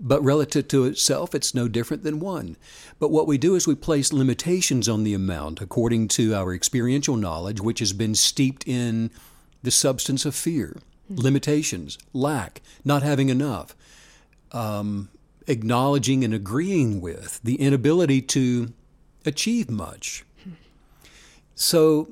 But 0.03 0.23
relative 0.23 0.67
to 0.69 0.85
itself, 0.85 1.35
it's 1.35 1.53
no 1.53 1.67
different 1.67 2.03
than 2.03 2.19
one. 2.19 2.57
But 2.99 3.11
what 3.11 3.27
we 3.27 3.37
do 3.37 3.53
is 3.53 3.67
we 3.67 3.75
place 3.75 4.11
limitations 4.11 4.89
on 4.89 5.03
the 5.03 5.13
amount 5.13 5.61
according 5.61 6.07
to 6.09 6.33
our 6.33 6.53
experiential 6.53 7.15
knowledge, 7.15 7.61
which 7.61 7.79
has 7.79 7.93
been 7.93 8.15
steeped 8.15 8.67
in 8.67 9.11
the 9.61 9.69
substance 9.69 10.25
of 10.25 10.33
fear, 10.33 10.79
mm-hmm. 11.11 11.21
limitations, 11.21 11.99
lack, 12.13 12.61
not 12.83 13.03
having 13.03 13.29
enough, 13.29 13.75
um, 14.51 15.09
acknowledging 15.47 16.23
and 16.23 16.33
agreeing 16.33 16.99
with 16.99 17.39
the 17.43 17.55
inability 17.61 18.23
to 18.23 18.73
achieve 19.23 19.69
much. 19.69 20.25
So, 21.53 22.09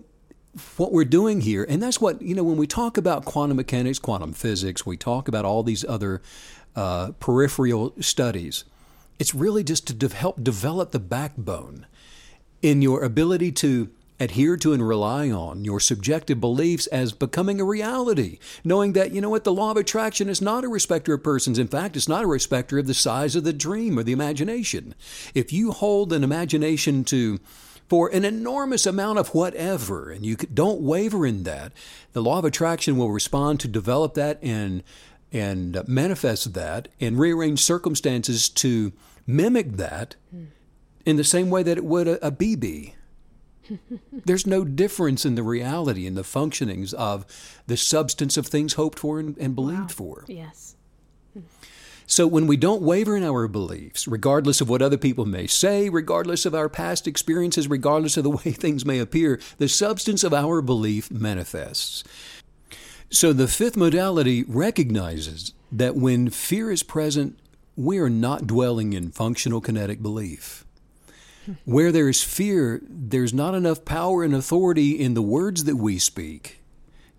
what 0.77 0.91
we're 0.91 1.05
doing 1.05 1.41
here, 1.41 1.65
and 1.67 1.81
that's 1.81 1.99
what, 1.99 2.21
you 2.21 2.35
know, 2.35 2.43
when 2.43 2.57
we 2.57 2.67
talk 2.67 2.97
about 2.97 3.25
quantum 3.25 3.57
mechanics, 3.57 3.97
quantum 3.97 4.33
physics, 4.33 4.85
we 4.85 4.95
talk 4.97 5.27
about 5.27 5.45
all 5.45 5.63
these 5.63 5.83
other 5.85 6.21
uh, 6.75 7.11
peripheral 7.19 7.93
studies. 7.99 8.63
It's 9.17 9.35
really 9.35 9.63
just 9.63 9.87
to 9.87 9.93
de- 9.93 10.15
help 10.15 10.43
develop 10.43 10.91
the 10.91 10.99
backbone 10.99 11.85
in 12.61 12.81
your 12.81 13.03
ability 13.03 13.51
to 13.53 13.89
adhere 14.19 14.57
to 14.57 14.73
and 14.73 14.85
rely 14.85 15.31
on 15.31 15.63
your 15.63 15.79
subjective 15.79 16.41
beliefs 16.41 16.87
as 16.87 17.13
becoming 17.13 17.61
a 17.61 17.63
reality, 17.63 18.37
knowing 18.63 18.93
that, 18.93 19.11
you 19.11 19.21
know 19.21 19.29
what, 19.29 19.45
the 19.45 19.53
law 19.53 19.71
of 19.71 19.77
attraction 19.77 20.27
is 20.27 20.41
not 20.41 20.65
a 20.65 20.67
respecter 20.67 21.13
of 21.13 21.23
persons. 21.23 21.57
In 21.57 21.69
fact, 21.69 21.95
it's 21.95 22.09
not 22.09 22.25
a 22.25 22.27
respecter 22.27 22.77
of 22.77 22.87
the 22.87 22.93
size 22.93 23.35
of 23.35 23.45
the 23.45 23.53
dream 23.53 23.97
or 23.97 24.03
the 24.03 24.11
imagination. 24.11 24.93
If 25.33 25.53
you 25.53 25.71
hold 25.71 26.11
an 26.11 26.23
imagination 26.23 27.03
to 27.05 27.39
for 27.87 28.07
an 28.09 28.23
enormous 28.23 28.85
amount 28.85 29.17
of 29.17 29.33
whatever, 29.33 30.11
and 30.11 30.23
you 30.23 30.35
don't 30.35 30.81
waver 30.81 31.25
in 31.25 31.41
that, 31.43 31.71
the 32.13 32.21
law 32.21 32.37
of 32.37 32.45
attraction 32.45 32.97
will 32.97 33.09
respond 33.09 33.59
to 33.59 33.67
develop 33.67 34.13
that 34.13 34.37
and 34.43 34.83
and 35.31 35.87
manifest 35.87 36.53
that 36.53 36.87
and 36.99 37.19
rearrange 37.19 37.59
circumstances 37.59 38.49
to 38.49 38.93
mimic 39.27 39.73
that 39.73 40.15
in 41.05 41.15
the 41.15 41.23
same 41.23 41.49
way 41.49 41.63
that 41.63 41.77
it 41.77 41.85
would 41.85 42.07
a, 42.07 42.27
a 42.27 42.31
BB. 42.31 42.93
There's 44.25 44.47
no 44.47 44.65
difference 44.65 45.25
in 45.25 45.35
the 45.35 45.43
reality 45.43 46.07
and 46.07 46.17
the 46.17 46.23
functionings 46.23 46.93
of 46.93 47.25
the 47.67 47.77
substance 47.77 48.37
of 48.37 48.47
things 48.47 48.73
hoped 48.73 48.99
for 48.99 49.19
and, 49.19 49.37
and 49.37 49.55
believed 49.55 49.81
wow. 49.81 49.87
for. 49.87 50.25
Yes. 50.27 50.75
Hmm. 51.33 51.41
So 52.07 52.25
when 52.25 52.47
we 52.47 52.57
don't 52.57 52.81
waver 52.81 53.15
in 53.15 53.23
our 53.23 53.47
beliefs, 53.47 54.07
regardless 54.07 54.61
of 54.61 54.69
what 54.69 54.81
other 54.81 54.97
people 54.97 55.27
may 55.27 55.45
say, 55.45 55.89
regardless 55.89 56.47
of 56.47 56.55
our 56.55 56.67
past 56.67 57.07
experiences, 57.07 57.67
regardless 57.67 58.17
of 58.17 58.23
the 58.23 58.29
way 58.45 58.51
things 58.51 58.83
may 58.83 58.97
appear, 58.97 59.39
the 59.59 59.69
substance 59.69 60.23
of 60.23 60.33
our 60.33 60.63
belief 60.63 61.11
manifests. 61.11 62.03
So 63.11 63.33
the 63.33 63.47
fifth 63.47 63.75
modality 63.75 64.43
recognizes 64.43 65.53
that 65.71 65.95
when 65.95 66.29
fear 66.29 66.71
is 66.71 66.83
present, 66.83 67.39
we 67.75 67.97
are 67.97 68.09
not 68.09 68.45
dwelling 68.45 68.93
in 68.93 69.11
functional 69.11 69.61
kinetic 69.61 70.01
belief. 70.01 70.65
Where 71.65 71.91
there 71.91 72.07
is 72.07 72.23
fear, 72.23 72.81
there's 72.87 73.33
not 73.33 73.55
enough 73.55 73.83
power 73.83 74.23
and 74.23 74.35
authority 74.35 74.91
in 74.91 75.15
the 75.15 75.21
words 75.21 75.63
that 75.63 75.77
we 75.77 75.97
speak 75.97 76.61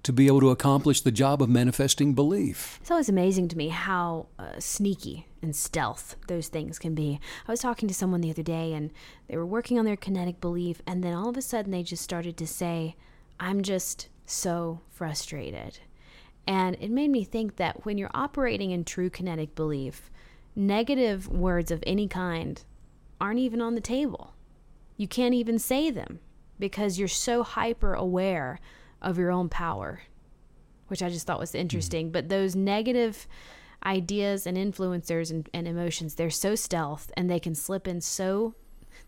to 0.04 0.12
be 0.12 0.28
able 0.28 0.40
to 0.40 0.50
accomplish 0.50 1.00
the 1.00 1.10
job 1.10 1.42
of 1.42 1.48
manifesting 1.48 2.14
belief. 2.14 2.78
It's 2.80 2.90
always 2.90 3.08
amazing 3.08 3.48
to 3.48 3.56
me 3.56 3.68
how 3.68 4.26
uh, 4.38 4.58
sneaky 4.58 5.26
and 5.42 5.54
stealth 5.54 6.16
those 6.28 6.48
things 6.48 6.78
can 6.78 6.94
be. 6.94 7.20
I 7.48 7.50
was 7.50 7.60
talking 7.60 7.88
to 7.88 7.94
someone 7.94 8.20
the 8.20 8.30
other 8.30 8.42
day 8.42 8.72
and 8.72 8.92
they 9.28 9.36
were 9.36 9.46
working 9.46 9.78
on 9.78 9.84
their 9.84 9.96
kinetic 9.96 10.40
belief, 10.40 10.80
and 10.86 11.02
then 11.02 11.14
all 11.14 11.28
of 11.28 11.36
a 11.36 11.42
sudden 11.42 11.72
they 11.72 11.82
just 11.82 12.04
started 12.04 12.36
to 12.36 12.46
say, 12.46 12.94
I'm 13.40 13.62
just 13.62 14.08
so 14.30 14.80
frustrated. 14.88 15.78
And 16.46 16.76
it 16.80 16.90
made 16.90 17.10
me 17.10 17.24
think 17.24 17.56
that 17.56 17.84
when 17.84 17.98
you're 17.98 18.10
operating 18.14 18.70
in 18.70 18.84
true 18.84 19.10
kinetic 19.10 19.54
belief, 19.54 20.10
negative 20.56 21.28
words 21.28 21.70
of 21.70 21.84
any 21.86 22.08
kind 22.08 22.62
aren't 23.20 23.38
even 23.38 23.60
on 23.60 23.74
the 23.74 23.80
table. 23.80 24.34
You 24.96 25.06
can't 25.06 25.34
even 25.34 25.58
say 25.58 25.90
them 25.90 26.20
because 26.58 26.98
you're 26.98 27.08
so 27.08 27.42
hyper 27.42 27.94
aware 27.94 28.58
of 29.00 29.18
your 29.18 29.30
own 29.30 29.48
power, 29.48 30.02
which 30.88 31.02
I 31.02 31.08
just 31.08 31.26
thought 31.26 31.38
was 31.38 31.54
interesting. 31.54 32.06
Mm-hmm. 32.06 32.12
But 32.12 32.28
those 32.28 32.56
negative 32.56 33.26
ideas 33.84 34.46
and 34.46 34.56
influencers 34.56 35.30
and, 35.30 35.48
and 35.54 35.66
emotions, 35.66 36.14
they're 36.14 36.30
so 36.30 36.54
stealth 36.54 37.10
and 37.16 37.30
they 37.30 37.40
can 37.40 37.54
slip 37.54 37.88
in 37.88 38.00
so, 38.00 38.54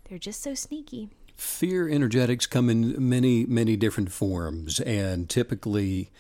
they're 0.08 0.18
just 0.18 0.42
so 0.42 0.54
sneaky. 0.54 1.10
Fear 1.42 1.88
energetics 1.88 2.46
come 2.46 2.70
in 2.70 2.94
many, 3.08 3.44
many 3.46 3.76
different 3.76 4.12
forms, 4.12 4.78
and 4.80 5.28
typically 5.28 6.10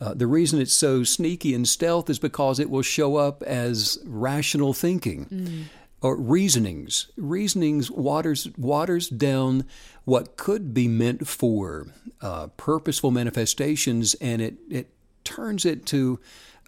Uh, 0.00 0.12
the 0.12 0.26
reason 0.26 0.60
it's 0.60 0.74
so 0.74 1.04
sneaky 1.04 1.54
and 1.54 1.68
stealth 1.68 2.10
is 2.10 2.18
because 2.18 2.58
it 2.58 2.68
will 2.68 2.82
show 2.82 3.14
up 3.14 3.42
as 3.44 3.96
rational 4.04 4.72
thinking 4.74 5.26
Mm. 5.30 5.64
or 6.02 6.16
reasonings. 6.16 7.06
Reasonings 7.16 7.90
waters 7.92 8.48
waters 8.58 9.08
down 9.08 9.64
what 10.04 10.36
could 10.36 10.74
be 10.74 10.88
meant 10.88 11.28
for 11.28 11.86
uh, 12.20 12.48
purposeful 12.56 13.12
manifestations, 13.12 14.14
and 14.20 14.42
it 14.42 14.56
it 14.68 14.88
turns 15.22 15.64
it 15.64 15.86
to 15.86 16.18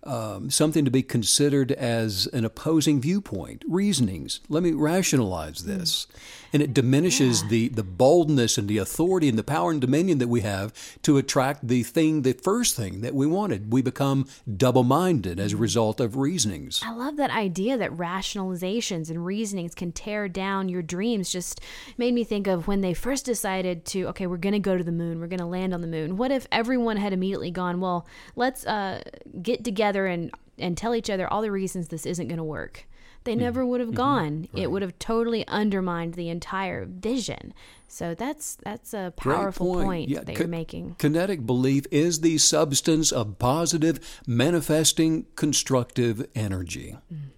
um, 0.07 0.51
something 0.51 0.85
to 0.85 0.91
be 0.91 1.03
considered 1.03 1.73
as 1.73 2.27
an 2.33 2.45
opposing 2.45 3.01
viewpoint. 3.01 3.65
Reasonings. 3.69 4.41
Let 4.49 4.63
me 4.63 4.73
rationalize 4.73 5.65
this, 5.65 6.07
and 6.53 6.63
it 6.63 6.75
diminishes 6.75 7.49
the 7.49 7.69
the 7.69 7.83
boldness 7.83 8.59
and 8.59 8.69
the 8.69 8.79
authority 8.79 9.29
and 9.29 9.39
the 9.39 9.45
power 9.45 9.71
and 9.71 9.81
dominion 9.81 10.19
that 10.19 10.29
we 10.29 10.43
have 10.43 10.73
to 11.03 11.19
attract 11.19 11.67
the 11.67 11.83
thing, 11.83 12.23
the 12.23 12.33
first 12.33 12.77
thing 12.77 13.01
that 13.01 13.15
we 13.15 13.27
wanted. 13.27 13.73
We 13.73 13.83
become 13.83 14.27
double 14.57 14.85
minded 14.85 15.41
as 15.41 15.53
a 15.53 15.57
result 15.57 16.01
of 16.01 16.17
reasonings. 16.17 16.81
I 16.85 16.93
love 16.93 17.17
that 17.17 17.31
idea 17.31 17.77
that 17.79 17.91
rationalizations 17.91 19.11
and 19.11 19.25
reasonings 19.25 19.75
can 19.75 19.93
tear 19.93 20.29
down 20.29 20.69
your 20.69 20.83
dreams. 20.83 21.31
Just 21.31 21.61
made 21.99 22.15
me 22.15 22.25
think 22.25 22.47
of 22.47 22.69
when 22.69 22.81
they 22.81 22.95
first 22.95 23.25
decided 23.25 23.85
to, 23.87 24.09
okay, 24.09 24.27
we're 24.27 24.37
going 24.37 24.53
to 24.53 24.59
go 24.59 24.77
to 24.77 24.85
the 24.85 24.93
moon, 24.93 25.21
we're 25.21 25.27
going 25.27 25.41
to 25.41 25.47
land 25.47 25.75
on 25.75 25.81
the 25.81 25.87
moon. 25.87 26.17
What 26.17 26.31
if 26.31 26.47
everyone 26.53 26.97
had 26.97 27.13
immediately 27.13 27.51
gone, 27.51 27.81
well, 27.81 28.07
let's 28.35 28.67
uh, 28.67 29.03
get 29.43 29.65
together 29.65 29.95
and 30.05 30.30
and 30.59 30.76
tell 30.76 30.94
each 30.94 31.09
other 31.09 31.26
all 31.26 31.40
the 31.40 31.51
reasons 31.51 31.88
this 31.88 32.05
isn't 32.05 32.28
going 32.28 32.36
to 32.36 32.44
work? 32.44 32.86
They 33.24 33.32
mm-hmm. 33.32 33.40
never 33.40 33.66
would 33.66 33.80
have 33.80 33.88
mm-hmm. 33.90 33.97
gone. 33.97 34.49
It 34.55 34.70
would 34.70 34.82
have 34.82 34.99
totally 34.99 35.47
undermined 35.49 36.14
the 36.14 36.28
entire 36.28 36.84
vision. 36.84 37.55
So 37.88 38.14
that's 38.14 38.57
that's 38.57 38.94
a 38.94 39.12
powerful 39.16 39.74
Great 39.74 39.84
point, 39.84 40.09
Yeah, 40.09 40.20
that 40.20 40.38
you're 40.38 40.49
making. 40.49 40.97
Kinetic 40.99 41.47
belief 41.47 41.86
is 41.90 42.20
the 42.20 42.38
substance 42.38 43.12
of 43.12 43.38
positive, 43.38 44.20
manifesting, 44.26 45.26
constructive 45.34 46.26
energy. 46.34 46.97
Mm. 47.12 47.30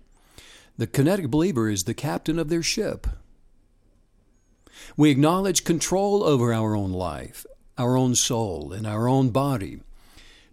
The 0.76 0.86
kinetic 0.86 1.28
believer 1.28 1.68
is 1.68 1.84
the 1.84 1.94
captain 1.94 2.38
of 2.38 2.48
their 2.48 2.62
ship. 2.62 3.06
We 4.96 5.10
acknowledge 5.10 5.64
control 5.64 6.22
over 6.22 6.52
our 6.52 6.76
own 6.76 6.92
life, 6.92 7.44
our 7.76 7.96
own 7.96 8.14
soul, 8.14 8.72
and 8.72 8.86
our 8.86 9.08
own 9.08 9.30
body. 9.30 9.80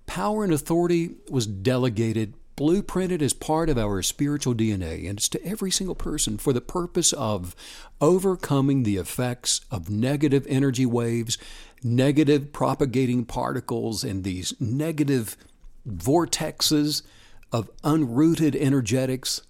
Power 0.05 0.43
and 0.43 0.53
authority 0.53 1.15
was 1.29 1.47
delegated, 1.47 2.33
blueprinted 2.55 3.21
as 3.21 3.33
part 3.33 3.69
of 3.69 3.77
our 3.77 4.01
spiritual 4.01 4.55
DNA, 4.55 5.09
and 5.09 5.17
it's 5.19 5.29
to 5.29 5.43
every 5.45 5.71
single 5.71 5.95
person 5.95 6.37
for 6.37 6.53
the 6.53 6.61
purpose 6.61 7.11
of 7.13 7.55
overcoming 7.99 8.83
the 8.83 8.97
effects 8.97 9.61
of 9.71 9.89
negative 9.89 10.45
energy 10.47 10.85
waves, 10.85 11.37
negative 11.83 12.53
propagating 12.53 13.25
particles, 13.25 14.03
and 14.03 14.23
these 14.23 14.53
negative 14.59 15.35
vortexes 15.87 17.01
of 17.51 17.69
unrooted 17.83 18.55
energetics, 18.55 19.41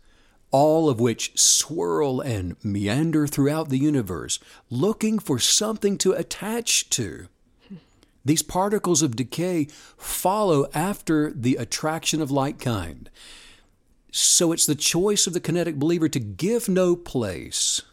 all 0.52 0.90
of 0.90 1.00
which 1.00 1.38
swirl 1.38 2.22
and 2.22 2.56
meander 2.64 3.28
throughout 3.28 3.70
the 3.70 3.78
universe, 3.78 4.40
looking 4.70 5.20
for 5.20 5.40
something 5.40 5.98
to 5.98 6.14
attach 6.14 6.90
to. 6.90 7.28
These 8.26 8.42
particles 8.42 9.04
of 9.04 9.16
decay 9.16 9.68
follow 9.98 10.68
after 10.74 11.32
the 11.32 11.56
attraction 11.56 12.22
of 12.22 12.32
like 12.32 12.60
kind. 12.60 13.10
So 14.12 14.52
it's 14.52 14.66
the 14.66 14.76
choice 14.76 15.28
of 15.28 15.34
the 15.34 15.40
kinetic 15.40 15.76
believer 15.76 16.10
to 16.10 16.20
give 16.20 16.68
no 16.68 16.96
place 16.96 17.84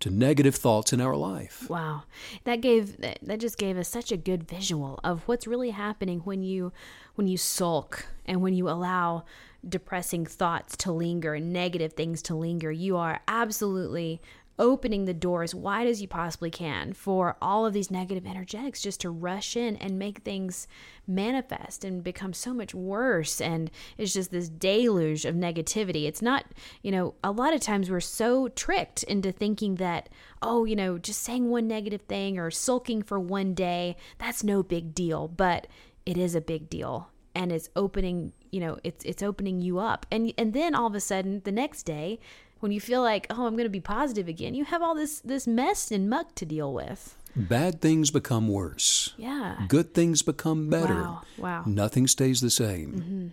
to 0.00 0.10
negative 0.10 0.54
thoughts 0.54 0.92
in 0.92 1.00
our 1.00 1.14
life. 1.14 1.68
Wow. 1.70 2.04
That 2.44 2.60
gave 2.60 2.96
that 3.00 3.38
just 3.38 3.58
gave 3.58 3.76
us 3.76 3.88
such 3.88 4.10
a 4.10 4.16
good 4.16 4.48
visual 4.48 4.98
of 5.04 5.22
what's 5.26 5.46
really 5.46 5.70
happening 5.70 6.20
when 6.20 6.42
you 6.42 6.72
when 7.14 7.26
you 7.28 7.36
sulk 7.36 8.06
and 8.26 8.42
when 8.42 8.54
you 8.54 8.68
allow 8.68 9.24
depressing 9.66 10.24
thoughts 10.24 10.76
to 10.78 10.90
linger 10.90 11.34
and 11.34 11.52
negative 11.52 11.92
things 11.92 12.22
to 12.22 12.34
linger. 12.34 12.72
You 12.72 12.96
are 12.96 13.20
absolutely 13.28 14.20
opening 14.60 15.06
the 15.06 15.14
door 15.14 15.42
as 15.42 15.54
wide 15.54 15.86
as 15.86 16.02
you 16.02 16.06
possibly 16.06 16.50
can 16.50 16.92
for 16.92 17.34
all 17.40 17.64
of 17.64 17.72
these 17.72 17.90
negative 17.90 18.26
energetics 18.26 18.82
just 18.82 19.00
to 19.00 19.10
rush 19.10 19.56
in 19.56 19.74
and 19.76 19.98
make 19.98 20.18
things 20.18 20.68
manifest 21.06 21.82
and 21.82 22.04
become 22.04 22.34
so 22.34 22.52
much 22.52 22.74
worse. 22.74 23.40
And 23.40 23.70
it's 23.96 24.12
just 24.12 24.30
this 24.30 24.50
deluge 24.50 25.24
of 25.24 25.34
negativity. 25.34 26.06
It's 26.06 26.22
not 26.22 26.44
you 26.82 26.92
know 26.92 27.14
a 27.24 27.32
lot 27.32 27.54
of 27.54 27.60
times 27.60 27.90
we're 27.90 28.00
so 28.00 28.48
tricked 28.48 29.02
into 29.04 29.32
thinking 29.32 29.76
that 29.76 30.10
oh 30.42 30.64
you 30.66 30.76
know 30.76 30.98
just 30.98 31.22
saying 31.22 31.48
one 31.48 31.66
negative 31.66 32.02
thing 32.02 32.38
or 32.38 32.50
sulking 32.50 33.02
for 33.02 33.18
one 33.18 33.54
day 33.54 33.96
that's 34.18 34.44
no 34.44 34.62
big 34.62 34.94
deal. 34.94 35.26
But 35.26 35.66
it 36.04 36.18
is 36.18 36.34
a 36.34 36.40
big 36.40 36.68
deal. 36.68 37.08
And 37.34 37.50
it's 37.50 37.70
opening 37.74 38.34
you 38.50 38.60
know 38.60 38.78
it's 38.84 39.04
it's 39.06 39.22
opening 39.22 39.62
you 39.62 39.78
up. 39.78 40.04
And 40.10 40.34
and 40.36 40.52
then 40.52 40.74
all 40.74 40.86
of 40.86 40.94
a 40.94 41.00
sudden 41.00 41.40
the 41.44 41.52
next 41.52 41.84
day 41.84 42.20
when 42.60 42.72
you 42.72 42.80
feel 42.80 43.02
like 43.02 43.26
oh 43.30 43.46
i'm 43.46 43.54
going 43.54 43.64
to 43.64 43.68
be 43.70 43.80
positive 43.80 44.28
again 44.28 44.54
you 44.54 44.64
have 44.64 44.80
all 44.82 44.94
this 44.94 45.20
this 45.20 45.46
mess 45.46 45.90
and 45.90 46.08
muck 46.08 46.34
to 46.34 46.46
deal 46.46 46.72
with 46.72 47.16
Bad 47.36 47.80
things 47.80 48.10
become 48.10 48.48
worse. 48.48 49.14
yeah 49.16 49.64
Good 49.68 49.94
things 49.94 50.20
become 50.22 50.68
better. 50.68 51.02
Wow, 51.02 51.22
wow. 51.38 51.62
Nothing 51.64 52.08
stays 52.08 52.40
the 52.40 52.50
same. 52.50 52.92
Mm-hmm. 52.92 53.26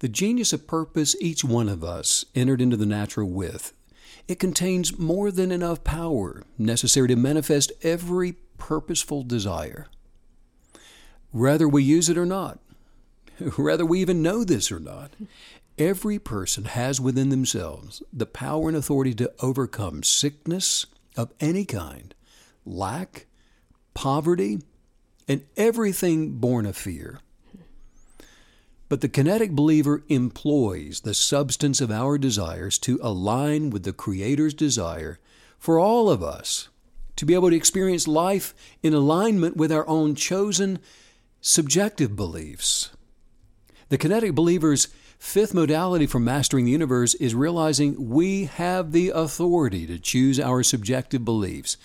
The 0.00 0.08
genius 0.08 0.52
of 0.52 0.66
purpose 0.66 1.14
each 1.20 1.44
one 1.44 1.68
of 1.68 1.84
us 1.84 2.24
entered 2.34 2.60
into 2.60 2.76
the 2.76 2.84
natural 2.86 3.30
with. 3.30 3.72
It 4.26 4.40
contains 4.40 4.98
more 4.98 5.30
than 5.30 5.52
enough 5.52 5.84
power 5.84 6.42
necessary 6.58 7.06
to 7.08 7.16
manifest 7.16 7.70
every 7.82 8.34
purposeful 8.58 9.22
desire. 9.22 9.86
Whether 11.30 11.68
we 11.68 11.84
use 11.84 12.08
it 12.08 12.18
or 12.18 12.26
not, 12.26 12.58
whether 13.56 13.86
we 13.86 14.00
even 14.00 14.22
know 14.22 14.42
this 14.42 14.72
or 14.72 14.80
not, 14.80 15.12
every 15.78 16.18
person 16.18 16.64
has 16.64 17.00
within 17.00 17.28
themselves 17.28 18.02
the 18.12 18.26
power 18.26 18.68
and 18.68 18.76
authority 18.76 19.14
to 19.14 19.32
overcome 19.40 20.02
sickness 20.02 20.86
of 21.16 21.32
any 21.40 21.64
kind, 21.64 22.14
lack, 22.64 23.26
poverty, 23.94 24.60
and 25.28 25.44
everything 25.56 26.32
born 26.32 26.66
of 26.66 26.76
fear. 26.76 27.20
But 28.88 29.00
the 29.00 29.08
kinetic 29.08 29.52
believer 29.52 30.02
employs 30.08 31.00
the 31.00 31.14
substance 31.14 31.80
of 31.80 31.90
our 31.90 32.18
desires 32.18 32.78
to 32.80 33.00
align 33.02 33.70
with 33.70 33.84
the 33.84 33.92
Creator's 33.92 34.52
desire 34.52 35.18
for 35.58 35.78
all 35.78 36.10
of 36.10 36.22
us 36.22 36.68
to 37.16 37.24
be 37.24 37.34
able 37.34 37.50
to 37.50 37.56
experience 37.56 38.06
life 38.08 38.54
in 38.82 38.92
alignment 38.92 39.56
with 39.56 39.72
our 39.72 39.88
own 39.88 40.14
chosen 40.14 40.78
subjective 41.40 42.16
beliefs. 42.16 42.90
The 43.88 43.98
kinetic 43.98 44.34
believer's 44.34 44.88
fifth 45.22 45.54
modality 45.54 46.04
for 46.04 46.18
mastering 46.18 46.64
the 46.64 46.72
universe 46.72 47.14
is 47.14 47.32
realizing 47.32 48.10
we 48.10 48.46
have 48.46 48.90
the 48.90 49.10
authority 49.10 49.86
to 49.86 49.96
choose 49.96 50.40
our 50.40 50.64
subjective 50.64 51.24
beliefs 51.24 51.76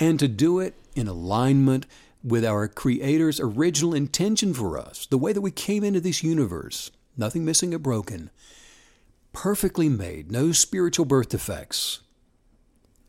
and 0.00 0.18
to 0.18 0.26
do 0.26 0.58
it 0.58 0.74
in 0.96 1.06
alignment 1.06 1.84
with 2.24 2.46
our 2.46 2.66
Creator's 2.66 3.40
original 3.40 3.94
intention 3.94 4.54
for 4.54 4.78
us, 4.78 5.04
the 5.06 5.18
way 5.18 5.34
that 5.34 5.42
we 5.42 5.50
came 5.50 5.84
into 5.84 6.00
this 6.00 6.24
universe, 6.24 6.90
nothing 7.14 7.44
missing 7.44 7.74
or 7.74 7.78
broken, 7.78 8.30
perfectly 9.34 9.90
made, 9.90 10.32
no 10.32 10.50
spiritual 10.50 11.04
birth 11.04 11.28
defects. 11.28 12.00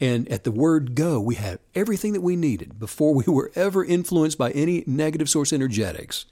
And 0.02 0.28
at 0.30 0.44
the 0.44 0.52
word 0.52 0.94
go, 0.94 1.22
we 1.22 1.36
had 1.36 1.60
everything 1.74 2.12
that 2.12 2.22
we 2.22 2.36
needed 2.36 2.80
before 2.80 3.14
we 3.14 3.24
were 3.26 3.50
ever 3.56 3.86
influenced 3.86 4.38
by 4.38 4.52
any 4.52 4.84
negative 4.86 5.30
source 5.30 5.54
energetics 5.54 6.26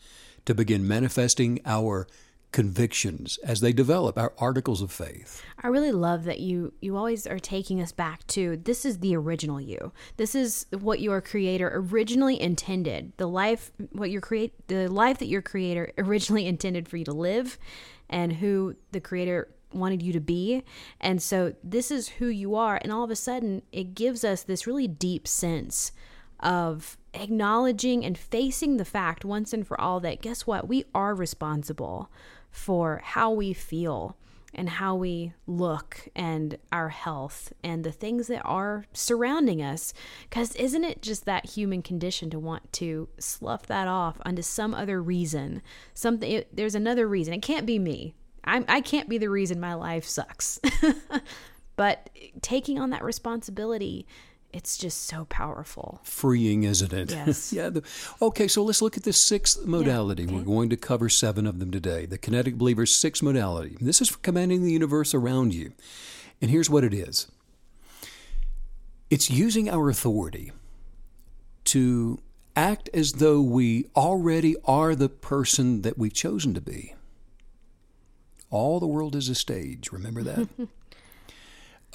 to 0.45 0.53
begin 0.53 0.85
manifesting 0.85 1.61
our 1.65 2.07
convictions 2.51 3.37
as 3.43 3.59
they 3.59 3.73
develop, 3.73 4.17
our 4.17 4.33
articles 4.37 4.81
of 4.81 4.91
faith. 4.91 5.43
I 5.61 5.67
really 5.67 5.91
love 5.91 6.23
that 6.23 6.39
you 6.39 6.73
you 6.81 6.95
always 6.95 7.27
are 7.27 7.39
taking 7.39 7.81
us 7.81 7.91
back 7.91 8.25
to 8.27 8.57
this 8.57 8.85
is 8.85 8.99
the 8.99 9.15
original 9.15 9.59
you. 9.59 9.91
This 10.15 10.33
is 10.33 10.65
what 10.71 10.99
your 10.99 11.21
creator 11.21 11.71
originally 11.73 12.39
intended. 12.41 13.13
The 13.17 13.27
life 13.27 13.71
what 13.91 14.09
your 14.09 14.21
create 14.21 14.67
the 14.67 14.87
life 14.87 15.19
that 15.19 15.27
your 15.27 15.41
creator 15.41 15.91
originally 15.97 16.47
intended 16.47 16.87
for 16.87 16.97
you 16.97 17.05
to 17.05 17.13
live 17.13 17.57
and 18.09 18.33
who 18.33 18.75
the 18.91 19.01
creator 19.01 19.49
wanted 19.73 20.01
you 20.01 20.13
to 20.13 20.21
be. 20.21 20.63
And 21.01 21.21
so 21.21 21.53
this 21.61 21.91
is 21.91 22.07
who 22.07 22.27
you 22.27 22.55
are 22.55 22.79
and 22.81 22.91
all 22.91 23.03
of 23.03 23.11
a 23.11 23.15
sudden 23.15 23.61
it 23.71 23.93
gives 23.93 24.23
us 24.23 24.43
this 24.43 24.65
really 24.65 24.87
deep 24.87 25.27
sense 25.27 25.91
of 26.39 26.97
acknowledging 27.13 28.05
and 28.05 28.17
facing 28.17 28.77
the 28.77 28.85
fact 28.85 29.25
once 29.25 29.53
and 29.53 29.67
for 29.67 29.79
all 29.79 29.99
that 29.99 30.21
guess 30.21 30.47
what? 30.47 30.67
We 30.67 30.85
are 30.93 31.13
responsible 31.13 32.09
for 32.51 33.01
how 33.03 33.31
we 33.31 33.53
feel 33.53 34.17
and 34.53 34.69
how 34.69 34.95
we 34.95 35.33
look 35.45 36.07
and 36.15 36.57
our 36.71 36.89
health 36.89 37.53
and 37.63 37.83
the 37.83 37.91
things 37.91 38.27
that 38.27 38.41
are 38.43 38.85
surrounding 38.93 39.61
us. 39.61 39.93
Because 40.29 40.55
isn't 40.55 40.83
it 40.83 41.01
just 41.01 41.25
that 41.25 41.45
human 41.45 41.81
condition 41.81 42.29
to 42.31 42.39
want 42.39 42.71
to 42.73 43.07
slough 43.19 43.67
that 43.67 43.87
off 43.87 44.17
onto 44.25 44.41
some 44.41 44.73
other 44.73 45.01
reason? 45.01 45.61
Something, 45.93 46.31
it, 46.31 46.55
there's 46.55 46.75
another 46.75 47.07
reason. 47.07 47.33
It 47.33 47.41
can't 47.41 47.65
be 47.65 47.77
me. 47.77 48.15
I'm, 48.43 48.65
I 48.67 48.81
can't 48.81 49.09
be 49.09 49.17
the 49.17 49.29
reason 49.29 49.59
my 49.59 49.73
life 49.73 50.05
sucks. 50.05 50.59
but 51.75 52.09
taking 52.41 52.79
on 52.79 52.89
that 52.89 53.03
responsibility 53.03 54.07
it's 54.53 54.77
just 54.77 55.05
so 55.05 55.25
powerful. 55.25 55.99
Freeing, 56.03 56.63
isn't 56.63 56.93
it? 56.93 57.11
Yes. 57.11 57.51
yeah. 57.53 57.69
The, 57.69 57.83
okay, 58.21 58.47
so 58.47 58.63
let's 58.63 58.81
look 58.81 58.97
at 58.97 59.03
the 59.03 59.13
sixth 59.13 59.65
modality. 59.65 60.23
okay. 60.23 60.33
We're 60.33 60.41
going 60.41 60.69
to 60.69 60.77
cover 60.77 61.09
seven 61.09 61.45
of 61.45 61.59
them 61.59 61.71
today. 61.71 62.05
The 62.05 62.17
kinetic 62.17 62.57
believer's 62.57 62.95
sixth 62.95 63.21
modality. 63.21 63.77
This 63.79 64.01
is 64.01 64.09
for 64.09 64.19
commanding 64.19 64.63
the 64.63 64.71
universe 64.71 65.13
around 65.13 65.53
you. 65.53 65.73
And 66.41 66.49
here's 66.49 66.69
what 66.69 66.83
it 66.83 66.93
is 66.93 67.27
it's 69.09 69.29
using 69.29 69.69
our 69.69 69.89
authority 69.89 70.51
to 71.65 72.19
act 72.55 72.89
as 72.93 73.13
though 73.13 73.41
we 73.41 73.85
already 73.95 74.55
are 74.65 74.95
the 74.95 75.09
person 75.09 75.81
that 75.83 75.97
we've 75.97 76.13
chosen 76.13 76.53
to 76.53 76.61
be. 76.61 76.95
All 78.49 78.79
the 78.79 78.87
world 78.87 79.15
is 79.15 79.29
a 79.29 79.35
stage, 79.35 79.91
remember 79.91 80.23
that? 80.23 80.47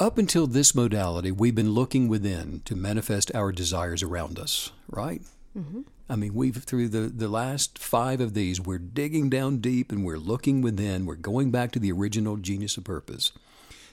Up 0.03 0.19
until 0.19 0.49
this 0.49 0.75
modality, 0.75 1.31
we've 1.31 1.55
been 1.55 1.75
looking 1.75 2.09
within 2.09 2.63
to 2.65 2.75
manifest 2.75 3.33
our 3.37 3.53
desires 3.53 4.03
around 4.03 4.37
us, 4.37 4.73
right? 4.89 5.23
Mm-hmm. 5.57 5.83
I 6.11 6.17
mean, 6.17 6.35
we've 6.35 6.57
through 6.57 6.89
the, 6.89 7.03
the 7.03 7.29
last 7.29 7.79
five 7.79 8.21
of 8.21 8.35
these, 8.35 8.61
we're 8.61 8.81
digging 8.81 9.31
down 9.31 9.59
deep 9.59 9.93
and 9.93 10.05
we're 10.05 10.19
looking 10.19 10.61
within. 10.61 11.07
We're 11.07 11.15
going 11.15 11.53
back 11.53 11.71
to 11.71 11.79
the 11.79 11.93
original 11.93 12.37
genius 12.37 12.77
of 12.77 12.83
purpose 12.83 13.31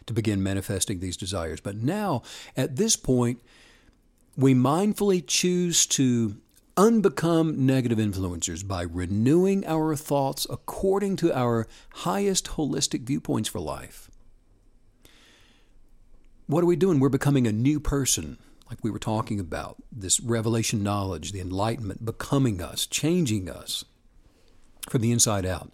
to 0.08 0.14
begin 0.14 0.42
manifesting 0.42 1.00
these 1.00 1.16
desires. 1.16 1.62
But 1.62 1.76
now, 1.76 2.24
at 2.58 2.78
this 2.78 2.96
point, 2.96 3.40
we 4.36 4.56
mindfully 4.56 5.24
choose 5.28 5.86
to 5.86 6.38
unbecome 6.76 7.56
negative 7.56 8.00
influencers 8.00 8.68
by 8.68 8.82
renewing 8.82 9.64
our 9.68 9.96
thoughts 9.96 10.48
according 10.50 11.18
to 11.18 11.32
our 11.38 11.68
highest 11.98 12.48
holistic 12.48 13.02
viewpoints 13.02 13.48
for 13.48 13.60
life. 13.60 14.09
What 16.50 16.64
are 16.64 16.68
we 16.68 16.76
doing? 16.76 17.00
We're 17.00 17.10
becoming 17.10 17.46
a 17.46 17.52
new 17.52 17.80
person, 17.80 18.40
like 18.72 18.84
we 18.84 18.90
were 18.90 18.98
talking 18.98 19.40
about 19.40 19.76
this 19.92 20.20
revelation 20.20 20.82
knowledge, 20.82 21.32
the 21.32 21.40
enlightenment 21.40 22.04
becoming 22.04 22.60
us, 22.60 22.88
changing 22.88 23.48
us 23.48 23.86
from 24.90 25.04
the 25.04 25.12
inside 25.12 25.46
out. 25.46 25.72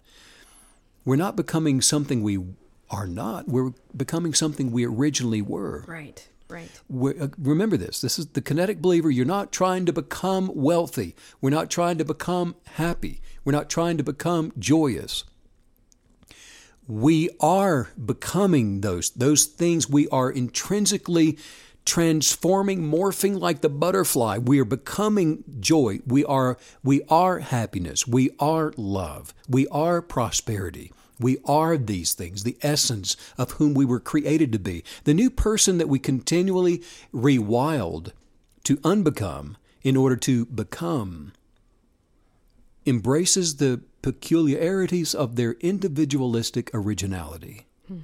We're 1.02 1.16
not 1.16 1.34
becoming 1.34 1.80
something 1.80 2.22
we 2.22 2.44
are 2.90 3.06
not, 3.06 3.48
we're 3.48 3.72
becoming 3.96 4.34
something 4.34 4.70
we 4.70 4.84
originally 4.84 5.40
were. 5.40 5.82
Right. 5.88 6.28
Right. 6.46 6.70
Uh, 6.92 7.28
remember 7.38 7.78
this. 7.78 8.02
This 8.02 8.18
is 8.18 8.26
the 8.26 8.42
kinetic 8.42 8.82
believer. 8.82 9.10
You're 9.10 9.24
not 9.24 9.52
trying 9.52 9.86
to 9.86 9.94
become 9.94 10.52
wealthy. 10.54 11.16
We're 11.40 11.48
not 11.48 11.70
trying 11.70 11.96
to 11.96 12.04
become 12.04 12.54
happy. 12.74 13.22
We're 13.46 13.52
not 13.52 13.70
trying 13.70 13.96
to 13.96 14.04
become 14.04 14.52
joyous. 14.58 15.24
We 16.88 17.30
are 17.40 17.88
becoming 18.02 18.80
those 18.80 19.10
those 19.10 19.44
things. 19.44 19.88
We 19.88 20.08
are 20.08 20.30
intrinsically 20.30 21.38
transforming, 21.84 22.82
morphing 22.82 23.38
like 23.40 23.60
the 23.60 23.68
butterfly. 23.68 24.38
We 24.38 24.60
are 24.60 24.64
becoming 24.64 25.44
joy. 25.60 26.00
We 26.06 26.24
are 26.24 26.58
we 26.82 27.02
are 27.08 27.38
happiness. 27.38 28.06
We 28.06 28.30
are 28.38 28.72
love. 28.76 29.32
We 29.48 29.66
are 29.68 30.02
prosperity. 30.02 30.92
We 31.18 31.38
are 31.46 31.78
these 31.78 32.12
things, 32.12 32.42
the 32.42 32.58
essence 32.60 33.16
of 33.38 33.52
whom 33.52 33.72
we 33.72 33.86
were 33.86 34.00
created 34.00 34.52
to 34.52 34.58
be. 34.58 34.84
The 35.04 35.14
new 35.14 35.30
person 35.30 35.78
that 35.78 35.88
we 35.88 35.98
continually 35.98 36.82
rewild 37.14 38.12
to 38.64 38.76
unbecome 38.78 39.56
in 39.82 39.96
order 39.96 40.16
to 40.16 40.44
become 40.46 41.32
embraces 42.84 43.56
the 43.56 43.80
peculiarities 44.06 45.16
of 45.16 45.34
their 45.34 45.54
individualistic 45.54 46.70
originality. 46.72 47.66
Hmm. 47.88 48.02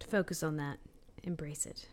To 0.00 0.06
focus 0.08 0.42
on 0.42 0.56
that, 0.56 0.78
embrace 1.22 1.64
it. 1.64 1.86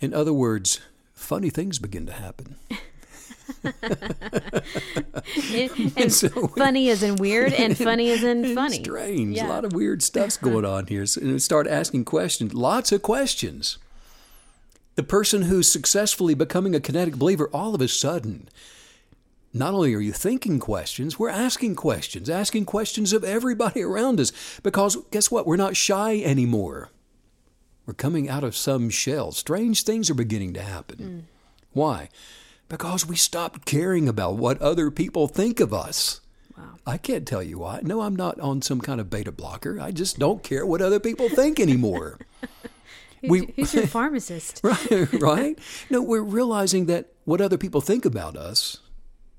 In 0.00 0.12
other 0.12 0.34
words, 0.34 0.78
funny 1.14 1.48
things 1.48 1.78
begin 1.78 2.04
to 2.04 2.12
happen. 2.12 2.56
and, 5.54 5.92
and 5.96 6.12
so- 6.12 6.48
funny 6.48 6.90
as 6.90 7.02
in 7.02 7.16
weird, 7.16 7.54
and 7.54 7.74
funny 7.74 8.10
as 8.10 8.22
in 8.22 8.54
funny. 8.54 8.84
Strange. 8.84 9.36
Yeah. 9.36 9.46
A 9.46 9.48
lot 9.48 9.64
of 9.64 9.72
weird 9.72 10.02
stuff's 10.02 10.36
going 10.36 10.66
on 10.66 10.88
here. 10.88 11.06
So, 11.06 11.22
and 11.22 11.32
we 11.32 11.38
start 11.38 11.66
asking 11.66 12.04
questions, 12.04 12.52
lots 12.52 12.92
of 12.92 13.00
questions. 13.00 13.78
The 14.96 15.02
person 15.02 15.42
who's 15.42 15.72
successfully 15.72 16.34
becoming 16.34 16.74
a 16.74 16.80
kinetic 16.80 17.16
believer, 17.16 17.48
all 17.50 17.74
of 17.74 17.80
a 17.80 17.88
sudden, 17.88 18.50
not 19.54 19.74
only 19.74 19.94
are 19.94 20.00
you 20.00 20.12
thinking 20.12 20.58
questions, 20.58 21.18
we're 21.18 21.28
asking 21.28 21.76
questions, 21.76 22.30
asking 22.30 22.64
questions 22.64 23.12
of 23.12 23.22
everybody 23.24 23.82
around 23.82 24.18
us. 24.20 24.32
Because 24.62 24.96
guess 25.10 25.30
what? 25.30 25.46
We're 25.46 25.56
not 25.56 25.76
shy 25.76 26.20
anymore. 26.22 26.90
We're 27.84 27.94
coming 27.94 28.28
out 28.28 28.44
of 28.44 28.56
some 28.56 28.88
shell. 28.90 29.32
Strange 29.32 29.82
things 29.82 30.08
are 30.08 30.14
beginning 30.14 30.54
to 30.54 30.62
happen. 30.62 30.98
Mm. 30.98 31.22
Why? 31.72 32.08
Because 32.68 33.04
we 33.06 33.16
stopped 33.16 33.66
caring 33.66 34.08
about 34.08 34.36
what 34.36 34.60
other 34.62 34.90
people 34.90 35.28
think 35.28 35.60
of 35.60 35.74
us. 35.74 36.20
Wow. 36.56 36.74
I 36.86 36.96
can't 36.96 37.26
tell 37.26 37.42
you 37.42 37.58
why. 37.58 37.80
No, 37.82 38.02
I'm 38.02 38.16
not 38.16 38.40
on 38.40 38.62
some 38.62 38.80
kind 38.80 39.00
of 39.00 39.10
beta 39.10 39.32
blocker. 39.32 39.78
I 39.80 39.90
just 39.90 40.18
don't 40.18 40.42
care 40.42 40.64
what 40.64 40.80
other 40.80 41.00
people 41.00 41.28
think 41.28 41.60
anymore. 41.60 42.18
We- 43.24 43.52
Who's 43.54 43.72
your 43.72 43.86
pharmacist? 43.86 44.60
right? 44.64 45.12
Right? 45.12 45.58
No, 45.90 46.02
we're 46.02 46.22
realizing 46.22 46.86
that 46.86 47.12
what 47.24 47.40
other 47.40 47.56
people 47.56 47.80
think 47.80 48.04
about 48.04 48.36
us 48.36 48.78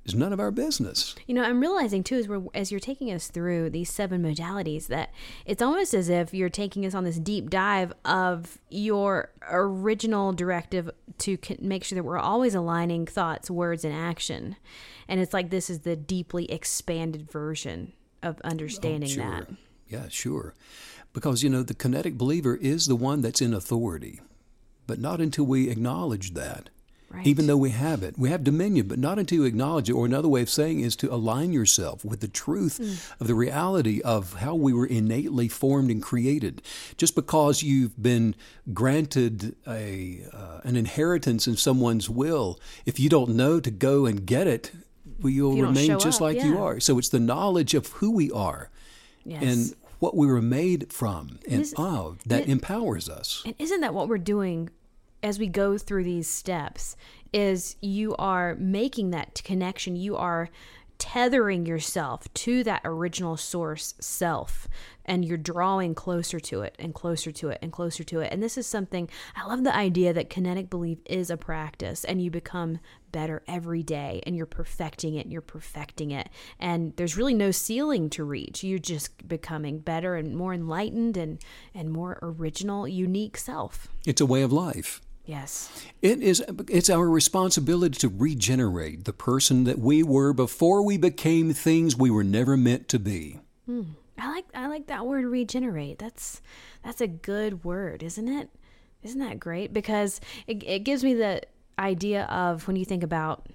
is 0.06 0.16
none 0.16 0.34
of 0.34 0.39
our 0.39 0.51
business. 0.51 1.16
You 1.28 1.34
know, 1.34 1.43
I'm 1.43 1.62
realizing 1.62 2.04
too, 2.04 2.18
as 2.18 2.28
we're 2.28 2.43
as 2.54 2.72
you're 2.72 2.80
taking 2.80 3.12
us 3.12 3.28
through 3.28 3.70
these 3.70 3.89
seven 3.89 4.22
modalities, 4.22 4.88
that 4.88 5.14
it's 5.45 5.62
almost 5.62 5.93
as 5.93 6.10
if 6.10 6.34
you're 6.34 6.49
taking 6.49 6.86
us 6.86 6.93
on 6.93 7.04
this 7.04 7.20
deep 7.20 7.49
dive 7.49 7.93
of 8.04 8.60
your 8.70 9.32
original 9.49 10.34
directive 10.34 10.89
to 11.20 11.38
make 11.60 11.84
sure 11.84 11.95
that 11.95 12.04
we're 12.04 12.18
always 12.18 12.56
aligning 12.56 13.06
thoughts, 13.06 13.49
words, 13.49 13.86
and 13.86 13.93
action. 13.93 14.56
And 15.08 15.20
it's 15.20 15.34
like 15.34 15.49
this 15.49 15.70
is 15.70 15.80
the 15.80 15.95
deeply 15.95 16.51
expanded 16.51 17.32
version 17.32 17.93
of 18.22 18.39
understanding 18.41 19.10
oh, 19.10 19.14
sure. 19.14 19.24
that. 19.24 19.49
Yeah, 19.88 20.08
sure. 20.10 20.54
Because, 21.14 21.43
you 21.43 21.49
know, 21.49 21.62
the 21.62 21.76
kinetic 21.76 22.18
believer 22.18 22.56
is 22.56 22.88
the 22.88 22.95
one 22.95 23.22
that's 23.22 23.41
in 23.41 23.54
authority, 23.54 24.22
but 24.88 24.99
not 24.99 25.22
until 25.22 25.45
we 25.45 25.70
acknowledge 25.70 26.34
that. 26.34 26.70
Right. 27.14 27.28
Even 27.28 27.45
though 27.45 27.57
we 27.57 27.70
have 27.70 28.01
it, 28.01 28.18
we 28.18 28.30
have 28.30 28.43
dominion, 28.43 28.88
but 28.88 28.97
not 28.97 29.20
until 29.20 29.38
you 29.39 29.43
acknowledge 29.43 29.88
it. 29.88 29.93
Or 29.93 30.03
another 30.07 30.28
way 30.28 30.41
of 30.41 30.49
saying 30.49 30.80
is 30.80 30.95
to 30.95 31.14
align 31.14 31.53
yourself 31.53 32.03
with 32.03 32.22
the 32.22 32.28
truth 32.28 32.80
Mm. 32.82 33.22
of 33.22 33.28
the 33.28 33.36
reality 33.36 34.01
of 34.01 34.34
how 34.34 34.55
we 34.55 34.74
were 34.74 34.88
innately 34.88 35.47
formed 35.47 35.91
and 35.91 36.01
created. 36.01 36.64
Just 36.97 37.14
because 37.14 37.61
you've 37.61 38.01
been 38.01 38.34
granted 38.74 39.55
a 39.68 40.22
uh, 40.34 40.61
an 40.64 40.76
inheritance 40.76 41.47
in 41.47 41.55
someone's 41.55 42.09
will, 42.09 42.59
if 42.86 42.99
you 42.99 43.09
don't 43.09 43.36
know 43.36 43.59
to 43.59 43.70
go 43.72 44.05
and 44.05 44.26
get 44.26 44.47
it, 44.47 44.72
well, 45.22 45.32
you'll 45.32 45.55
you 45.55 45.66
remain 45.66 45.99
just 45.99 46.18
up, 46.18 46.22
like 46.22 46.43
you 46.43 46.57
are. 46.57 46.80
So 46.80 46.97
it's 46.97 47.09
the 47.09 47.20
knowledge 47.20 47.74
of 47.76 47.88
who 47.99 48.09
we 48.11 48.32
are 48.32 48.70
Yes. 49.24 49.43
and 49.43 49.76
what 49.99 50.18
we 50.18 50.26
were 50.28 50.41
made 50.41 50.91
from 50.91 51.39
and 51.49 51.61
Is- 51.61 51.74
of 51.78 52.18
that 52.26 52.47
empowers 52.49 53.07
us. 53.07 53.43
And 53.45 53.53
isn't 53.59 53.82
that 53.82 53.93
what 53.93 54.07
we're 54.09 54.18
doing 54.18 54.70
as 55.24 55.39
we 55.39 55.47
go 55.47 55.78
through 55.78 56.03
these 56.03 56.30
steps? 56.30 56.95
Is 57.32 57.78
you 57.82 58.15
are 58.17 58.55
making 58.59 59.09
that 59.09 59.41
connection. 59.43 59.95
You 59.95 60.15
are 60.17 60.49
tethering 61.03 61.65
yourself 61.65 62.34
to 62.34 62.63
that 62.63 62.82
original 62.86 63.36
source 63.36 63.93
self 63.99 64.69
and 65.05 65.26
you're 65.26 65.38
drawing 65.38 65.93
closer 65.93 66.39
to 66.39 66.61
it 66.61 66.74
and 66.80 66.93
closer 66.93 67.30
to 67.30 67.49
it 67.49 67.59
and 67.61 67.74
closer 67.74 68.05
to 68.05 68.21
it. 68.21 68.32
And 68.32 68.41
this 68.41 68.57
is 68.57 68.65
something 68.65 69.09
I 69.36 69.45
love 69.45 69.65
the 69.65 69.76
idea 69.76 70.13
that 70.13 70.30
kinetic 70.30 70.69
belief 70.69 70.99
is 71.05 71.30
a 71.30 71.36
practice 71.36 72.05
and 72.05 72.21
you 72.21 72.32
become 72.32 72.80
better 73.11 73.43
every 73.49 73.84
day 73.84 74.21
and 74.26 74.36
you're 74.36 74.45
perfecting 74.45 75.15
it, 75.15 75.28
you're 75.28 75.41
perfecting 75.41 76.11
it. 76.11 76.30
And 76.57 76.95
there's 76.95 77.17
really 77.17 77.34
no 77.34 77.51
ceiling 77.51 78.09
to 78.11 78.24
reach. 78.24 78.63
You're 78.63 78.80
just 78.80 79.28
becoming 79.28 79.80
better 79.80 80.15
and 80.15 80.36
more 80.36 80.53
enlightened 80.53 81.17
and 81.17 81.39
and 81.74 81.91
more 81.91 82.17
original, 82.21 82.88
unique 82.88 83.38
self. 83.38 83.89
It's 84.05 84.21
a 84.21 84.26
way 84.26 84.41
of 84.41 84.53
life. 84.53 85.01
Yes. 85.26 85.86
It 86.01 86.21
is 86.21 86.43
it's 86.69 86.89
our 86.89 87.09
responsibility 87.09 87.97
to 87.99 88.09
regenerate 88.09 89.05
the 89.05 89.13
person 89.13 89.63
that 89.63 89.80
we 89.80 90.03
were 90.03 90.34
before 90.34 90.84
we 90.84 90.97
became 90.97 91.53
things 91.53 91.95
we 91.95 92.11
were 92.11 92.26
never 92.26 92.57
meant 92.57 92.89
to 92.89 92.99
be. 92.99 93.39
I 94.17 94.30
like 94.30 94.45
I 94.53 94.67
like 94.67 94.88
that 94.88 95.05
word 95.05 95.26
regenerate. 95.26 95.97
That's 95.97 96.41
that's 96.84 96.99
a 96.99 97.07
good 97.07 97.63
word, 97.63 98.03
isn't 98.03 98.28
it? 98.28 98.49
Isn't 99.01 99.19
that 99.19 99.39
great? 99.39 99.74
Because 99.74 100.19
it, 100.47 100.63
it 100.63 100.80
gives 100.80 101.03
me 101.03 101.13
the 101.13 101.41
idea 101.80 102.24
of 102.26 102.67
when 102.67 102.76
you 102.76 102.86
think 102.86 103.03
about 103.03 103.47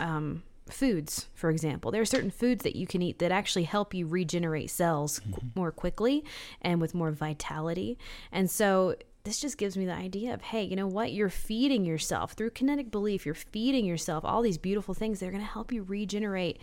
um, 0.00 0.42
foods, 0.68 1.28
for 1.34 1.50
example. 1.50 1.90
There 1.90 2.02
are 2.02 2.06
certain 2.06 2.30
foods 2.30 2.64
that 2.64 2.76
you 2.76 2.86
can 2.86 3.02
eat 3.02 3.18
that 3.20 3.30
actually 3.30 3.64
help 3.64 3.94
you 3.94 4.06
regenerate 4.06 4.70
cells 4.70 5.20
qu- 5.20 5.42
more 5.54 5.70
quickly 5.70 6.24
and 6.60 6.80
with 6.80 6.94
more 6.94 7.12
vitality. 7.12 7.98
And 8.32 8.50
so 8.50 8.96
this 9.26 9.40
just 9.40 9.58
gives 9.58 9.76
me 9.76 9.84
the 9.84 9.92
idea 9.92 10.32
of 10.32 10.40
hey, 10.40 10.62
you 10.62 10.76
know 10.76 10.86
what? 10.86 11.12
You're 11.12 11.28
feeding 11.28 11.84
yourself 11.84 12.32
through 12.32 12.50
kinetic 12.50 12.90
belief. 12.90 13.26
You're 13.26 13.34
feeding 13.34 13.84
yourself 13.84 14.24
all 14.24 14.40
these 14.40 14.56
beautiful 14.56 14.94
things 14.94 15.20
that 15.20 15.26
are 15.26 15.32
going 15.32 15.42
to 15.42 15.50
help 15.50 15.72
you 15.72 15.82
regenerate 15.82 16.58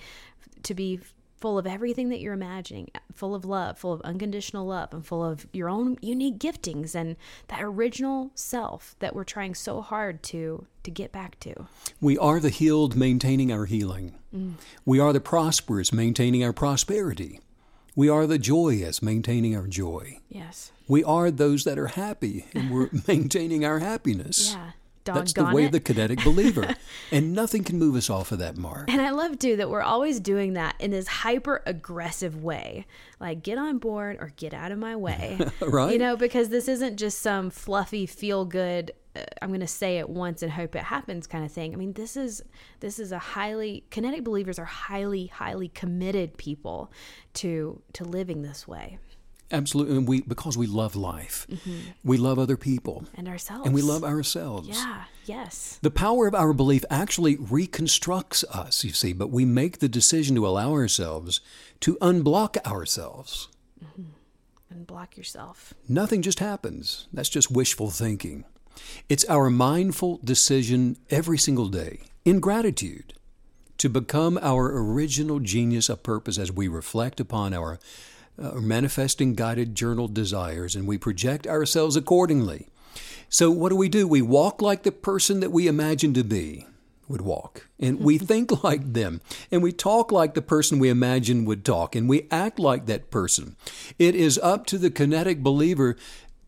to 0.63 0.73
be 0.73 0.99
full 1.43 1.57
of 1.57 1.67
everything 1.67 2.07
that 2.07 2.21
you're 2.21 2.33
imagining, 2.33 2.89
full 3.13 3.35
of 3.35 3.43
love, 3.43 3.77
full 3.77 3.91
of 3.91 3.99
unconditional 4.03 4.65
love, 4.65 4.93
and 4.93 5.05
full 5.05 5.21
of 5.21 5.45
your 5.51 5.67
own 5.67 5.97
unique 6.01 6.39
giftings 6.39 6.95
and 6.95 7.17
that 7.49 7.61
original 7.61 8.31
self 8.33 8.95
that 8.99 9.13
we're 9.13 9.25
trying 9.25 9.53
so 9.53 9.81
hard 9.81 10.23
to 10.23 10.65
to 10.83 10.91
get 10.91 11.11
back 11.11 11.37
to. 11.41 11.53
We 11.99 12.17
are 12.17 12.39
the 12.39 12.49
healed 12.49 12.95
maintaining 12.95 13.51
our 13.51 13.65
healing. 13.65 14.15
Mm. 14.33 14.53
We 14.85 14.99
are 14.99 15.11
the 15.11 15.19
prosperous 15.19 15.91
maintaining 15.91 16.43
our 16.43 16.53
prosperity. 16.53 17.41
We 17.95 18.09
are 18.09 18.25
the 18.25 18.39
joyous 18.39 19.01
maintaining 19.01 19.55
our 19.55 19.67
joy. 19.67 20.19
Yes. 20.29 20.72
We 20.87 21.03
are 21.03 21.31
those 21.31 21.63
that 21.63 21.77
are 21.77 21.87
happy 21.87 22.45
and 22.53 22.71
we're 22.71 22.89
maintaining 23.07 23.65
our 23.65 23.79
happiness. 23.79 24.53
Yeah. 24.53 24.71
That's 25.05 25.33
the 25.33 25.43
way 25.43 25.63
it. 25.63 25.65
of 25.67 25.71
the 25.73 25.79
kinetic 25.79 26.23
believer. 26.23 26.75
and 27.11 27.33
nothing 27.33 27.63
can 27.63 27.77
move 27.77 27.95
us 27.95 28.09
off 28.09 28.31
of 28.31 28.39
that 28.39 28.57
mark. 28.57 28.89
And 28.89 29.01
I 29.01 29.09
love, 29.09 29.37
too, 29.37 29.57
that 29.57 29.69
we're 29.69 29.81
always 29.81 30.19
doing 30.19 30.53
that 30.53 30.75
in 30.79 30.91
this 30.91 31.07
hyper 31.07 31.61
aggressive 31.65 32.41
way. 32.41 32.85
Like, 33.19 33.43
get 33.43 33.57
on 33.57 33.79
board 33.79 34.17
or 34.19 34.31
get 34.37 34.53
out 34.53 34.71
of 34.71 34.79
my 34.79 34.95
way. 34.95 35.39
right. 35.59 35.91
You 35.91 35.99
know, 35.99 36.15
because 36.15 36.49
this 36.49 36.67
isn't 36.67 36.97
just 36.97 37.19
some 37.19 37.49
fluffy, 37.49 38.05
feel 38.05 38.45
good, 38.45 38.91
uh, 39.15 39.23
I'm 39.41 39.49
going 39.49 39.59
to 39.59 39.67
say 39.67 39.97
it 39.97 40.09
once 40.09 40.41
and 40.41 40.51
hope 40.51 40.75
it 40.75 40.83
happens 40.83 41.27
kind 41.27 41.45
of 41.45 41.51
thing. 41.51 41.73
I 41.73 41.77
mean, 41.77 41.93
this 41.93 42.17
is 42.17 42.41
this 42.79 42.99
is 42.99 43.11
a 43.11 43.19
highly 43.19 43.83
kinetic 43.91 44.23
believers 44.23 44.57
are 44.57 44.65
highly 44.65 45.27
highly 45.27 45.67
committed 45.69 46.37
people 46.37 46.91
to 47.35 47.81
to 47.93 48.03
living 48.03 48.41
this 48.41 48.67
way. 48.67 48.97
Absolutely, 49.51 49.97
and 49.97 50.07
we 50.07 50.21
because 50.21 50.57
we 50.57 50.65
love 50.65 50.95
life, 50.95 51.45
mm-hmm. 51.49 51.91
we 52.03 52.17
love 52.17 52.39
other 52.39 52.57
people 52.57 53.05
and 53.15 53.27
ourselves, 53.27 53.65
and 53.65 53.75
we 53.75 53.81
love 53.81 54.03
ourselves. 54.03 54.69
Yeah, 54.69 55.03
yes. 55.25 55.77
The 55.81 55.91
power 55.91 56.25
of 56.27 56.33
our 56.33 56.53
belief 56.53 56.83
actually 56.89 57.35
reconstructs 57.35 58.43
us. 58.45 58.83
You 58.83 58.93
see, 58.93 59.13
but 59.13 59.29
we 59.29 59.45
make 59.45 59.79
the 59.79 59.89
decision 59.89 60.35
to 60.37 60.47
allow 60.47 60.71
ourselves 60.71 61.39
to 61.81 61.97
unblock 61.97 62.57
ourselves. 62.65 63.49
Mm-hmm. 63.83 64.83
Unblock 64.83 65.17
yourself. 65.17 65.73
Nothing 65.87 66.21
just 66.21 66.39
happens. 66.39 67.07
That's 67.13 67.29
just 67.29 67.51
wishful 67.51 67.91
thinking. 67.91 68.45
It's 69.07 69.25
our 69.25 69.49
mindful 69.49 70.19
decision 70.23 70.97
every 71.11 71.37
single 71.37 71.67
day 71.67 72.01
in 72.25 72.39
gratitude 72.39 73.13
to 73.77 73.89
become 73.89 74.39
our 74.41 74.71
original 74.77 75.39
genius 75.39 75.89
of 75.89 76.03
purpose 76.03 76.37
as 76.37 76.51
we 76.51 76.67
reflect 76.67 77.19
upon 77.19 77.53
our 77.53 77.79
uh, 78.41 78.51
manifesting 78.55 79.35
guided 79.35 79.75
journal 79.75 80.07
desires 80.07 80.75
and 80.75 80.87
we 80.87 80.97
project 80.97 81.47
ourselves 81.47 81.95
accordingly. 81.95 82.67
So, 83.29 83.49
what 83.49 83.69
do 83.69 83.75
we 83.75 83.89
do? 83.89 84.07
We 84.07 84.21
walk 84.21 84.61
like 84.61 84.83
the 84.83 84.91
person 84.91 85.39
that 85.39 85.51
we 85.51 85.67
imagine 85.67 86.13
to 86.13 86.23
be 86.23 86.67
would 87.07 87.21
walk, 87.21 87.67
and 87.79 87.99
we 87.99 88.17
think 88.19 88.63
like 88.63 88.93
them, 88.93 89.21
and 89.51 89.63
we 89.63 89.71
talk 89.71 90.11
like 90.11 90.35
the 90.35 90.41
person 90.41 90.77
we 90.77 90.89
imagine 90.89 91.45
would 91.45 91.65
talk, 91.65 91.95
and 91.95 92.07
we 92.07 92.27
act 92.29 92.59
like 92.59 92.85
that 92.85 93.09
person. 93.09 93.55
It 93.97 94.13
is 94.15 94.37
up 94.39 94.65
to 94.67 94.77
the 94.77 94.91
kinetic 94.91 95.41
believer 95.41 95.97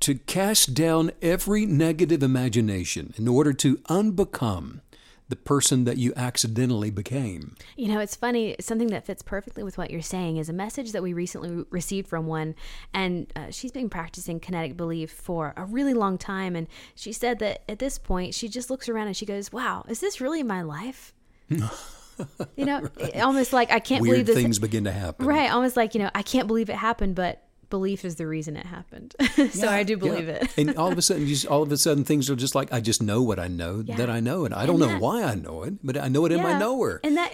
to 0.01 0.15
cast 0.15 0.75
down 0.75 1.11
every 1.21 1.65
negative 1.65 2.21
imagination 2.21 3.13
in 3.17 3.27
order 3.27 3.53
to 3.53 3.77
unbecome 3.89 4.81
the 5.27 5.35
person 5.35 5.85
that 5.85 5.97
you 5.97 6.13
accidentally 6.15 6.91
became. 6.91 7.55
You 7.75 7.87
know, 7.87 7.99
it's 7.99 8.15
funny. 8.15 8.55
Something 8.59 8.87
that 8.87 9.05
fits 9.05 9.23
perfectly 9.23 9.63
with 9.63 9.77
what 9.77 9.89
you're 9.89 10.01
saying 10.01 10.37
is 10.37 10.49
a 10.49 10.53
message 10.53 10.91
that 10.91 11.01
we 11.01 11.13
recently 11.13 11.65
received 11.71 12.07
from 12.07 12.27
one, 12.27 12.55
and 12.93 13.31
uh, 13.35 13.49
she's 13.49 13.71
been 13.71 13.89
practicing 13.89 14.39
kinetic 14.39 14.77
belief 14.77 15.11
for 15.11 15.53
a 15.57 15.65
really 15.65 15.93
long 15.93 16.17
time. 16.17 16.55
And 16.55 16.67
she 16.93 17.11
said 17.11 17.39
that 17.39 17.63
at 17.69 17.79
this 17.79 17.97
point, 17.97 18.35
she 18.35 18.47
just 18.47 18.69
looks 18.69 18.87
around 18.87 19.07
and 19.07 19.17
she 19.17 19.25
goes, 19.25 19.51
"Wow, 19.51 19.83
is 19.87 19.99
this 19.99 20.21
really 20.21 20.43
my 20.43 20.61
life?" 20.61 21.13
you 21.49 22.65
know, 22.65 22.81
right. 22.99 23.21
almost 23.21 23.51
like 23.53 23.71
I 23.71 23.79
can't 23.79 24.01
Weird 24.01 24.13
believe 24.13 24.25
this 24.27 24.35
things 24.35 24.59
begin 24.59 24.83
to 24.83 24.91
happen. 24.91 25.25
Right, 25.25 25.51
almost 25.51 25.75
like 25.75 25.95
you 25.95 26.01
know, 26.01 26.11
I 26.13 26.21
can't 26.21 26.47
believe 26.47 26.69
it 26.69 26.75
happened, 26.75 27.15
but 27.15 27.44
belief 27.69 28.05
is 28.05 28.15
the 28.15 28.27
reason 28.27 28.55
it 28.55 28.65
happened. 28.65 29.15
so 29.35 29.43
yeah, 29.53 29.71
I 29.71 29.83
do 29.83 29.97
believe 29.97 30.27
yeah. 30.27 30.35
it. 30.35 30.53
and 30.57 30.75
all 30.77 30.91
of 30.91 30.97
a 30.97 31.01
sudden, 31.01 31.27
just 31.27 31.45
all 31.45 31.63
of 31.63 31.71
a 31.71 31.77
sudden, 31.77 32.03
things 32.03 32.29
are 32.29 32.35
just 32.35 32.55
like 32.55 32.71
I 32.71 32.79
just 32.79 33.01
know 33.01 33.21
what 33.21 33.39
I 33.39 33.47
know 33.47 33.83
yeah. 33.85 33.95
that 33.97 34.09
I 34.09 34.19
know, 34.19 34.45
and 34.45 34.53
I 34.53 34.65
don't 34.65 34.75
and 34.75 34.81
know 34.81 34.87
that, 34.87 35.01
why 35.01 35.23
I 35.23 35.35
know 35.35 35.63
it, 35.63 35.75
but 35.83 35.97
I 35.97 36.07
know 36.07 36.25
it 36.25 36.31
in 36.31 36.41
my 36.41 36.57
knower. 36.57 36.99
And 37.03 37.17
that, 37.17 37.33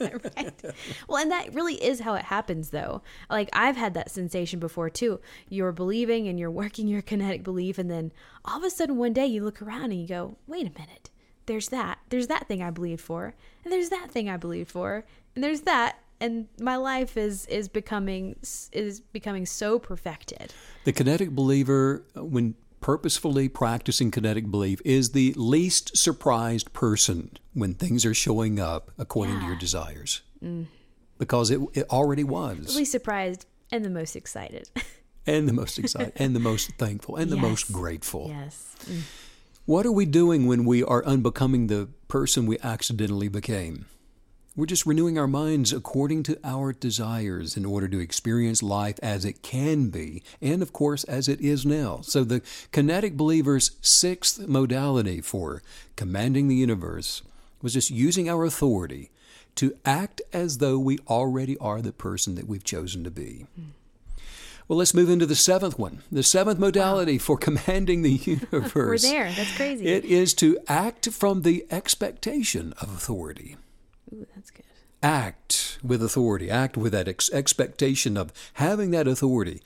right? 0.00 0.52
Well, 1.08 1.22
and 1.22 1.30
that 1.30 1.54
really 1.54 1.74
is 1.74 2.00
how 2.00 2.14
it 2.14 2.24
happens, 2.24 2.70
though. 2.70 3.02
Like 3.30 3.48
I've 3.52 3.76
had 3.76 3.94
that 3.94 4.10
sensation 4.10 4.60
before 4.60 4.90
too. 4.90 5.20
You're 5.48 5.72
believing 5.72 6.28
and 6.28 6.38
you're 6.38 6.50
working 6.50 6.88
your 6.88 7.02
kinetic 7.02 7.42
belief, 7.42 7.78
and 7.78 7.90
then 7.90 8.12
all 8.44 8.58
of 8.58 8.64
a 8.64 8.70
sudden, 8.70 8.96
one 8.96 9.12
day 9.12 9.26
you 9.26 9.44
look 9.44 9.62
around 9.62 9.92
and 9.92 10.00
you 10.00 10.06
go, 10.06 10.36
"Wait 10.46 10.66
a 10.66 10.78
minute." 10.78 11.10
There's 11.46 11.68
that. 11.68 11.98
There's 12.08 12.26
that 12.26 12.48
thing 12.48 12.60
I 12.60 12.70
believed 12.70 13.00
for, 13.00 13.34
and 13.62 13.72
there's 13.72 13.90
that 13.90 14.10
thing 14.10 14.28
I 14.28 14.36
believed 14.36 14.70
for, 14.70 15.04
and 15.34 15.44
there's 15.44 15.60
that, 15.62 15.98
and 16.20 16.48
my 16.60 16.76
life 16.76 17.16
is 17.16 17.46
is 17.46 17.68
becoming 17.68 18.36
is 18.72 19.00
becoming 19.00 19.46
so 19.46 19.78
perfected. 19.78 20.52
The 20.84 20.92
kinetic 20.92 21.30
believer, 21.30 22.04
when 22.14 22.54
purposefully 22.80 23.48
practicing 23.48 24.10
kinetic 24.10 24.50
belief, 24.50 24.80
is 24.84 25.12
the 25.12 25.34
least 25.36 25.96
surprised 25.96 26.72
person 26.72 27.36
when 27.52 27.74
things 27.74 28.04
are 28.04 28.14
showing 28.14 28.60
up 28.60 28.90
according 28.98 29.34
yeah. 29.34 29.40
to 29.40 29.46
your 29.46 29.56
desires, 29.56 30.22
mm. 30.42 30.66
because 31.18 31.50
it 31.50 31.60
it 31.74 31.88
already 31.90 32.24
was. 32.24 32.72
The 32.72 32.78
least 32.78 32.92
surprised 32.92 33.46
and 33.70 33.84
the 33.84 33.90
most 33.90 34.16
excited. 34.16 34.68
and 35.26 35.48
the 35.48 35.52
most 35.52 35.78
excited, 35.78 36.12
and 36.16 36.34
the 36.34 36.40
most 36.40 36.72
thankful, 36.78 37.16
and 37.16 37.30
the 37.30 37.36
yes. 37.36 37.42
most 37.42 37.72
grateful. 37.72 38.28
Yes. 38.28 38.76
Mm. 38.84 39.02
What 39.66 39.84
are 39.84 39.92
we 39.92 40.06
doing 40.06 40.46
when 40.46 40.64
we 40.64 40.84
are 40.84 41.04
unbecoming 41.04 41.66
the 41.66 41.88
person 42.06 42.46
we 42.46 42.56
accidentally 42.60 43.26
became? 43.26 43.86
We're 44.56 44.64
just 44.64 44.86
renewing 44.86 45.18
our 45.18 45.26
minds 45.26 45.70
according 45.70 46.22
to 46.24 46.38
our 46.42 46.72
desires 46.72 47.58
in 47.58 47.66
order 47.66 47.88
to 47.88 47.98
experience 47.98 48.62
life 48.62 48.98
as 49.02 49.26
it 49.26 49.42
can 49.42 49.90
be, 49.90 50.22
and 50.40 50.62
of 50.62 50.72
course, 50.72 51.04
as 51.04 51.28
it 51.28 51.42
is 51.42 51.66
now. 51.66 52.00
So, 52.00 52.24
the 52.24 52.40
kinetic 52.72 53.18
believer's 53.18 53.72
sixth 53.82 54.48
modality 54.48 55.20
for 55.20 55.62
commanding 55.94 56.48
the 56.48 56.54
universe 56.54 57.20
was 57.60 57.74
just 57.74 57.90
using 57.90 58.30
our 58.30 58.46
authority 58.46 59.10
to 59.56 59.76
act 59.84 60.22
as 60.32 60.56
though 60.56 60.78
we 60.78 61.00
already 61.06 61.58
are 61.58 61.82
the 61.82 61.92
person 61.92 62.34
that 62.36 62.48
we've 62.48 62.64
chosen 62.64 63.04
to 63.04 63.10
be. 63.10 63.44
Well, 64.68 64.78
let's 64.78 64.94
move 64.94 65.10
into 65.10 65.26
the 65.26 65.36
seventh 65.36 65.78
one. 65.78 66.02
The 66.10 66.22
seventh 66.22 66.58
modality 66.58 67.18
wow. 67.18 67.24
for 67.24 67.36
commanding 67.36 68.00
the 68.00 68.12
universe. 68.12 68.74
We're 69.04 69.10
there. 69.10 69.30
That's 69.32 69.54
crazy. 69.54 69.86
It 69.86 70.06
is 70.06 70.32
to 70.34 70.58
act 70.66 71.10
from 71.10 71.42
the 71.42 71.66
expectation 71.70 72.72
of 72.80 72.88
authority. 72.88 73.56
Ooh, 74.12 74.26
that's 74.34 74.50
good. 74.50 74.64
Act 75.02 75.78
with 75.82 76.02
authority, 76.02 76.50
act 76.50 76.76
with 76.76 76.92
that 76.92 77.08
ex- 77.08 77.30
expectation 77.32 78.16
of 78.16 78.32
having 78.54 78.90
that 78.92 79.06
authority. 79.06 79.60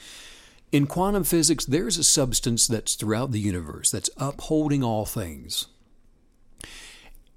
In 0.72 0.86
quantum 0.86 1.24
physics, 1.24 1.64
there's 1.64 1.99
a 1.99 2.05
substance 2.05 2.66
that's 2.66 2.95
throughout 2.95 3.32
the 3.32 3.41
universe 3.41 3.91
that's 3.91 4.11
upholding 4.16 4.84
all 4.84 5.05
things. 5.05 5.66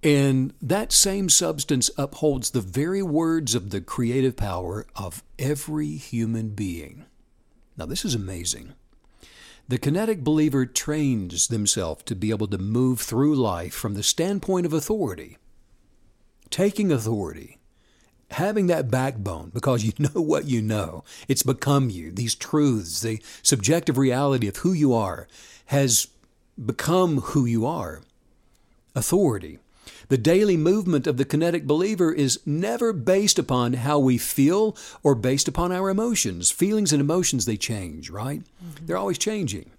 And 0.04 0.54
that 0.62 0.92
same 0.92 1.30
substance 1.30 1.90
upholds 1.98 2.52
the 2.52 2.62
very 2.62 3.02
words 3.02 3.56
of 3.56 3.70
the 3.70 3.80
creative 3.80 4.36
power 4.36 4.86
of 4.96 5.24
every 5.40 5.96
human 5.96 6.50
being. 6.50 7.06
Now, 7.78 7.86
this 7.86 8.04
is 8.04 8.14
amazing. 8.14 8.74
The 9.70 9.78
kinetic 9.78 10.24
believer 10.24 10.66
trains 10.66 11.48
themselves 11.48 12.04
to 12.04 12.16
be 12.16 12.32
able 12.32 12.48
to 12.48 12.58
move 12.58 13.00
through 13.00 13.36
life 13.36 13.74
from 13.74 13.94
the 13.94 14.04
standpoint 14.04 14.66
of 14.66 14.74
authority 14.74 15.38
taking 16.54 16.92
authority, 16.92 17.58
having 18.30 18.68
that 18.68 18.92
backbone 18.92 19.50
because 19.56 19.84
you 19.84 19.92
know 20.00 20.22
what 20.22 20.46
you 20.46 20.62
know. 20.62 21.04
It's 21.28 21.44
become 21.44 21.90
you. 21.90 22.12
These 22.12 22.36
truths, 22.36 23.02
the 23.02 23.20
subjective 23.42 23.98
reality 23.98 24.48
of 24.48 24.58
who 24.58 24.72
you 24.72 24.94
are, 24.94 25.28
has 25.68 26.08
become 26.64 27.22
who 27.22 27.46
you 27.46 27.66
are. 27.66 28.04
Authority. 28.96 29.58
The 30.10 30.18
daily 30.20 30.56
movement 30.56 31.08
of 31.08 31.18
the 31.18 31.26
kinetic 31.26 31.66
believer 31.66 32.14
is 32.14 32.40
never 32.46 32.94
based 32.94 33.40
upon 33.40 33.74
how 33.74 33.98
we 33.98 34.20
feel 34.20 34.78
or 35.02 35.16
based 35.16 35.48
upon 35.48 35.72
our 35.72 35.90
emotions. 35.90 36.52
Feelings 36.52 36.94
and 36.94 37.02
emotions, 37.02 37.46
they 37.46 37.58
change, 37.58 38.12
right? 38.12 38.44
Mm-hmm. 38.64 38.86
They're 38.86 38.98
always 38.98 39.18
changing 39.18 39.72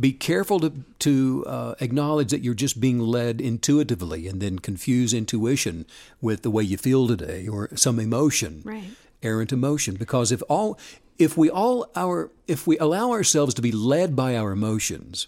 be 0.00 0.12
careful 0.12 0.60
to, 0.60 0.72
to 1.00 1.44
uh, 1.46 1.74
acknowledge 1.80 2.30
that 2.30 2.42
you're 2.42 2.54
just 2.54 2.80
being 2.80 3.00
led 3.00 3.40
intuitively 3.40 4.28
and 4.28 4.40
then 4.40 4.58
confuse 4.58 5.12
intuition 5.12 5.86
with 6.20 6.42
the 6.42 6.50
way 6.50 6.62
you 6.62 6.76
feel 6.76 7.08
today 7.08 7.48
or 7.48 7.68
some 7.76 7.98
emotion, 7.98 8.62
right. 8.64 8.90
errant 9.22 9.52
emotion. 9.52 9.96
Because 9.96 10.30
if 10.30 10.42
all, 10.48 10.78
if 11.18 11.36
we 11.36 11.50
all 11.50 11.90
our, 11.96 12.30
if 12.46 12.66
we 12.66 12.78
allow 12.78 13.10
ourselves 13.10 13.54
to 13.54 13.62
be 13.62 13.72
led 13.72 14.14
by 14.14 14.36
our 14.36 14.52
emotions, 14.52 15.26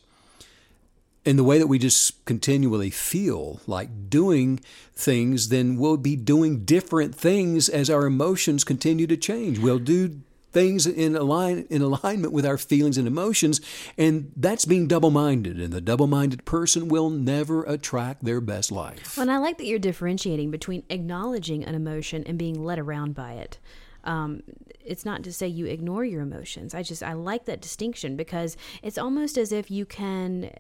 in 1.25 1.37
the 1.37 1.45
way 1.45 1.59
that 1.59 1.67
we 1.67 1.79
just 1.79 2.25
continually 2.25 2.89
feel 2.91 3.61
like 3.67 4.09
doing 4.09 4.59
things, 4.95 5.51
then 5.51 5.77
we'll 5.77 5.99
be 5.99 6.17
doing 6.17 6.65
different 6.65 7.15
things 7.15 7.69
as 7.69 7.91
our 7.91 8.07
emotions 8.07 8.65
continue 8.65 9.07
to 9.07 9.17
change. 9.17 9.59
We'll 9.59 9.79
do 9.79 10.21
things 10.53 10.87
in 10.87 11.17
align 11.17 11.67
in 11.71 11.83
alignment 11.83 12.33
with 12.33 12.47
our 12.47 12.59
feelings 12.59 12.99
and 12.99 13.07
emotions, 13.07 13.61
and 13.97 14.33
that's 14.37 14.65
being 14.65 14.87
double-minded. 14.87 15.61
And 15.61 15.73
the 15.73 15.81
double-minded 15.81 16.45
person 16.45 16.89
will 16.89 17.11
never 17.11 17.63
attract 17.65 18.25
their 18.25 18.41
best 18.41 18.73
life. 18.73 19.17
Well, 19.17 19.23
and 19.23 19.33
I 19.33 19.39
like 19.39 19.59
that 19.59 19.67
you're 19.67 19.79
differentiating 19.79 20.51
between 20.51 20.83
acknowledging 20.91 21.65
an 21.65 21.75
emotion 21.75 22.25
and 22.25 22.39
being 22.39 22.63
led 22.63 22.79
around 22.79 23.15
by 23.15 23.35
it. 23.35 23.59
Um, 24.05 24.43
it's 24.85 25.05
not 25.05 25.23
to 25.25 25.33
say 25.33 25.47
you 25.47 25.67
ignore 25.67 26.05
your 26.05 26.23
emotions. 26.23 26.75
I 26.75 26.83
just 26.83 27.03
I 27.03 27.13
like 27.13 27.45
that 27.45 27.61
distinction 27.61 28.17
because 28.17 28.57
it's 28.83 28.99
almost 28.99 29.37
as 29.37 29.53
if 29.53 29.71
you 29.71 29.85
can 29.85 30.51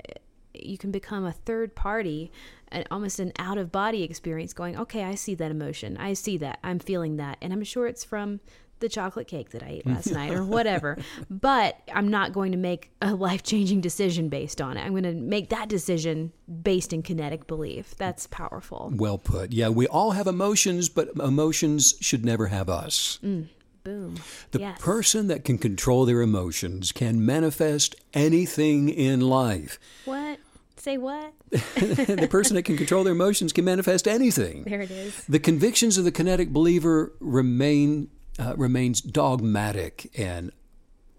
you 0.53 0.76
can 0.76 0.91
become 0.91 1.24
a 1.24 1.32
third 1.32 1.74
party 1.74 2.30
an, 2.72 2.84
almost 2.91 3.20
an 3.20 3.32
out 3.38 3.59
of 3.59 3.70
body 3.70 4.03
experience 4.03 4.53
going 4.53 4.76
okay 4.76 5.05
i 5.05 5.14
see 5.14 5.34
that 5.34 5.51
emotion 5.51 5.97
i 5.97 6.12
see 6.12 6.36
that 6.36 6.59
i'm 6.64 6.78
feeling 6.78 7.16
that 7.16 7.38
and 7.41 7.53
i'm 7.53 7.62
sure 7.62 7.86
it's 7.86 8.03
from 8.03 8.41
the 8.81 8.89
chocolate 8.89 9.26
cake 9.28 9.51
that 9.51 9.62
i 9.62 9.68
ate 9.68 9.87
last 9.95 10.11
night 10.11 10.33
or 10.33 10.45
whatever 10.45 10.97
but 11.31 11.78
i'm 11.95 12.09
not 12.09 12.33
going 12.33 12.53
to 12.53 12.59
make 12.59 12.91
a 13.03 13.14
life 13.26 13.43
changing 13.43 13.81
decision 13.81 14.28
based 14.28 14.61
on 14.61 14.76
it 14.76 14.83
i'm 14.83 14.91
going 14.93 15.03
to 15.05 15.12
make 15.14 15.49
that 15.51 15.68
decision 15.68 16.33
based 16.62 16.93
in 16.93 17.03
kinetic 17.03 17.47
belief 17.47 17.95
that's 17.97 18.26
powerful 18.26 18.91
Well 18.95 19.18
put. 19.18 19.53
Yeah, 19.53 19.68
we 19.68 19.87
all 19.87 20.11
have 20.12 20.26
emotions, 20.26 20.89
but 20.89 21.09
emotions 21.16 21.95
should 22.01 22.24
never 22.24 22.49
have 22.49 22.68
us. 22.68 23.18
Mm, 23.24 23.47
boom 23.85 24.16
The 24.51 24.61
yes. 24.61 24.81
person 24.81 25.28
that 25.28 25.45
can 25.45 25.59
control 25.59 26.05
their 26.07 26.20
emotions 26.22 26.91
can 26.93 27.24
manifest 27.24 27.95
anything 28.14 28.89
in 28.89 29.20
life. 29.20 29.78
what 30.05 30.39
say 30.76 30.97
what 30.99 31.33
the 31.51 32.26
person 32.31 32.57
that 32.57 32.62
can 32.64 32.76
control 32.76 33.05
their 33.05 33.12
emotions 33.12 33.53
can 33.53 33.64
manifest 33.64 34.09
anything. 34.09 34.64
there 34.64 34.81
it 34.81 34.91
is 34.91 35.24
The 35.28 35.39
convictions 35.39 35.99
of 35.99 36.05
the 36.05 36.12
kinetic 36.12 36.51
believer 36.53 37.12
remain 37.20 38.09
uh, 38.39 38.55
remains 38.57 39.01
dogmatic 39.01 40.11
and 40.18 40.53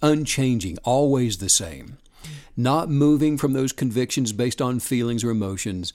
unchanging, 0.02 0.78
always 0.84 1.38
the 1.38 1.50
same, 1.50 1.98
not 2.58 2.90
moving 2.90 3.38
from 3.38 3.54
those 3.54 3.72
convictions 3.72 4.32
based 4.34 4.62
on 4.62 4.80
feelings 4.80 5.24
or 5.24 5.30
emotions, 5.30 5.94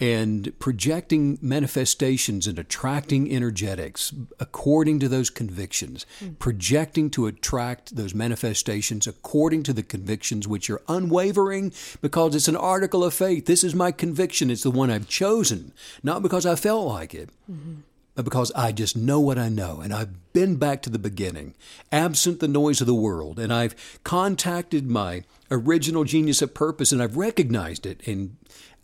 and 0.00 0.58
projecting 0.58 1.38
manifestations 1.42 2.46
and 2.46 2.58
attracting 2.58 3.30
energetics 3.30 4.14
according 4.38 4.98
to 4.98 5.08
those 5.08 5.28
convictions, 5.28 6.06
projecting 6.38 7.10
to 7.10 7.26
attract 7.26 7.94
those 7.94 8.14
manifestations 8.14 9.06
according 9.06 9.62
to 9.62 9.74
the 9.74 9.82
convictions 9.82 10.48
which 10.48 10.70
are 10.70 10.80
unwavering 10.88 11.70
because 12.00 12.34
it's 12.34 12.48
an 12.48 12.56
article 12.56 13.04
of 13.04 13.12
faith. 13.12 13.44
This 13.44 13.62
is 13.62 13.74
my 13.74 13.92
conviction, 13.92 14.50
it's 14.50 14.62
the 14.62 14.70
one 14.70 14.90
I've 14.90 15.08
chosen, 15.08 15.74
not 16.02 16.22
because 16.22 16.46
I 16.46 16.54
felt 16.54 16.86
like 16.86 17.14
it. 17.14 17.28
But 17.46 17.89
Uh, 18.20 18.22
because 18.22 18.52
I 18.54 18.70
just 18.70 18.98
know 18.98 19.18
what 19.18 19.38
I 19.38 19.48
know, 19.48 19.80
and 19.80 19.94
I've 19.94 20.34
been 20.34 20.56
back 20.56 20.82
to 20.82 20.90
the 20.90 20.98
beginning, 20.98 21.54
absent 21.90 22.38
the 22.38 22.48
noise 22.48 22.82
of 22.82 22.86
the 22.86 22.94
world, 22.94 23.38
and 23.38 23.50
I've 23.50 23.74
contacted 24.04 24.86
my 24.90 25.24
original 25.50 26.04
genius 26.04 26.42
of 26.42 26.52
purpose, 26.52 26.92
and 26.92 27.02
I've 27.02 27.16
recognized 27.16 27.86
it, 27.86 28.06
and 28.06 28.36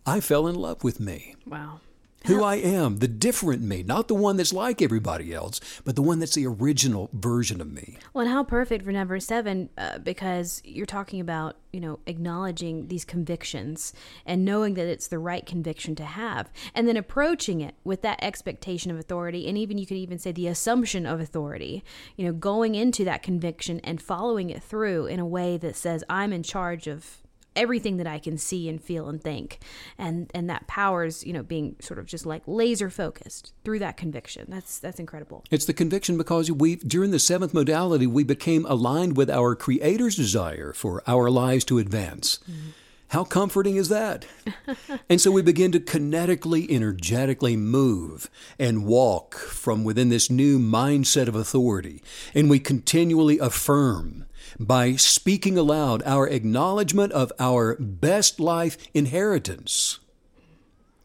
I 0.06 0.20
fell 0.20 0.46
in 0.46 0.54
love 0.54 0.82
with 0.82 1.00
me. 1.00 1.34
wow 1.46 1.80
Who 2.26 2.42
I 2.42 2.56
am, 2.56 2.98
the 2.98 3.08
different 3.08 3.62
me, 3.62 3.82
not 3.82 4.08
the 4.08 4.14
one 4.14 4.36
that's 4.36 4.52
like 4.52 4.82
everybody 4.82 5.32
else, 5.32 5.60
but 5.84 5.96
the 5.96 6.02
one 6.02 6.18
that's 6.18 6.34
the 6.34 6.46
original 6.46 7.08
version 7.12 7.60
of 7.60 7.72
me. 7.72 7.96
Well, 8.12 8.24
and 8.24 8.32
how 8.32 8.44
perfect 8.44 8.84
for 8.84 8.92
number 8.92 9.18
seven, 9.20 9.70
uh, 9.78 9.98
because 9.98 10.60
you're 10.64 10.86
talking 10.86 11.20
about, 11.20 11.56
you 11.72 11.80
know, 11.80 11.98
acknowledging 12.06 12.88
these 12.88 13.04
convictions 13.04 13.92
and 14.24 14.44
knowing 14.44 14.74
that 14.74 14.86
it's 14.86 15.08
the 15.08 15.18
right 15.18 15.46
conviction 15.46 15.94
to 15.96 16.04
have, 16.04 16.50
and 16.74 16.88
then 16.88 16.96
approaching 16.96 17.60
it 17.60 17.74
with 17.84 18.02
that 18.02 18.18
expectation 18.22 18.90
of 18.90 18.98
authority, 18.98 19.46
and 19.48 19.56
even 19.56 19.78
you 19.78 19.86
could 19.86 19.96
even 19.96 20.18
say 20.18 20.32
the 20.32 20.48
assumption 20.48 21.06
of 21.06 21.20
authority, 21.20 21.84
you 22.16 22.24
know, 22.24 22.32
going 22.32 22.74
into 22.74 23.04
that 23.04 23.22
conviction 23.22 23.80
and 23.80 24.02
following 24.02 24.50
it 24.50 24.62
through 24.62 25.06
in 25.06 25.20
a 25.20 25.26
way 25.26 25.56
that 25.56 25.76
says, 25.76 26.02
I'm 26.08 26.32
in 26.32 26.42
charge 26.42 26.86
of 26.86 27.18
everything 27.56 27.96
that 27.96 28.06
I 28.06 28.18
can 28.18 28.38
see 28.38 28.68
and 28.68 28.82
feel 28.82 29.08
and 29.08 29.20
think. 29.22 29.58
And 29.98 30.30
and 30.34 30.48
that 30.50 30.66
powers, 30.66 31.24
you 31.24 31.32
know, 31.32 31.42
being 31.42 31.76
sort 31.80 31.98
of 31.98 32.06
just 32.06 32.26
like 32.26 32.42
laser 32.46 32.90
focused 32.90 33.52
through 33.64 33.80
that 33.80 33.96
conviction. 33.96 34.46
That's 34.48 34.78
that's 34.78 35.00
incredible. 35.00 35.44
It's 35.50 35.64
the 35.64 35.74
conviction 35.74 36.16
because 36.16 36.50
we, 36.50 36.76
during 36.76 37.10
the 37.10 37.18
seventh 37.18 37.54
modality, 37.54 38.06
we 38.06 38.24
became 38.24 38.66
aligned 38.66 39.16
with 39.16 39.30
our 39.30 39.54
Creator's 39.54 40.16
desire 40.16 40.72
for 40.72 41.02
our 41.06 41.30
lives 41.30 41.64
to 41.66 41.78
advance. 41.78 42.38
Mm-hmm. 42.48 42.70
How 43.08 43.22
comforting 43.22 43.76
is 43.76 43.88
that? 43.88 44.26
and 45.08 45.20
so 45.20 45.30
we 45.30 45.40
begin 45.40 45.70
to 45.72 45.80
kinetically, 45.80 46.68
energetically 46.68 47.56
move 47.56 48.28
and 48.58 48.84
walk 48.84 49.36
from 49.36 49.84
within 49.84 50.08
this 50.08 50.28
new 50.28 50.58
mindset 50.58 51.28
of 51.28 51.36
authority. 51.36 52.02
And 52.34 52.50
we 52.50 52.58
continually 52.58 53.38
affirm 53.38 54.26
by 54.58 54.96
speaking 54.96 55.58
aloud 55.58 56.02
our 56.04 56.26
acknowledgement 56.28 57.12
of 57.12 57.32
our 57.38 57.76
best 57.76 58.40
life 58.40 58.76
inheritance. 58.94 59.98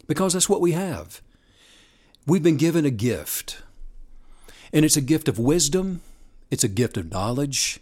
Because 0.08 0.34
that's 0.34 0.50
what 0.50 0.62
we 0.62 0.74
have. 0.74 1.22
We've 2.28 2.44
been 2.44 2.58
given 2.58 2.86
a 2.86 2.92
gift. 2.92 3.62
And 4.74 4.86
it's 4.86 4.98
a 4.98 5.02
gift 5.02 5.28
of 5.28 5.40
wisdom, 5.40 6.02
it's 6.50 6.64
a 6.64 6.70
gift 6.70 6.98
of 6.98 7.12
knowledge. 7.12 7.80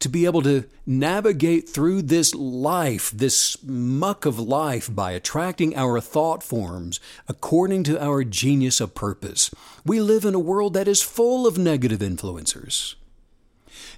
To 0.00 0.08
be 0.08 0.26
able 0.26 0.42
to 0.42 0.64
navigate 0.86 1.68
through 1.68 2.02
this 2.02 2.32
life, 2.34 3.10
this 3.10 3.56
muck 3.64 4.26
of 4.26 4.38
life, 4.38 4.94
by 4.94 5.10
attracting 5.12 5.74
our 5.74 6.00
thought 6.00 6.44
forms 6.44 7.00
according 7.26 7.82
to 7.84 8.00
our 8.02 8.22
genius 8.22 8.80
of 8.80 8.94
purpose. 8.94 9.50
We 9.84 10.00
live 10.00 10.24
in 10.24 10.34
a 10.34 10.38
world 10.38 10.74
that 10.74 10.86
is 10.86 11.02
full 11.02 11.48
of 11.48 11.58
negative 11.58 11.98
influencers. 11.98 12.94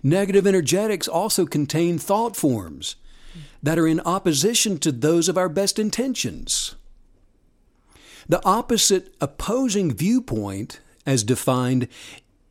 Negative 0.03 0.47
energetics 0.47 1.09
also 1.09 1.47
contain 1.47 1.99
thought 1.99 2.37
forms 2.37 2.97
that 3.63 3.79
are 3.79 3.87
in 3.87 4.01
opposition 4.01 4.79
to 4.79 4.93
those 4.93 5.29
of 5.29 5.39
our 5.39 5.49
best 5.49 5.79
intentions. 5.79 6.75
The 8.29 8.45
opposite 8.45 9.15
opposing 9.21 9.93
viewpoint, 9.93 10.81
as 11.05 11.25
defined, 11.25 11.89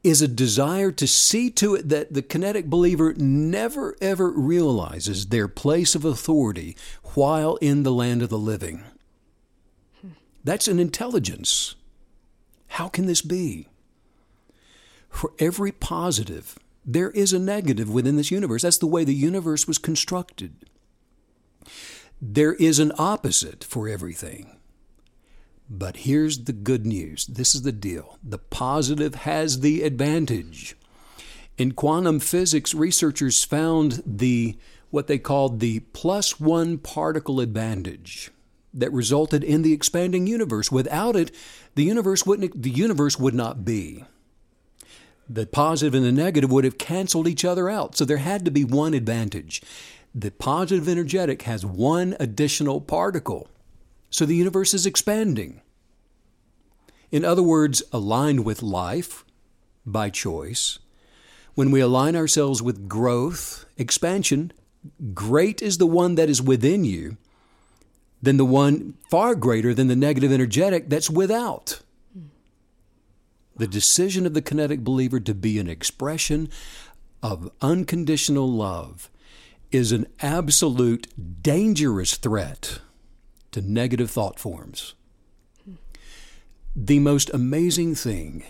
is 0.04 0.22
a 0.22 0.28
desire 0.28 0.92
to 0.92 1.08
see 1.08 1.50
to 1.52 1.76
it 1.76 1.90
that 1.90 2.14
the 2.14 2.22
kinetic 2.22 2.68
believer 2.68 3.14
never 3.18 3.96
ever 4.02 4.30
realizes 4.30 5.28
their 5.28 5.48
place 5.48 5.96
of 5.96 6.06
authority 6.06 6.76
while 7.16 7.56
in 7.58 7.84
the 7.84 7.92
land 7.92 8.22
of 8.22 8.30
the 8.30 8.38
living. 8.38 8.84
That's 10.44 10.68
an 10.68 10.80
intelligence. 10.80 11.76
How 12.70 12.88
can 12.88 13.08
this 13.08 13.22
be? 13.22 13.68
For 15.10 15.34
every 15.40 15.72
positive, 15.72 16.58
there 16.92 17.12
is 17.12 17.34
a 17.34 17.40
negative 17.40 17.88
within 17.88 18.16
this 18.16 18.32
universe. 18.32 18.64
That's 18.64 18.80
the 18.80 18.88
way 18.88 19.04
the 19.04 19.14
universe 19.14 19.68
was 19.68 19.78
constructed. 19.78 20.56
There 22.20 22.54
is 22.54 22.80
an 22.80 22.92
opposite 22.98 23.64
for 23.64 23.88
everything. 23.88 24.58
But 25.70 25.98
here's 25.98 26.46
the 26.46 26.54
good 26.54 26.88
news. 26.88 27.28
This 27.28 27.54
is 27.54 27.62
the 27.62 27.72
deal. 27.72 28.18
The 28.24 28.40
positive 28.40 29.14
has 29.14 29.60
the 29.60 29.84
advantage. 29.84 30.76
In 31.60 31.74
quantum 31.74 32.20
physics, 32.20 32.74
researchers 32.74 33.44
found 33.44 34.02
the 34.04 34.58
what 34.90 35.06
they 35.06 35.20
called 35.20 35.60
the 35.60 35.82
plus 35.94 36.40
one 36.40 36.80
particle 36.80 37.40
advantage 37.40 38.32
that 38.74 38.92
resulted 38.92 39.44
in 39.44 39.62
the 39.62 39.74
expanding 39.74 40.26
universe. 40.26 40.72
Without 40.72 41.16
it, 41.16 41.30
the 41.76 41.84
universe 41.84 42.26
wouldn't 42.26 42.60
the 42.60 42.72
universe 42.72 43.20
would 43.20 43.36
not 43.36 43.64
be. 43.64 44.06
The 45.30 45.46
positive 45.46 45.94
and 45.94 46.04
the 46.04 46.12
negative 46.12 46.52
would 46.52 46.64
have 46.64 46.80
canceled 46.80 47.28
each 47.28 47.46
other 47.46 47.70
out. 47.70 47.96
So 47.96 48.04
there 48.04 48.18
had 48.18 48.46
to 48.46 48.52
be 48.52 48.64
one 48.64 48.96
advantage. 48.96 49.62
The 50.16 50.32
positive 50.32 50.90
energetic 50.90 51.44
has 51.44 51.64
one 51.64 52.16
additional 52.20 52.82
particle. 52.82 53.48
So 54.10 54.26
the 54.26 54.36
universe 54.36 54.74
is 54.74 54.88
expanding. 54.88 55.62
In 57.12 57.24
other 57.24 57.44
words, 57.44 57.84
aligned 57.94 58.44
with 58.44 58.64
life 58.64 59.24
by 59.86 60.10
choice. 60.10 60.80
When 61.54 61.72
we 61.72 61.80
align 61.80 62.16
ourselves 62.16 62.62
with 62.62 62.90
growth, 62.90 63.66
expansion, 63.78 64.52
great 65.14 65.62
is 65.62 65.78
the 65.78 65.86
one 65.86 66.16
that 66.16 66.30
is 66.30 66.42
within 66.42 66.86
you 66.86 67.18
than 68.22 68.38
the 68.38 68.46
one 68.46 68.96
far 69.10 69.36
greater 69.36 69.74
than 69.74 69.88
the 69.88 69.96
negative 69.96 70.32
energetic 70.32 70.90
that's 70.90 71.10
without. 71.10 71.82
The 73.60 73.68
decision 73.68 74.26
of 74.26 74.34
the 74.34 74.42
kinetic 74.42 74.86
believer 74.86 75.20
to 75.20 75.36
be 75.36 75.60
an 75.60 75.68
expression 75.68 76.48
of 77.22 77.52
unconditional 77.62 78.50
love 78.50 79.10
is 79.70 79.92
an 79.92 80.08
absolute 80.22 81.08
dangerous 81.44 82.16
threat 82.16 82.80
to 83.52 83.62
negative 83.62 84.10
thought 84.10 84.40
forms. 84.40 84.94
The 86.74 87.00
most 87.00 87.30
amazing 87.34 87.96
thing 87.96 88.46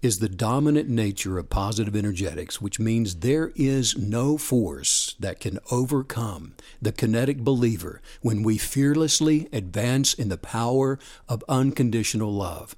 is 0.00 0.18
the 0.18 0.30
dominant 0.30 0.88
nature 0.88 1.36
of 1.36 1.50
positive 1.50 1.94
energetics, 1.94 2.58
which 2.58 2.80
means 2.80 3.16
there 3.16 3.52
is 3.54 3.98
no 3.98 4.38
force 4.38 5.14
that 5.20 5.40
can 5.40 5.58
overcome 5.70 6.54
the 6.80 6.92
kinetic 6.92 7.40
believer 7.40 8.00
when 8.22 8.42
we 8.42 8.56
fearlessly 8.56 9.46
advance 9.52 10.14
in 10.14 10.30
the 10.30 10.38
power 10.38 10.98
of 11.28 11.44
unconditional 11.50 12.32
love. 12.32 12.74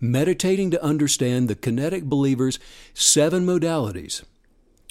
Meditating 0.00 0.70
to 0.70 0.82
understand 0.82 1.48
the 1.48 1.54
kinetic 1.54 2.04
believer's 2.04 2.58
seven 2.94 3.44
modalities 3.44 4.24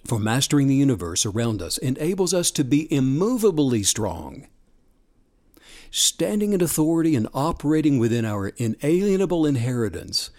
for 0.05 0.19
mastering 0.19 0.67
the 0.67 0.75
universe 0.75 1.25
around 1.25 1.61
us 1.61 1.77
enables 1.77 2.33
us 2.33 2.51
to 2.51 2.63
be 2.63 2.91
immovably 2.93 3.83
strong. 3.83 4.47
Standing 5.91 6.53
in 6.53 6.61
authority 6.61 7.15
and 7.15 7.27
operating 7.33 7.97
within 7.97 8.23
our 8.23 8.49
inalienable 8.57 9.45
inheritance 9.45 10.29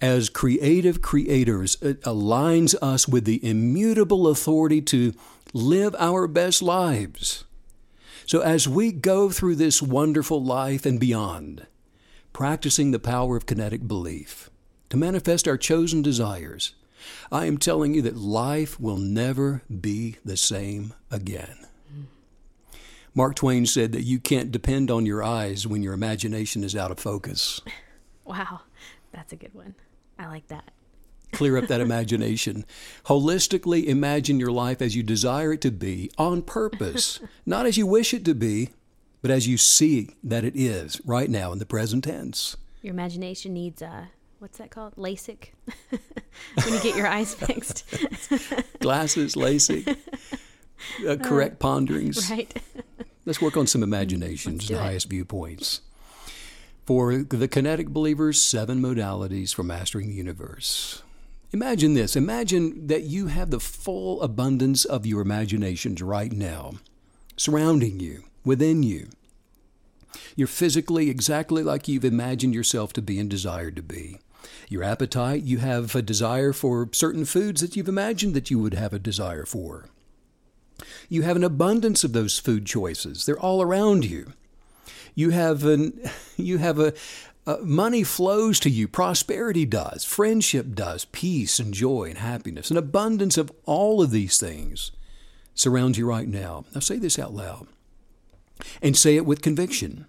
as 0.00 0.28
creative 0.28 1.00
creators 1.00 1.76
it 1.80 2.00
aligns 2.02 2.74
us 2.82 3.06
with 3.06 3.24
the 3.24 3.44
immutable 3.48 4.28
authority 4.28 4.80
to 4.80 5.12
live 5.52 5.94
our 5.98 6.26
best 6.26 6.62
lives. 6.62 7.44
So, 8.26 8.40
as 8.40 8.68
we 8.68 8.92
go 8.92 9.30
through 9.30 9.56
this 9.56 9.82
wonderful 9.82 10.42
life 10.42 10.86
and 10.86 10.98
beyond, 10.98 11.66
practicing 12.32 12.90
the 12.90 12.98
power 12.98 13.36
of 13.36 13.46
kinetic 13.46 13.86
belief 13.86 14.50
to 14.90 14.96
manifest 14.96 15.48
our 15.48 15.56
chosen 15.56 16.02
desires, 16.02 16.74
I 17.30 17.46
am 17.46 17.58
telling 17.58 17.94
you 17.94 18.02
that 18.02 18.16
life 18.16 18.78
will 18.78 18.96
never 18.96 19.62
be 19.68 20.16
the 20.24 20.36
same 20.36 20.94
again. 21.10 21.66
Mark 23.14 23.34
Twain 23.34 23.66
said 23.66 23.92
that 23.92 24.04
you 24.04 24.18
can't 24.18 24.50
depend 24.50 24.90
on 24.90 25.04
your 25.04 25.22
eyes 25.22 25.66
when 25.66 25.82
your 25.82 25.92
imagination 25.92 26.64
is 26.64 26.74
out 26.74 26.90
of 26.90 26.98
focus. 26.98 27.60
Wow, 28.24 28.60
that's 29.10 29.32
a 29.32 29.36
good 29.36 29.52
one. 29.52 29.74
I 30.16 30.28
like 30.28 30.46
that. 30.46 30.70
Clear 31.32 31.56
up 31.56 31.66
that 31.66 31.80
imagination. 31.80 32.64
Holistically 33.06 33.86
imagine 33.86 34.38
your 34.38 34.52
life 34.52 34.80
as 34.80 34.94
you 34.94 35.02
desire 35.02 35.54
it 35.54 35.60
to 35.62 35.72
be 35.72 36.08
on 36.16 36.42
purpose, 36.42 37.18
not 37.46 37.66
as 37.66 37.76
you 37.76 37.84
wish 37.84 38.14
it 38.14 38.24
to 38.26 38.34
be, 38.36 38.70
but 39.22 39.30
as 39.30 39.46
you 39.46 39.56
see 39.56 40.10
that 40.22 40.44
it 40.44 40.54
is 40.54 41.00
right 41.04 41.30
now 41.30 41.52
in 41.52 41.58
the 41.58 41.66
present 41.66 42.04
tense. 42.04 42.56
Your 42.82 42.92
imagination 42.92 43.54
needs 43.54 43.80
a 43.80 44.10
what's 44.40 44.58
that 44.58 44.70
called? 44.70 44.96
LASIK. 44.96 45.50
when 46.64 46.74
you 46.74 46.80
get 46.80 46.96
your 46.96 47.06
eyes 47.06 47.32
fixed. 47.32 47.84
Glasses, 48.80 49.36
LASIK, 49.36 49.96
uh, 51.08 51.16
correct 51.16 51.60
ponderings. 51.60 52.28
right. 52.28 52.52
Let's 53.24 53.40
work 53.40 53.56
on 53.56 53.68
some 53.68 53.84
imaginations, 53.84 54.66
the 54.66 54.74
it. 54.74 54.80
highest 54.80 55.08
viewpoints. 55.08 55.82
For 56.84 57.22
the 57.22 57.46
kinetic 57.46 57.90
believers, 57.90 58.42
seven 58.42 58.82
modalities 58.82 59.54
for 59.54 59.62
mastering 59.62 60.08
the 60.08 60.14
universe. 60.14 61.04
Imagine 61.52 61.94
this. 61.94 62.16
Imagine 62.16 62.88
that 62.88 63.04
you 63.04 63.28
have 63.28 63.50
the 63.50 63.60
full 63.60 64.20
abundance 64.22 64.84
of 64.84 65.06
your 65.06 65.20
imaginations 65.20 66.02
right 66.02 66.32
now, 66.32 66.72
surrounding 67.36 68.00
you, 68.00 68.24
within 68.44 68.82
you. 68.82 69.08
You're 70.36 70.48
physically 70.48 71.10
exactly 71.10 71.62
like 71.62 71.88
you've 71.88 72.04
imagined 72.04 72.54
yourself 72.54 72.92
to 72.94 73.02
be 73.02 73.18
and 73.18 73.28
desired 73.28 73.76
to 73.76 73.82
be. 73.82 74.18
Your 74.68 74.82
appetite, 74.82 75.42
you 75.42 75.58
have 75.58 75.94
a 75.94 76.02
desire 76.02 76.52
for 76.52 76.88
certain 76.92 77.24
foods 77.24 77.60
that 77.60 77.76
you've 77.76 77.88
imagined 77.88 78.34
that 78.34 78.50
you 78.50 78.58
would 78.58 78.74
have 78.74 78.92
a 78.92 78.98
desire 78.98 79.44
for. 79.44 79.86
You 81.08 81.22
have 81.22 81.36
an 81.36 81.44
abundance 81.44 82.04
of 82.04 82.12
those 82.12 82.38
food 82.38 82.66
choices. 82.66 83.26
They're 83.26 83.38
all 83.38 83.62
around 83.62 84.04
you. 84.04 84.32
You 85.14 85.30
have 85.30 85.64
an 85.64 86.00
you 86.36 86.58
have 86.58 86.78
a, 86.78 86.94
uh, 87.46 87.58
money 87.62 88.02
flows 88.04 88.60
to 88.60 88.70
you. 88.70 88.88
Prosperity 88.88 89.66
does. 89.66 90.04
Friendship 90.04 90.74
does. 90.74 91.04
Peace 91.06 91.58
and 91.58 91.74
joy 91.74 92.04
and 92.04 92.18
happiness. 92.18 92.70
An 92.70 92.76
abundance 92.76 93.36
of 93.36 93.52
all 93.66 94.00
of 94.00 94.10
these 94.10 94.38
things 94.38 94.92
surrounds 95.54 95.98
you 95.98 96.06
right 96.06 96.28
now. 96.28 96.64
Now 96.74 96.80
say 96.80 96.98
this 96.98 97.18
out 97.18 97.34
loud 97.34 97.66
and 98.80 98.96
say 98.96 99.16
it 99.16 99.26
with 99.26 99.42
conviction 99.42 100.06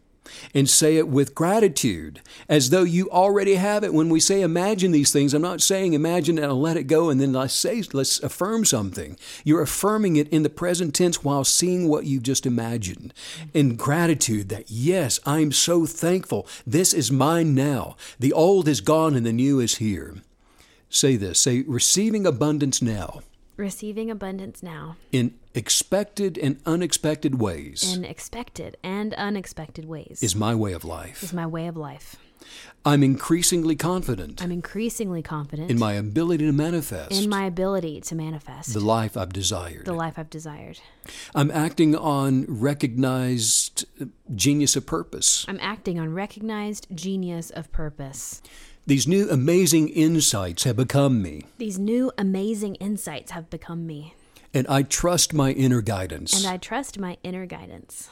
and 0.54 0.70
say 0.70 0.98
it 0.98 1.08
with 1.08 1.36
gratitude 1.36 2.22
as 2.48 2.70
though 2.70 2.84
you 2.84 3.10
already 3.10 3.56
have 3.56 3.84
it. 3.84 3.94
When 3.94 4.10
we 4.10 4.20
say 4.20 4.42
imagine 4.42 4.92
these 4.92 5.12
things 5.12 5.34
i'm 5.34 5.42
not 5.42 5.62
saying 5.62 5.94
imagine 5.94 6.38
and 6.38 6.48
I'll 6.48 6.60
let 6.60 6.78
it 6.78 6.84
go 6.84 7.10
and 7.10 7.20
then 7.20 7.34
let's 7.34 7.54
say 7.54 7.84
let's 7.94 8.22
affirm 8.22 8.66
something. 8.66 9.18
You're 9.44 9.62
affirming 9.62 10.16
it 10.16 10.30
in 10.30 10.44
the 10.44 10.50
present 10.50 10.96
tense 10.96 11.24
while 11.24 11.44
seeing 11.44 11.88
what 11.88 12.06
you've 12.06 12.24
just 12.24 12.46
imagined. 12.46 13.14
In 13.54 13.76
gratitude 13.76 14.50
that 14.50 14.70
yes 14.70 15.20
i'm 15.26 15.52
so 15.52 15.86
thankful. 15.86 16.48
This 16.66 16.94
is 16.94 17.12
mine 17.12 17.56
now. 17.56 17.96
The 18.20 18.34
old 18.34 18.68
is 18.68 18.82
gone 18.82 19.16
and 19.16 19.26
the 19.26 19.34
new 19.34 19.60
is 19.60 19.78
here. 19.78 20.16
Say 20.90 21.16
this. 21.16 21.40
Say 21.40 21.64
receiving 21.68 22.26
abundance 22.26 22.82
now. 22.82 23.22
Receiving 23.58 24.10
abundance 24.10 24.64
now. 24.64 24.96
In 25.12 25.34
expected 25.56 26.38
and 26.38 26.60
unexpected 26.66 27.40
ways 27.40 27.96
in 27.96 28.04
expected 28.04 28.76
and 28.84 29.14
unexpected 29.16 29.86
ways 29.86 30.20
is 30.24 30.36
my 30.36 30.56
way 30.56 30.74
of 30.74 30.84
life. 30.84 31.22
is 31.24 31.34
my 31.34 31.46
way 31.46 31.68
of 31.68 31.78
life. 31.78 32.16
I'm 32.86 33.04
increasingly 33.04 33.76
confident 33.78 34.44
I'm 34.44 34.52
increasingly 34.52 35.22
confident 35.22 35.72
in 35.72 35.80
my 35.80 35.94
ability 35.94 36.46
to 36.46 36.52
manifest 36.52 37.12
in 37.12 37.30
my 37.30 37.46
ability 37.46 38.02
to 38.02 38.16
manifest 38.16 38.74
the 38.74 38.82
life 38.82 39.16
I've 39.16 39.32
desired. 39.32 39.86
the 39.86 39.94
life 39.94 40.16
I've 40.18 40.30
desired. 40.30 40.80
I'm 41.34 41.50
acting 41.52 41.96
on 41.96 42.46
recognized 42.50 43.86
genius 44.36 44.76
of 44.76 44.86
purpose. 44.86 45.46
I'm 45.48 45.60
acting 45.62 46.00
on 46.00 46.14
recognized 46.14 46.88
genius 46.94 47.50
of 47.52 47.72
purpose. 47.72 48.42
These 48.86 49.08
new 49.08 49.30
amazing 49.30 49.88
insights 49.90 50.64
have 50.66 50.76
become 50.76 51.22
me, 51.22 51.44
These 51.58 51.80
new 51.80 52.12
amazing 52.18 52.76
insights 52.76 53.32
have 53.32 53.50
become 53.50 53.88
me, 53.88 54.14
and 54.54 54.68
I 54.68 54.84
trust 54.84 55.34
my 55.34 55.52
inner 55.52 55.82
guidance. 55.82 56.34
and 56.34 56.46
I 56.52 56.58
trust 56.58 57.00
my 57.00 57.18
inner 57.24 57.46
guidance. 57.46 58.10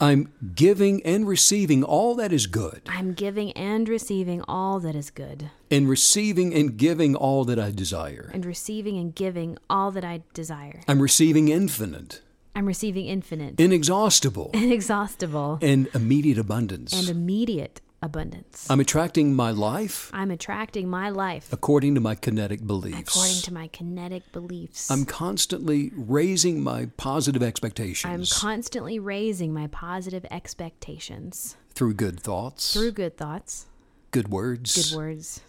I'm 0.00 0.32
giving 0.56 1.00
and 1.04 1.28
receiving 1.28 1.84
all 1.84 2.16
that 2.16 2.32
is 2.32 2.46
good, 2.48 2.82
I'm 2.88 3.12
giving 3.14 3.52
and 3.52 3.88
receiving 3.88 4.42
all 4.48 4.80
that 4.80 4.96
is 4.96 5.10
good, 5.10 5.50
and 5.70 5.88
receiving 5.88 6.52
and 6.54 6.76
giving 6.76 7.14
all 7.14 7.44
that 7.44 7.58
I 7.60 7.70
desire. 7.70 8.28
and 8.34 8.44
receiving 8.44 8.98
and 8.98 9.14
giving 9.14 9.58
all 9.70 9.92
that 9.92 10.04
I 10.04 10.22
desire. 10.34 10.80
I'm 10.88 11.00
receiving 11.00 11.48
infinite, 11.48 12.20
I'm 12.56 12.66
receiving 12.66 13.06
infinite, 13.06 13.60
inexhaustible, 13.60 14.50
inexhaustible, 14.54 15.58
and 15.62 15.88
immediate 15.94 16.38
abundance. 16.38 16.92
and 16.92 17.08
immediate 17.08 17.80
abundance. 18.02 18.66
I'm 18.68 18.80
attracting 18.80 19.34
my 19.34 19.52
life 19.52 20.10
I'm 20.12 20.30
attracting 20.30 20.88
my 20.90 21.08
life 21.10 21.52
according 21.52 21.94
to 21.94 22.00
my 22.00 22.14
kinetic 22.16 22.66
beliefs. 22.66 22.98
according 23.16 23.36
to 23.42 23.54
my 23.54 23.68
kinetic 23.68 24.30
beliefs. 24.32 24.90
I'm 24.90 25.04
constantly 25.04 25.92
raising 25.96 26.60
my 26.62 26.86
positive 26.96 27.42
expectations. 27.42 28.12
I'm 28.12 28.24
constantly 28.40 28.98
raising 28.98 29.54
my 29.54 29.68
positive 29.68 30.26
expectations 30.30 31.56
through 31.74 31.94
good 31.94 32.20
thoughts, 32.20 32.72
through 32.74 32.92
good 32.92 33.16
thoughts, 33.16 33.66
good 34.10 34.28
words, 34.28 34.74
good 34.90 34.96
words, 34.96 35.40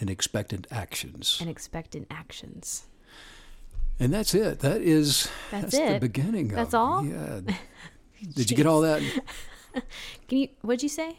and 0.00 0.08
expectant 0.08 0.66
actions. 0.70 1.38
and 1.40 1.50
expectant 1.50 2.06
actions. 2.10 2.84
And 4.00 4.14
that's 4.14 4.32
it. 4.34 4.60
That 4.60 4.80
is 4.80 5.28
That's 5.50 5.72
the 5.76 5.94
it? 5.96 6.00
beginning. 6.00 6.48
That's 6.48 6.72
all? 6.72 7.04
Yeah. 7.04 7.40
Did 8.34 8.48
you 8.50 8.56
get 8.56 8.66
all 8.66 8.82
that? 8.82 9.02
Can 10.28 10.38
you? 10.38 10.48
What'd 10.62 10.84
you 10.84 10.88
say? 10.88 11.18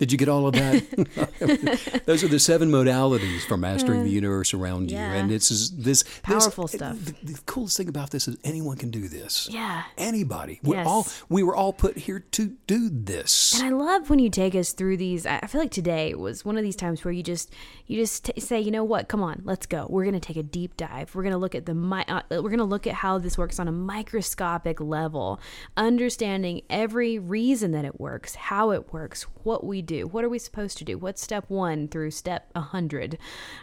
Did 0.00 0.10
you 0.10 0.18
get 0.18 0.28
all 0.28 0.46
of 0.46 0.54
that? 0.54 2.02
Those 2.06 2.24
are 2.24 2.28
the 2.28 2.38
seven 2.38 2.70
modalities 2.70 3.42
for 3.46 3.56
mastering 3.56 4.02
the 4.02 4.10
universe 4.10 4.54
around 4.54 4.90
you, 4.90 4.96
and 4.96 5.30
it's 5.30 5.50
is 5.50 5.70
this 5.76 6.02
Powerful 6.22 6.64
this, 6.64 6.72
stuff. 6.72 6.96
The, 7.04 7.14
the 7.34 7.40
coolest 7.46 7.76
thing 7.76 7.88
about 7.88 8.10
this 8.10 8.26
is 8.26 8.36
anyone 8.42 8.76
can 8.78 8.90
do 8.90 9.08
this. 9.08 9.48
Yeah. 9.50 9.82
Anybody. 9.98 10.58
We 10.62 10.74
Yes. 10.76 10.86
all 10.86 11.06
we 11.28 11.42
were 11.42 11.54
all 11.54 11.72
put 11.74 11.98
here 11.98 12.20
to 12.32 12.56
do 12.66 12.88
this. 12.90 13.60
And 13.60 13.68
I 13.68 13.76
love 13.76 14.08
when 14.08 14.18
you 14.18 14.30
take 14.30 14.54
us 14.54 14.72
through 14.72 14.96
these. 14.96 15.26
I 15.26 15.40
feel 15.40 15.60
like 15.60 15.70
today 15.70 16.14
was 16.14 16.44
one 16.44 16.56
of 16.56 16.62
these 16.64 16.76
times 16.76 17.04
where 17.04 17.12
you 17.12 17.22
just 17.22 17.52
you 17.86 17.96
just 17.98 18.24
t- 18.24 18.40
say, 18.40 18.58
you 18.58 18.70
know 18.70 18.84
what? 18.84 19.08
Come 19.08 19.22
on, 19.22 19.42
let's 19.44 19.66
go. 19.66 19.86
We're 19.90 20.06
gonna 20.06 20.18
take 20.18 20.38
a 20.38 20.42
deep 20.42 20.78
dive. 20.78 21.14
We're 21.14 21.24
gonna 21.24 21.36
look 21.36 21.54
at 21.54 21.66
the 21.66 21.74
mi- 21.74 22.04
uh, 22.08 22.22
we're 22.30 22.48
gonna 22.50 22.64
look 22.64 22.86
at 22.86 22.94
how 22.94 23.18
this 23.18 23.36
works 23.36 23.58
on 23.60 23.68
a 23.68 23.72
microscopic 23.72 24.80
level, 24.80 25.40
understanding 25.76 26.62
every 26.70 27.18
reason 27.18 27.72
that 27.72 27.84
it 27.84 28.00
works, 28.00 28.34
how 28.34 28.70
it 28.70 28.92
works, 28.94 29.24
what 29.42 29.64
we 29.64 29.82
do, 29.82 29.89
what 29.90 30.24
are 30.24 30.28
we 30.28 30.38
supposed 30.38 30.78
to 30.78 30.84
do, 30.84 30.96
what's 30.98 31.22
step 31.22 31.44
one 31.48 31.88
through 31.88 32.10
step 32.12 32.50
a 32.54 32.60
hundred. 32.60 33.18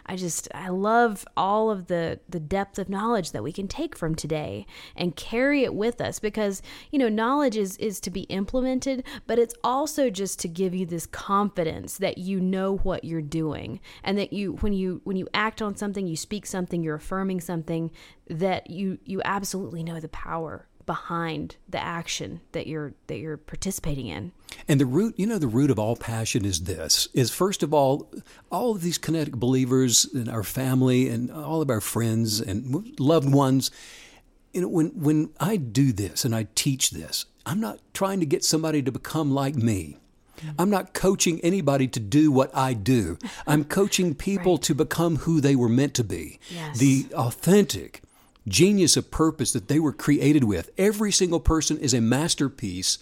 I 0.06 0.16
just 0.16 0.48
I 0.54 0.68
love 0.68 1.26
all 1.36 1.70
of 1.70 1.86
the 1.86 2.20
the 2.28 2.40
depth 2.40 2.78
of 2.78 2.88
knowledge 2.88 3.32
that 3.32 3.42
we 3.42 3.52
can 3.52 3.68
take 3.68 3.96
from 3.96 4.14
today 4.14 4.66
and 4.96 5.16
carry 5.16 5.64
it 5.64 5.74
with 5.74 6.00
us 6.00 6.18
because 6.18 6.62
you 6.90 6.98
know 6.98 7.08
knowledge 7.08 7.56
is 7.56 7.76
is 7.78 8.00
to 8.00 8.10
be 8.10 8.22
implemented 8.22 9.04
but 9.26 9.38
it's 9.38 9.54
also 9.64 10.10
just 10.10 10.38
to 10.40 10.48
give 10.48 10.74
you 10.74 10.86
this 10.86 11.06
confidence 11.06 11.98
that 11.98 12.18
you 12.18 12.40
know 12.40 12.76
what 12.78 13.04
you're 13.04 13.22
doing 13.22 13.80
and 14.02 14.18
that 14.18 14.32
you 14.32 14.52
when 14.54 14.72
you 14.72 15.00
when 15.04 15.16
you 15.16 15.28
act 15.34 15.62
on 15.62 15.76
something 15.76 16.06
you 16.06 16.16
speak 16.16 16.46
something 16.46 16.82
you're 16.82 16.96
affirming 16.96 17.40
something 17.40 17.90
that 18.28 18.70
you 18.70 18.98
you 19.04 19.20
absolutely 19.24 19.82
know 19.82 20.00
the 20.00 20.08
power 20.08 20.66
behind 20.88 21.56
the 21.68 21.78
action 22.00 22.40
that 22.52 22.66
you're 22.66 22.92
that 23.08 23.18
you're 23.18 23.36
participating 23.36 24.06
in 24.06 24.32
And 24.66 24.80
the 24.80 24.86
root, 24.86 25.12
you 25.20 25.26
know, 25.26 25.38
the 25.38 25.54
root 25.58 25.70
of 25.70 25.78
all 25.78 25.96
passion 25.96 26.44
is 26.46 26.60
this: 26.64 27.08
is 27.12 27.30
first 27.30 27.62
of 27.62 27.74
all, 27.74 28.10
all 28.50 28.70
of 28.74 28.80
these 28.80 28.98
kinetic 28.98 29.34
believers 29.36 30.06
in 30.20 30.28
our 30.36 30.42
family 30.42 31.00
and 31.12 31.30
all 31.30 31.60
of 31.60 31.68
our 31.70 31.82
friends 31.82 32.40
and 32.40 32.58
loved 32.98 33.30
ones. 33.46 33.70
You 34.54 34.62
know, 34.62 34.68
when 34.68 34.88
when 35.08 35.18
I 35.38 35.56
do 35.58 35.92
this 35.92 36.24
and 36.24 36.34
I 36.34 36.46
teach 36.54 36.90
this, 36.90 37.26
I'm 37.44 37.60
not 37.60 37.78
trying 37.92 38.20
to 38.20 38.26
get 38.34 38.42
somebody 38.44 38.80
to 38.82 38.90
become 38.90 39.30
like 39.44 39.56
me. 39.56 39.98
I'm 40.58 40.70
not 40.70 40.94
coaching 40.94 41.40
anybody 41.42 41.86
to 41.88 42.00
do 42.00 42.32
what 42.38 42.50
I 42.56 42.72
do. 42.72 43.18
I'm 43.46 43.64
coaching 43.64 44.14
people 44.14 44.54
Right. 44.54 44.62
to 44.68 44.74
become 44.74 45.16
who 45.26 45.40
they 45.40 45.56
were 45.56 45.68
meant 45.80 45.94
to 45.94 46.04
be. 46.04 46.38
Yes. 46.54 46.78
The 46.78 47.06
authentic 47.12 48.02
genius 48.46 48.96
of 48.96 49.10
purpose 49.10 49.52
that 49.52 49.68
they 49.68 49.78
were 49.78 49.92
created 49.92 50.44
with. 50.44 50.70
Every 50.78 51.12
single 51.12 51.40
person 51.40 51.78
is 51.78 51.94
a 51.94 52.00
masterpiece 52.00 52.98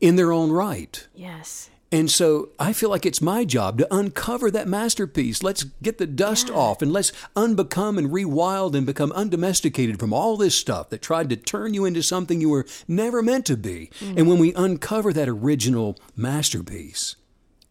in 0.00 0.16
their 0.16 0.32
own 0.32 0.50
right. 0.50 1.06
Yes. 1.14 1.70
And 1.92 2.10
so 2.10 2.50
I 2.58 2.72
feel 2.72 2.90
like 2.90 3.06
it's 3.06 3.22
my 3.22 3.44
job 3.44 3.78
to 3.78 3.94
uncover 3.94 4.50
that 4.50 4.66
masterpiece. 4.66 5.42
Let's 5.42 5.64
get 5.82 5.98
the 5.98 6.06
dust 6.06 6.50
off 6.50 6.82
and 6.82 6.92
let's 6.92 7.12
unbecome 7.36 7.96
and 7.96 8.10
rewild 8.10 8.74
and 8.74 8.84
become 8.84 9.12
undomesticated 9.12 10.00
from 10.00 10.12
all 10.12 10.36
this 10.36 10.56
stuff 10.56 10.90
that 10.90 11.00
tried 11.00 11.30
to 11.30 11.36
turn 11.36 11.74
you 11.74 11.84
into 11.84 12.02
something 12.02 12.40
you 12.40 12.48
were 12.50 12.66
never 12.88 13.22
meant 13.22 13.46
to 13.46 13.56
be. 13.56 13.90
And 14.00 14.28
when 14.28 14.38
we 14.38 14.52
uncover 14.54 15.12
that 15.12 15.28
original 15.28 15.96
masterpiece, 16.16 17.16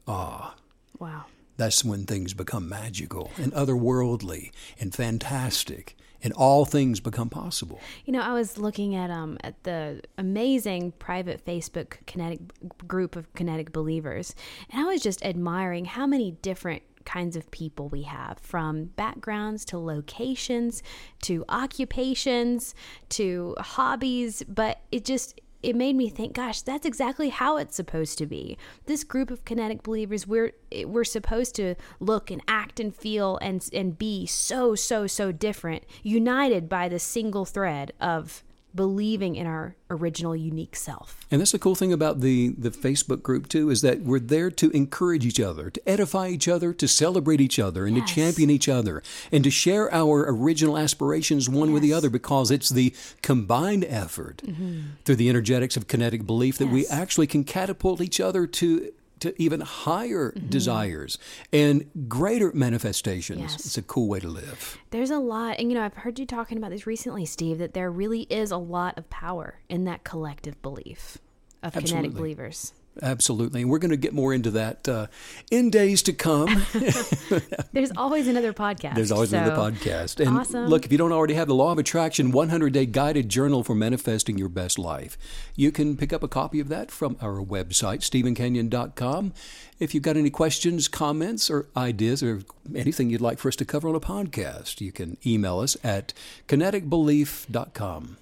ah. 0.07 0.55
Wow. 0.97 1.26
that's 1.57 1.84
when 1.84 2.05
things 2.05 2.34
become 2.34 2.70
magical 2.70 3.32
and 3.38 3.51
otherworldly 3.51 4.51
and 4.80 4.95
fantastic 4.95 5.97
and 6.26 6.34
all 6.34 6.65
things 6.65 6.99
become 6.99 7.30
possible. 7.30 7.80
You 8.05 8.11
know, 8.11 8.21
I 8.21 8.34
was 8.34 8.57
looking 8.57 8.95
at 8.95 9.11
um 9.11 9.38
at 9.43 9.63
the 9.63 10.01
amazing 10.17 10.91
private 10.93 11.45
Facebook 11.45 12.05
kinetic 12.07 12.39
group 12.88 13.15
of 13.15 13.32
kinetic 13.36 13.71
believers, 13.71 14.36
and 14.71 14.82
I 14.82 14.86
was 14.86 15.01
just 15.01 15.23
admiring 15.23 15.86
how 15.86 16.07
many 16.07 16.32
different 16.32 16.82
kinds 17.05 17.36
of 17.36 17.49
people 17.51 17.88
we 17.89 18.01
have 18.01 18.39
from 18.39 18.86
backgrounds 18.86 19.63
to 19.63 19.78
locations 19.78 20.82
to 21.21 21.45
occupations 21.49 22.73
to 23.09 23.55
hobbies, 23.59 24.41
but 24.47 24.82
it 24.91 25.05
just 25.05 25.39
it 25.66 25.76
made 25.76 25.95
me 25.95 26.09
think 26.09 26.34
gosh 26.34 26.61
that's 26.61 26.86
exactly 26.86 27.30
how 27.30 27.57
it's 27.57 27.76
supposed 27.76 28.18
to 28.20 28.28
be. 28.28 28.57
This 28.86 29.03
group 29.03 29.32
of 29.32 29.45
kinetic 29.45 29.82
believers 29.82 30.28
we're 30.28 30.51
we're 30.86 31.03
supposed 31.03 31.55
to 31.55 31.76
look 31.99 32.30
and 32.30 32.41
act 32.47 32.80
and 32.80 32.95
feel 32.95 33.38
and 33.41 33.68
and 33.74 33.97
be 33.97 34.28
so 34.28 34.76
so 34.76 35.07
so 35.07 35.32
different 35.32 35.84
united 36.03 36.70
by 36.70 36.88
the 36.88 36.99
single 36.99 37.45
thread 37.45 37.91
of 37.99 38.43
believing 38.76 39.36
in 39.36 39.47
our 39.47 39.76
original 39.89 40.36
unique 40.36 40.76
self 40.76 41.26
And 41.32 41.39
that's 41.39 41.51
the 41.51 41.59
cool 41.59 41.76
thing 41.76 41.93
about 41.93 42.21
the, 42.21 42.49
the 42.57 42.69
Facebook 42.71 43.21
group, 43.23 43.47
too, 43.47 43.69
is 43.69 43.82
that 43.82 44.01
we're 44.01 44.19
there 44.19 44.51
to 44.51 44.69
encourage 44.71 45.26
each 45.26 45.39
other, 45.39 45.69
to 45.69 45.89
edify 45.89 46.28
each 46.28 46.47
other, 46.47 46.73
to 46.73 46.88
celebrate 46.88 47.39
each 47.41 47.59
other, 47.59 47.86
and 47.86 47.95
Yes. 47.95 48.09
to 48.09 48.15
champion 48.15 48.49
each 48.49 48.67
other, 48.67 49.01
and 49.32 49.43
to 49.43 49.49
share 49.51 49.93
our 49.93 50.26
original 50.28 50.78
aspirations 50.78 51.47
one 51.47 51.71
with 51.71 51.82
the 51.82 51.93
other 51.93 52.09
because 52.09 52.51
it's 52.51 52.69
the 52.69 52.93
combined 53.21 53.86
effort 53.88 54.41
mm-hmm. 54.45 54.82
through 55.03 55.15
the 55.15 55.30
energetics 55.30 55.78
of 55.78 55.88
kinetic 55.88 56.26
belief 56.26 56.57
that 56.57 56.67
we 56.67 56.86
actually 56.88 57.28
can 57.28 57.43
catapult 57.43 58.01
each 58.01 58.19
other 58.19 58.45
to. 58.47 58.91
To 59.22 59.41
even 59.41 59.61
higher 59.61 60.32
mm-hmm. 60.32 60.49
desires 60.49 61.18
and 61.51 61.89
greater 62.07 62.51
manifestations. 62.53 63.39
Yes. 63.39 63.66
It's 63.66 63.78
a 63.78 63.82
cool 63.82 64.07
way 64.07 64.20
to 64.20 64.28
live. 64.28 64.78
there's 64.91 65.11
a 65.11 65.20
lot 65.20 65.59
and 65.59 65.70
you 65.70 65.78
know 65.78 65.84
i've 65.84 65.93
heard 65.93 66.20
you 66.20 66.26
talking 66.26 66.57
about 66.57 66.72
this 66.72 66.86
recently 66.88 67.26
steve 67.26 67.57
that 67.57 67.74
there 67.74 67.91
really 67.91 68.22
is 68.24 68.51
a 68.51 68.57
lot 68.57 68.97
of 68.97 69.09
power 69.09 69.59
in 69.70 69.86
that 69.86 70.03
collective 70.03 70.61
belief 70.61 71.18
of 71.63 71.74
kinetic 71.74 72.13
believers 72.13 72.74
Absolutely. 73.01 73.61
And 73.61 73.69
we're 73.69 73.79
going 73.79 73.91
to 73.91 73.97
get 73.97 74.13
more 74.13 74.33
into 74.33 74.51
that 74.51 74.87
uh, 74.87 75.07
in 75.51 75.69
days 75.69 76.01
to 76.03 76.13
come. 76.13 76.65
there's 77.73 77.91
always 77.97 78.27
another 78.27 78.53
podcast 78.53 78.95
There's 78.95 79.11
always 79.11 79.33
another 79.33 79.55
podcast. 79.55 80.25
And 80.25 80.37
awesome. 80.37 80.67
look, 80.67 80.85
if 80.85 80.91
you 80.91 80.97
don't 80.97 81.11
already 81.11 81.33
have 81.33 81.47
the 81.47 81.55
Law 81.55 81.71
of 81.71 81.77
Attraction 81.77 82.31
100 82.31 82.73
Day 82.73 82.85
Guided 82.85 83.27
Journal 83.29 83.63
for 83.63 83.75
Manifesting 83.75 84.37
Your 84.37 84.49
Best 84.49 84.79
Life, 84.79 85.17
you 85.55 85.71
can 85.71 85.97
pick 85.97 86.13
up 86.13 86.23
a 86.23 86.27
copy 86.27 86.59
of 86.59 86.69
that 86.69 86.89
from 86.89 87.17
our 87.21 87.43
website, 87.43 87.99
stevencanyon.com. 87.99 89.33
If 89.77 89.93
you've 89.93 90.03
got 90.03 90.15
any 90.15 90.29
questions, 90.29 90.87
comments, 90.87 91.49
or 91.49 91.67
ideas, 91.75 92.23
or 92.23 92.43
anything 92.73 93.09
you'd 93.09 93.19
like 93.19 93.39
for 93.39 93.49
us 93.49 93.57
to 93.57 93.65
cover 93.65 93.89
on 93.89 93.95
a 93.95 93.99
podcast, 93.99 94.79
you 94.79 94.93
can 94.93 95.17
email 95.25 95.59
us 95.59 95.75
at 95.83 96.13
kineticbelief.com. 96.47 98.17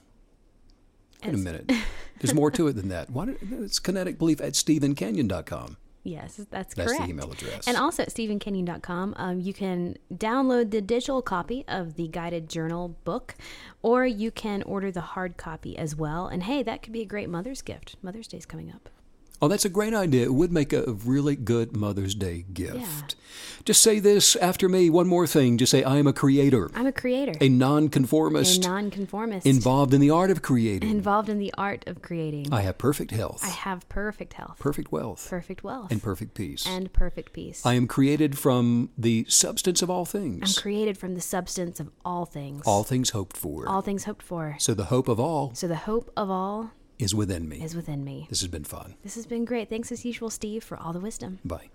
Wait 1.23 1.33
a 1.33 1.37
minute. 1.37 1.71
There's 2.23 2.33
more 2.35 2.51
to 2.51 2.67
it 2.67 2.73
than 2.73 2.89
that. 2.89 3.09
Why, 3.09 3.25
don't- 3.25 3.37
it's 3.63 3.79
kineticbelief 3.79 4.41
at 4.41 4.53
stevencanyon.com. 4.53 5.77
Yes, 6.05 6.35
that's, 6.51 6.73
correct. 6.73 6.89
That's 6.89 6.97
the 7.05 7.09
email 7.09 7.31
address. 7.31 7.65
And 7.65 7.77
also 7.77 8.03
at 8.03 8.09
stevencanyon.com, 8.09 9.13
um, 9.17 9.39
you 9.39 9.53
can 9.53 9.95
download 10.13 10.71
the 10.71 10.81
digital 10.81 11.21
copy 11.21 11.63
of 11.67 11.95
the 11.95 12.09
guided 12.09 12.49
journal 12.49 12.97
book, 13.05 13.35
or 13.81 14.05
you 14.05 14.29
can 14.29 14.63
order 14.63 14.91
the 14.91 14.99
hard 15.01 15.37
copy 15.37 15.77
as 15.77 15.95
well. 15.95 16.27
And 16.27 16.43
hey, 16.43 16.61
that 16.63 16.81
could 16.83 16.91
be 16.91 17.01
a 17.01 17.05
great 17.05 17.29
Mother's 17.29 17.61
gift. 17.61 17.95
Mother's 18.01 18.27
Day's 18.27 18.45
coming 18.45 18.69
up. 18.69 18.89
Oh, 19.41 19.47
that's 19.49 19.65
a 19.65 19.69
great 19.69 19.93
idea. 19.93 20.23
It 20.23 20.33
would 20.33 20.53
make 20.53 20.71
a 20.71 20.83
really 20.93 21.35
good 21.35 21.75
Mother's 21.75 22.15
Day 22.15 22.45
gift. 22.53 22.77
Yeah. 22.77 23.01
Just 23.65 23.81
say 23.81 23.99
this 23.99 24.35
after 24.37 24.67
me. 24.69 24.89
One 24.89 25.07
more 25.07 25.25
thing. 25.27 25.57
Just 25.57 25.71
say, 25.71 25.83
I 25.83 25.97
am 25.97 26.07
a 26.07 26.13
creator, 26.13 26.69
I'm 26.75 26.85
a 26.85 26.91
creator, 26.91 27.33
a 27.41 27.49
nonconformist. 27.49 28.63
a 28.63 28.67
nonconformist, 28.69 29.45
involved 29.45 29.93
in 29.93 30.01
the 30.01 30.09
art 30.09 30.31
of 30.31 30.41
creating. 30.41 30.89
involved 30.89 31.29
in 31.29 31.39
the 31.39 31.53
art 31.57 31.83
of 31.87 32.01
creating. 32.01 32.53
I 32.53 32.61
have 32.61 32.77
perfect 32.77 33.11
health, 33.11 33.43
I 33.43 33.49
have 33.49 33.87
perfect 33.89 34.33
health, 34.33 34.57
perfect 34.59 34.91
wealth, 34.91 35.25
perfect 35.29 35.63
wealth, 35.63 35.91
and 35.91 36.01
perfect 36.03 36.33
peace. 36.35 36.65
and 36.67 36.91
perfect 36.93 37.33
peace. 37.33 37.65
I 37.65 37.73
am 37.73 37.87
created 37.87 38.37
from 38.37 38.89
the 38.97 39.25
substance 39.29 39.81
of 39.81 39.89
all 39.89 40.05
things. 40.05 40.57
I'm 40.57 40.61
created 40.61 40.97
from 40.97 41.15
the 41.15 41.21
substance 41.21 41.79
of 41.79 41.89
all 42.05 42.25
things, 42.25 42.63
all 42.65 42.83
things 42.83 43.09
hoped 43.11 43.35
for. 43.37 43.67
all 43.67 43.81
things 43.81 44.03
hoped 44.03 44.23
for. 44.23 44.55
so 44.59 44.73
the 44.73 44.85
hope 44.85 45.07
of 45.07 45.19
all 45.19 45.53
So 45.55 45.67
the 45.67 45.75
hope 45.75 46.11
of 46.17 46.29
all 46.29 46.71
is 47.03 47.13
within 47.13 47.47
me. 47.47 47.61
is 47.61 47.75
within 47.75 48.03
me. 48.03 48.27
This 48.29 48.41
has 48.41 48.49
been 48.49 48.63
fun. 48.63 48.95
This 49.03 49.15
has 49.15 49.25
been 49.25 49.45
great. 49.45 49.69
Thanks 49.69 49.91
as 49.91 50.05
usual, 50.05 50.29
Steve, 50.29 50.63
for 50.63 50.77
all 50.77 50.93
the 50.93 50.99
wisdom. 50.99 51.39
Bye. 51.43 51.69